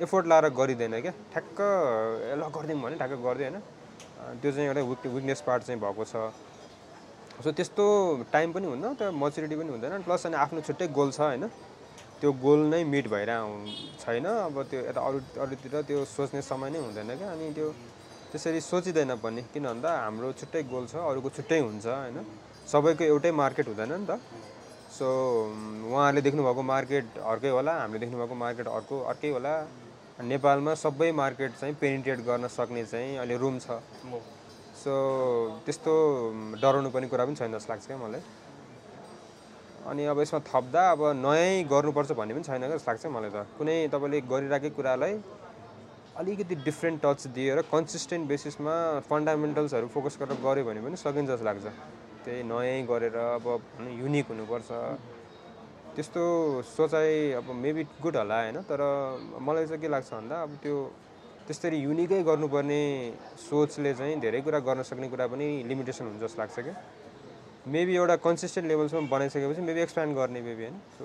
[0.00, 1.58] एफोर्ट लाएर गरिँदैन क्या। ठ्याक्क
[2.40, 3.60] ल गरिदिउँ भने ठ्याक्क गरिदियो होइन।
[4.40, 6.14] त्यो चाहिँ एउटा विक विकनेस पार्ट चाहिँ भएको छ।
[7.44, 7.84] सो त्यस्तो
[8.32, 11.46] टाइम पनि हुन्न त्यो मच्युरिटी पनि हुँदैन। प्लस अनि आफ्नो छुट्टै गोल छ होइन।
[12.20, 13.30] त्यो गोल नै मिट भएर
[14.00, 17.68] छैन। अब त्यो यता अरू अरूतिर त्यो सोच्ने समय नै हुँदैन क्या। अनि त्यो
[18.32, 22.18] त्यसरी सोचिँदैन पनि किन भन्दा हाम्रो छुट्टै गोल छ अरूको छुट्टै हुन्छ होइन?
[22.72, 24.16] सबैको एउटै मार्केट हुँदैन नि त।
[24.96, 25.06] सो
[25.92, 29.54] उहाँहरूले देख्नुभएको मार्केट अर्कै होला हामीले देख्नुभएको मार्केट अर्को अर्कै होला।
[30.32, 33.80] नेपालमा सबै मार्केट चाहिँ पेनिट्रेट गर्न सक्ने चाहिँ अहिले रुम छ।
[34.80, 34.92] सो
[35.64, 35.92] त्यस्तो
[36.62, 38.22] डराउनु पर्ने कुरा पनि छैन जस्तो लाग्छ क्या मलाई।
[39.90, 43.36] अनि अब यसमा थप्दा अब नयाँ गर्नुपर्छ भन्ने पनि छैन क्या जस्तो लाग्छ मलाई त।
[43.58, 45.14] कुनै तपाईँले गरिरहेकै कुरालाई
[46.18, 48.74] अलिकति डिफ्रेन्ट टच दिएर कन्सिस्टेन्ट बेसिसमा
[49.08, 51.66] फन्डामेन्टल्सहरू फोकस गरेर गऱ्यो भने पनि सकिन्छ जस्तो लाग्छ।
[52.24, 53.46] त्यही नयाँ गरेर अब
[54.00, 54.70] युनिक हुनुपर्छ।
[55.96, 56.22] त्यस्तो
[56.68, 58.80] सोचाइ अब मेबी गुड होला होइन तर
[59.40, 60.76] मलाई चाहिँ के लाग्छ भन्दा अब त्यो
[61.48, 62.80] त्यसरी युनिकै गर्नुपर्ने
[63.48, 66.74] सोचले चाहिँ धेरै कुरा गर्न सक्ने कुरा पनि लिमिटेसन हुन्छ जस्तो लाग्छ क्या।
[67.72, 71.04] मेबी एउटा कन्सिस्टेन्ट लेभलसम्म बनाइसकेपछि मेबी एक्सप्यान्ड गर्ने मेबी होइन। सो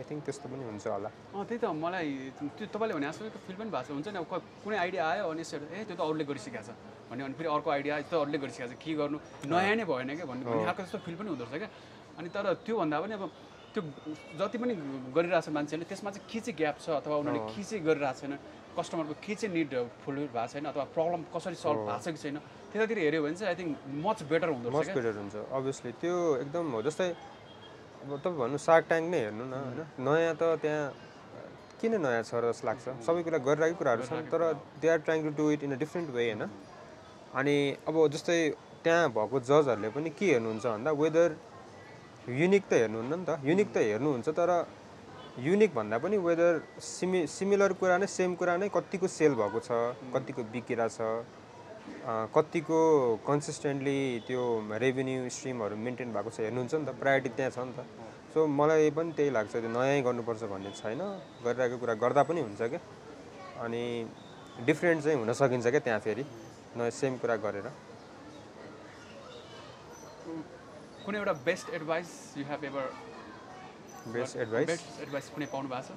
[0.00, 2.08] आई थिङ्क त्यस्तो पनि हुन्छ होला। अँ त्यही त मलाई
[2.56, 4.32] त्यो तपाईँले भने जस्तो फिल पनि भएको छ। हुन्छ नि अब
[4.64, 6.72] कुनै आइडिया आयो अनि यसो ए त्यो त अरूले गरिसकेको छ।
[7.12, 9.18] भन्यो अनि फेरि अर्को आइडिया त्यो अरूले गरिसकेको छ। के गर्नु?
[9.44, 11.70] नयाँ नै भएन क्या भन्ने खालको जस्तो फिल पनि हुँदो रहेछ क्या।
[12.16, 13.24] अनि तर त्योभन्दा पनि अब
[13.70, 13.82] त्यो
[14.40, 14.72] जति पनि
[15.12, 18.34] गरिरहेको छ मान्छेले त्यसमा चाहिँ के चाहिँ ग्याप छ अथवा उनीहरूले के चाहिँ गरिरहेको छैन
[18.70, 19.72] कस्टमरको के चाहिँ निड
[20.02, 22.36] फुल भएको छैन अथवा प्रब्लम कसरी सल्भ भएको छ कि छैन
[22.72, 23.74] त्यतातिर हेऱ्यो भने चाहिँ आई थिङ्क
[24.06, 27.08] मच बेटर हुँदो मच बेटर हुन्छ अभियसली त्यो एकदम हो। जस्तै
[28.00, 29.80] अब तपाईँ भन्नु सार्क ट्याङ्क नै हेर्नु न होइन?
[30.04, 30.84] नयाँ त त्यहाँ
[31.80, 32.84] किन नयाँ छ जस्तो लाग्छ?
[33.06, 34.42] सबै कुरा गरिरहेकै कुराहरू छन् तर
[34.80, 36.42] they are trying to do it in a different way होइन?
[37.36, 37.56] अनि
[37.88, 38.38] अब जस्तै
[38.84, 41.28] त्यहाँ भएको जजहरूले पनि के हेर्नुहुन्छ भन्दा वेदर
[42.40, 44.50] युनिक त हेर्नुहुन्न नि त। युनिक त हेर्नुहुन्छ तर
[45.40, 49.70] युनिक भन्दा पनि वेदर सिमि सिमिलर कुरा नै सेम कुरा नै कतिको सेल भएको छ
[50.14, 51.39] कतिको बिकिरहेको छ।
[52.34, 52.80] कतिको
[53.26, 54.42] कन्सिस्टेन्टली त्यो
[54.84, 57.80] रेभेन्यू स्ट्रिमहरू मेन्टेन भएको छ हेर्नुहुन्छ नि त प्रायोरिटी त्यहाँ छ नि त।
[58.32, 61.02] सो मलाई पनि त्यही लाग्छ त्यो नयाँ गर्नुपर्छ भन्ने छैन।
[61.44, 62.80] गरिरहेको कुरा गर्दा पनि हुन्छ क्या।
[63.64, 63.82] अनि
[64.66, 66.24] डिफ्रेन्ट चाहिँ हुन सकिन्छ क्या त्यहाँ फेरि।
[66.76, 67.66] नयाँ सेम कुरा गरेर।
[71.04, 72.86] कुनै एउटा best advice you have ever
[74.14, 75.90] best advice best advice कुनै पाउनु भएको छ?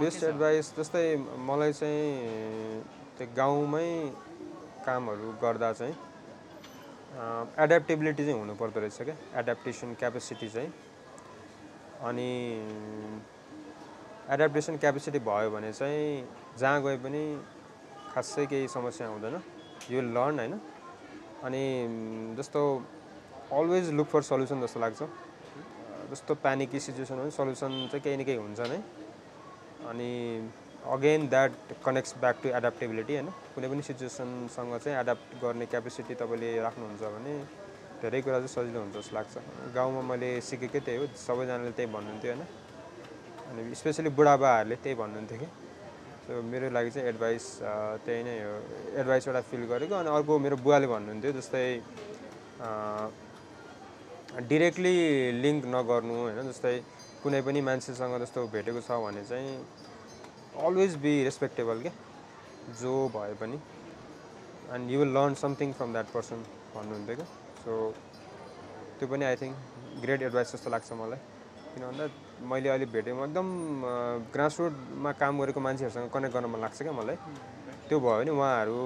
[0.00, 0.22] बेस्ट?
[0.24, 1.04] एडभाइस जस्तै
[1.48, 2.10] मलाई चाहिँ
[3.22, 3.88] त्यो गाउँमै
[4.82, 5.94] कामहरू गर्दा चाहिँ
[7.62, 10.70] एड्याप्टेबिलिटी चाहिँ हुनुपर्दो रहेछ क्या। एड्याप्टेसन क्यापेसिटी चाहिँ।
[12.02, 12.30] अनि
[14.26, 16.26] एड्याप्टेसन क्यापेसिटी भयो भने चाहिँ
[16.58, 17.22] जहाँ गए पनि
[18.10, 19.38] खासै केही समस्या हुँदैन।
[19.90, 20.54] यो लर्न होइन?
[21.46, 21.62] अनि
[22.38, 22.60] जस्तो
[23.54, 25.02] अलवेज लुक फर सल्युसन जस्तो लाग्छ।
[26.10, 28.82] जस्तो प्यानिकी सिचुएसन हो सल्युसन चाहिँ केही न केही हुन्छ नै।
[29.86, 30.10] अनि
[30.82, 31.52] again that
[31.84, 33.28] connects back to adaptability होइन?
[33.54, 37.32] कुनै पनि सिचुएसनसँग चाहिँ एडाप्ट गर्ने क्यापेसिटी तपाईँले राख्नुहुन्छ भने
[38.02, 39.34] धेरै कुरा चाहिँ सजिलो हुन्छ जस्तो लाग्छ।
[39.74, 42.42] गाउँमा मैले सिकेकै त्यही हो सबैजनाले त्यही भन्नुहुन्थ्यो होइन?
[43.48, 45.48] अनि स्पेसली बुढाबाहरूले त्यही भन्नुहुन्थ्यो कि।
[46.26, 47.44] सो मेरो लागि चाहिँ एडभाइस
[48.02, 48.54] त्यही नै हो।
[49.00, 51.66] एडभाइस एउटा फिल गरेको अनि अर्को मेरो बुवाले भन्नुहुन्थ्यो जस्तै
[54.50, 54.94] डिरेक्टली
[55.44, 56.38] लिङ्क नगर्नु होइन?
[56.50, 56.74] जस्तै
[57.22, 59.50] कुनै पनि मान्छेसँग जस्तो भेटेको छ भने चाहिँ
[60.52, 61.92] अलवेज बी रेस्पेक्टेबल क्या
[62.80, 63.58] जो भए पनि।
[64.74, 66.44] And you will learn something from that person
[66.74, 67.26] भन्नुहुन्थ्यो क्या
[67.64, 67.72] सो
[68.98, 69.56] त्यो पनि आई थिङ्क
[70.02, 71.18] ग्रेट एडभाइस जस्तो लाग्छ मलाई।
[71.72, 72.04] किन भन्दा
[72.50, 73.48] मैले अहिले भेटेको एकदम
[74.32, 77.16] ग्रासरुटमा काम गरेको मान्छेहरूसँग कनेक्ट गर्न मन लाग्छ क्या मलाई।
[77.88, 78.78] त्यो भयो भने उहाँहरू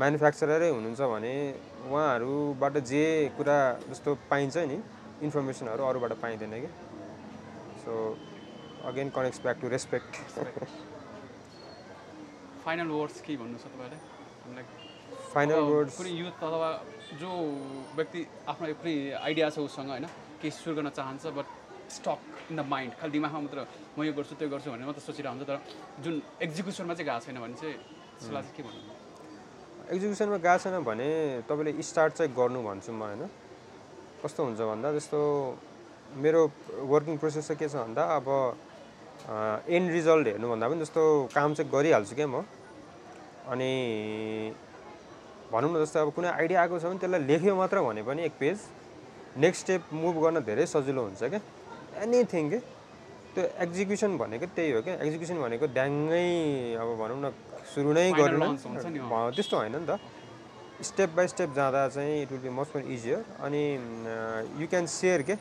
[0.00, 1.34] म्यानुफ्याक्चररै हुनुहुन्छ भने
[1.86, 3.04] उहाँहरूबाट जे
[3.36, 3.56] कुरा
[3.90, 4.78] जस्तो पाइन्छ नि
[5.22, 6.70] इन्फर्मेसनहरू अरूबाट पाइँदैन कि
[7.84, 7.92] so
[8.90, 10.16] again connects back to respect
[12.64, 13.98] final words के भन्नु छ तपाईँले
[14.44, 14.64] हामीलाई
[15.34, 16.70] फाइनल वर्ड्स कुनै युथ अथवा
[17.22, 17.30] जो
[17.98, 18.20] व्यक्ति
[18.52, 18.94] आफ्नो कुनै
[19.26, 20.06] आइडिया छ उसँग होइन?
[20.42, 21.46] केही सुरु गर्न चाहन्छ but
[21.96, 22.20] stuck
[22.50, 23.66] in the mind खालि दिमागमा मात्र
[23.98, 25.58] म यो गर्छु त्यो गर्छु भनेर मात्र सोचिरहेको हुन्छ तर
[26.04, 26.14] जुन
[26.46, 27.76] एक्जिक्युसनमा चाहिँ गएको छैन भने चाहिँ
[28.18, 28.80] त्यसलाई चाहिँ के भन्नु?
[29.94, 31.08] एक्जिक्युसनमा गएको छैन भने
[31.50, 33.22] तपाईँले स्टार्ट चाहिँ गर्नु भन्छु म होइन?
[34.24, 35.18] कस्तो हुन्छ भन्दा जस्तो
[36.24, 36.40] मेरो
[36.94, 38.26] वर्किङ प्रोसेस चाहिँ के छ भन्दा अब
[39.28, 41.02] एन्ड रिजल्ट हेर्नुभन्दा पनि जस्तो
[41.34, 42.42] काम चाहिँ गरिहाल्छु क्या म।
[43.52, 43.70] अनि
[45.52, 48.34] भनौँ न जस्तो अब कुनै आइडिया आएको छ भने त्यसलाई लेख्यो मात्र भने पनि एक
[48.40, 48.58] पेज
[49.38, 51.40] नेक्स्ट स्टेप मुभ गर्न धेरै सजिलो हुन्छ क्या।
[52.02, 52.58] एनिथिङ के?
[53.34, 56.28] त्यो एक्जिक्युसन भनेको त्यही हो क्या। एक्जिक्युसन भनेको ड्याङ्गै
[56.82, 57.32] अब भनौँ न
[57.74, 58.46] सुरु नै गर्नु।
[59.36, 59.98] त्यस्तो होइन नि त।
[60.82, 63.62] स्टेप बाई स्टेप जाँदा चाहिँ it will be much more easier अनि
[64.60, 65.34] यु क्यान सेयर के?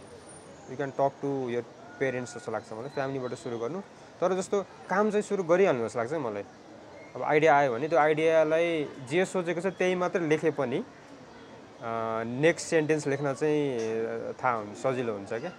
[0.69, 1.63] You can talk to your
[2.01, 3.79] parents जस्तो लाग्छ मलाई फ्यामिलीबाट सुरु गर्नु।
[4.19, 4.57] तर जस्तो
[4.89, 6.45] काम चाहिँ सुरु गरिहाल्नु जस्तो लाग्छ मलाई।
[7.15, 8.67] अब आइडिया आयो भने त्यो आइडियालाई
[9.09, 10.79] जे सोचेको छ त्यही मात्र लेखे पनि
[12.45, 15.51] नेक्स्ट सेन्टेन्स लेख्न चाहिँ थाहा हुन्छ सजिलो हुन्छ क्या।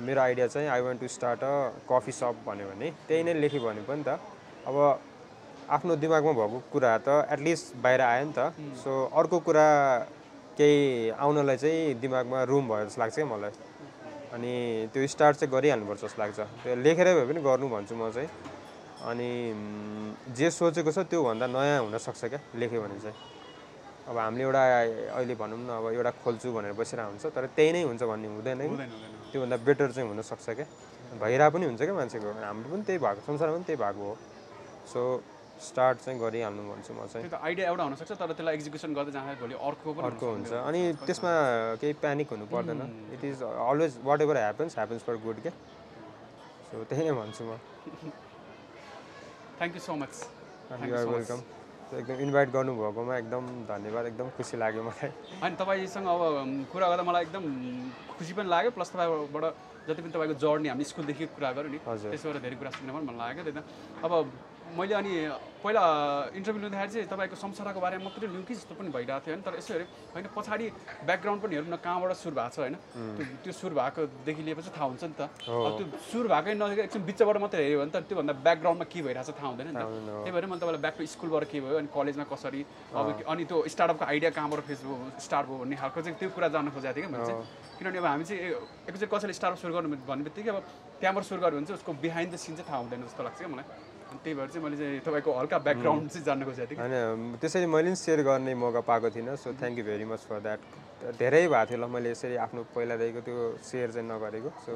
[0.00, 1.52] मेरो आइडिया चाहिँ I want to start a
[1.90, 4.20] coffee shop भन्यो भने त्यही नै लेख्यो भने पनि त
[4.68, 4.76] अब
[5.76, 9.68] आफ्नो दिमागमा भएको कुरा त एटलिस्ट बाहिर आयो नि त। सो अर्को कुरा
[10.56, 13.52] केही आउनलाई चाहिँ दिमागमा रुम भयो जस्तो लाग्छ क्या मलाई।
[14.36, 14.52] अनि
[14.92, 18.28] त्यो स्टार्ट चाहिँ गरिहाल्नुपर्छ जस्तो लाग्छ। त्यो लेखेरै भए पनि गर्नु भन्छु म चाहिँ।
[19.08, 19.28] अनि
[20.36, 23.16] जे सोचेको छ त्योभन्दा नयाँ हुनसक्छ क्या लेख्यो भने चाहिँ।
[24.06, 24.62] अब हामीले एउटा
[25.16, 28.60] अहिले भनौँ न अब एउटा खोल्छु भनेर बसिरहेको हुन्छ तर त्यही नै हुन्छ भन्ने हुँदैन
[29.32, 30.66] त्योभन्दा बेटर चाहिँ हुनसक्छ क्या।
[31.16, 34.14] भइरहेको पनि हुन्छ क्या मान्छेको। हाम्रो पनि त्यही भएको संसारमा पनि त्यही भएको हो।
[34.92, 35.00] सो
[35.56, 39.40] स्टार्ट चाहिँ गरिहाल्नु भन्छु म चाहिँ। त्यो आइडिया एउटा हुनसक्छ तर त्यसलाई एक्जिक्युसन गर्दै जाँदाखेरि
[39.40, 41.32] भोलि अर्को पनि अर्को हुन्छ। अनि त्यसमा
[41.80, 42.80] केही प्यानिक हुनु पर्दैन।
[43.16, 45.52] It is always whatever happens happens for good क्या
[46.68, 47.56] सो त्यही नै भन्छु म।
[49.58, 50.12] Thank you so much
[50.88, 51.40] you're welcome
[51.98, 56.22] एकदम इन्भाइट गर्नुभएकोमा एकदम धन्यवाद एकदम खुसी लाग्यो मलाई। होइन तपाईँसँग अब
[56.72, 57.44] कुरा गर्दा मलाई एकदम
[58.18, 59.44] खुसी पनि लाग्यो प्लस तपाईँबाट
[59.88, 63.16] जति पनि तपाईँको जर्नी हामी स्कुलदेखि कुरा गऱ्यो नि। त्यसबाट धेरै कुरा सिक्न पनि मन
[63.22, 63.62] लाग्यो त्यही त।
[64.02, 64.12] अब
[64.74, 65.12] मैले अनि
[65.62, 65.82] पहिला
[66.38, 69.54] इन्टरभ्यू लिँदाखेरि चाहिँ तपाईँको संसारको बारेमा मात्रै लिउँ कि जस्तो पनि भइरहेको थियो होइन। तर
[69.58, 70.66] यसो हेऱ्यो होइन पछाडि
[71.06, 72.74] ब्याकग्राउन्ड पनि हेरौँ न कहाँबाट सुरु भएको छ होइन
[73.16, 77.02] त्यो त्यो सुरु भएकोदेखि लिएपछि थाहा हुन्छ नि त। अब त्यो सुरु भएकै नदेखेको एकछिन
[77.08, 79.84] बिचबाट मात्रै हेऱ्यो भने त त्योभन्दा ब्याकग्राउन्डमा के भइरहेको छ थाहा हुँदैन नि त।
[80.22, 82.60] त्यही भएर मैले तपाईँलाई ब्याक टु स्कुलबाट के भयो अनि कलेजमा कसरी
[82.94, 84.96] अब अनि त्यो स्टार्टअपको आइडिया कहाँबाट फेस भयो
[85.26, 87.42] स्टार्ट भयो भन्ने खालको चाहिँ त्यो कुरा जान्न खोजेको थिएँ कि मैले चाहिँ।
[87.78, 88.40] किनभने अब हामी चाहिँ
[88.86, 90.58] एकैचोटि कसैले स्टार्टअप सुरु गर्नु भन्ने बित्तिकै अब
[91.00, 93.50] त्यहाँबाट सुरु गर्यो भने चाहिँ उसको बिहाइन्ड द सिन चाहिँ थाहा हुँदैन जस्तो लाग्छ क्या
[93.50, 93.66] मलाई।
[94.24, 97.66] त्यही भएर चाहिँ मैले चाहिँ तपाईँको हल्का ब्याकग्राउन्ड चाहिँ जान्न खोजेको थिएँ कि। होइन त्यसरी
[97.66, 100.60] मैले पनि सेयर गर्ने मौका पाएको थिइनँ so thank you very much for that
[101.20, 103.36] धेरै भएको थियो ल मैले यसरी आफ्नो पहिलादेखिको त्यो
[103.68, 104.72] सेयर चाहिँ नगरेको so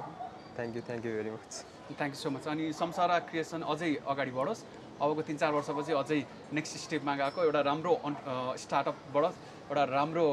[0.57, 1.53] thank you thank you very much
[1.99, 4.63] thank you so much अनि संसारा क्रिएसन अझै अगाडि बढोस्।
[5.01, 6.21] अबको तिन चार वर्षपछि अझै
[6.53, 7.93] नेक्स्ट स्टेपमा गएको एउटा राम्रो
[8.61, 9.25] स्टार्टअपबाट
[9.73, 10.27] एउटा राम्रो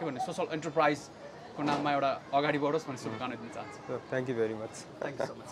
[0.00, 4.54] के भन्ने सोसल एन्टरप्राइजको नाममा एउटा अगाडि बढोस् भन्ने शुभकामना दिन चाहन्छु। Thank you very
[4.64, 4.74] much
[5.04, 5.50] thank you so much